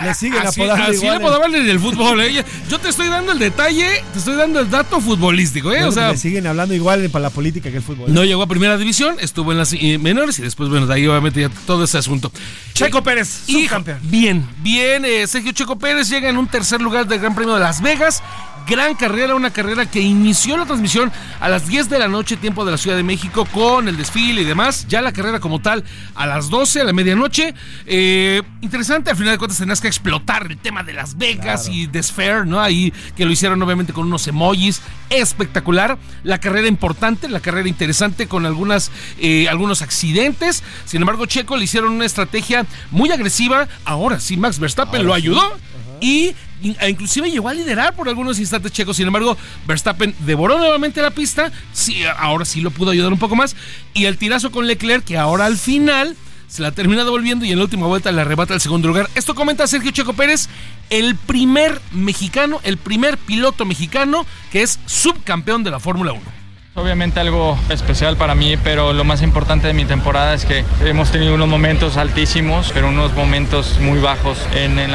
[0.02, 2.20] le siguen así, apodando así le apodaban en el fútbol.
[2.22, 2.44] ¿eh?
[2.70, 5.72] Yo te estoy dando el detalle, te estoy dando el dato futbolístico.
[5.72, 5.84] ¿eh?
[5.84, 8.12] o sea, le siguen hablando igual para la política que el fútbol.
[8.12, 11.06] No llegó a primera división, estuvo en las eh, menores y después, bueno, de ahí
[11.06, 12.32] obviamente ya todo ese asunto.
[12.74, 14.00] Checo Pérez, subcampeón.
[14.04, 15.06] Bien, bien.
[15.28, 18.24] Sergio Checo Pérez llega en un tercer lugar del Gran Premio de Las Vegas
[18.66, 22.66] gran carrera, una carrera que inició la transmisión a las 10 de la noche, tiempo
[22.66, 24.88] de la Ciudad de México, con el desfile y demás.
[24.88, 25.84] Ya la carrera como tal
[26.16, 27.54] a las 12, a la medianoche.
[27.86, 31.88] Eh, interesante, al final de cuentas tenías que explotar el tema de Las Vegas y
[31.88, 32.60] The Sphere, ¿no?
[32.60, 34.82] Ahí que lo hicieron obviamente con unos emojis.
[35.10, 35.98] Espectacular.
[36.24, 40.64] La carrera importante, la carrera interesante con algunas, eh, algunos accidentes.
[40.86, 43.68] Sin embargo, Checo le hicieron una estrategia muy agresiva.
[43.86, 45.42] Ahora sí, Max Verstappen lo ayudó
[46.06, 48.94] y e inclusive llegó a liderar por algunos instantes Checo.
[48.94, 51.52] Sin embargo, Verstappen devoró nuevamente la pista.
[51.74, 53.56] Sí, ahora sí lo pudo ayudar un poco más.
[53.96, 56.16] Y el tirazo con Leclerc, que ahora al final
[56.48, 59.10] se la termina devolviendo y en la última vuelta le arrebata el segundo lugar.
[59.16, 60.48] Esto comenta Sergio Checo Pérez,
[60.92, 66.22] el primer mexicano, el primer piloto mexicano que es subcampeón de la Fórmula 1.
[66.76, 71.12] Obviamente algo especial para mí, pero lo más importante de mi temporada es que hemos
[71.12, 74.95] tenido unos momentos altísimos, pero unos momentos muy bajos en, en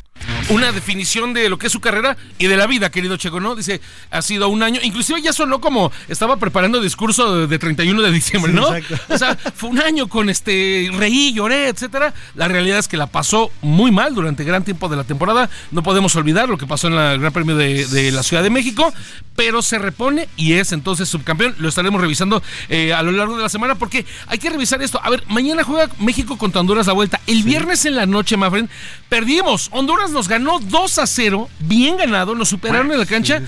[0.51, 3.55] una definición de lo que es su carrera y de la vida, querido Checo, ¿no?
[3.55, 8.11] Dice, ha sido un año, inclusive ya sonó como estaba preparando discurso de, 31 de
[8.11, 8.69] diciembre, ¿no?
[9.09, 12.13] o sea, fue un año con este, reí, lloré, etcétera.
[12.35, 15.49] La realidad es que la pasó muy mal durante gran tiempo de la temporada.
[15.71, 18.93] No podemos olvidar lo que pasó en el Gran Premio de, la Ciudad de México,
[19.37, 21.55] pero se repone y es entonces subcampeón.
[21.59, 25.01] Lo estaremos revisando eh, a lo largo de la semana porque hay que revisar esto.
[25.03, 27.21] A ver, mañana juega México contra Honduras la vuelta.
[27.27, 28.69] El viernes en la noche, Mafren,
[29.09, 29.69] perdimos.
[29.73, 33.43] Honduras nos ganó ganó 2 a 0, bien ganado, nos superaron en la cancha,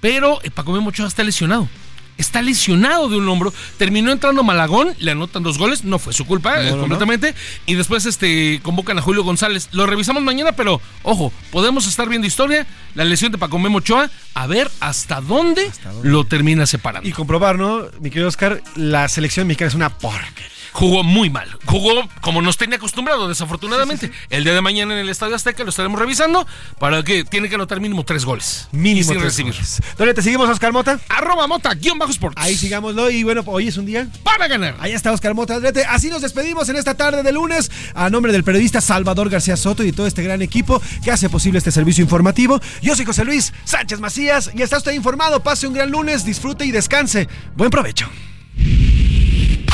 [0.00, 1.68] pero eh, Paco Memo está lesionado.
[2.16, 6.26] Está lesionado de un hombro, terminó entrando Malagón, le anotan dos goles, no fue su
[6.26, 7.32] culpa eh, completamente,
[7.64, 9.68] y después este convocan a Julio González.
[9.70, 12.66] Lo revisamos mañana, pero ojo, podemos estar viendo historia,
[12.96, 15.70] la lesión de Paco Memo Ochoa, a ver hasta dónde,
[16.02, 17.08] lo termina separando.
[17.08, 18.64] Y comprobar, ¿no, mi querido Oscar?
[18.74, 21.48] La selección mexicana es una porquería jugó muy mal.
[21.64, 24.12] Jugó como nos tenía acostumbrado, desafortunadamente.
[24.30, 26.46] El día de mañana en el Estadio Azteca lo estaremos revisando
[26.78, 28.68] para que tiene que anotar mínimo tres goles.
[28.70, 29.56] Mínimo sin recibir.
[29.96, 31.00] ¿Dónde te seguimos, Oscar Mota?
[31.08, 32.36] Arroba Mota, guion bajo sports.
[32.38, 34.76] Ahí sigámoslo y bueno, hoy es un día para ganar.
[34.78, 35.58] Ahí está Oscar Mota.
[35.88, 39.82] Así nos despedimos en esta tarde de lunes a nombre del periodista Salvador García Soto
[39.82, 42.60] y todo este gran equipo que hace posible este servicio informativo.
[42.82, 45.42] Yo soy José Luis Sánchez Macías y está usted informado.
[45.42, 47.28] Pase un gran lunes, disfrute y descanse.
[47.56, 48.08] Buen provecho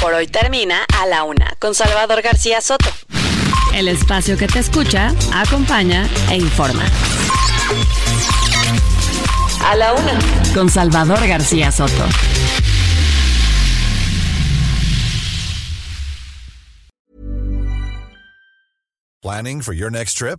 [0.04, 2.90] por hoy termina a la una con Salvador García Soto.
[3.72, 6.84] El espacio que te escucha, acompaña e informa.
[9.64, 10.18] A la una
[10.52, 12.06] con Salvador García Soto.
[19.22, 20.38] Planning for your next trip?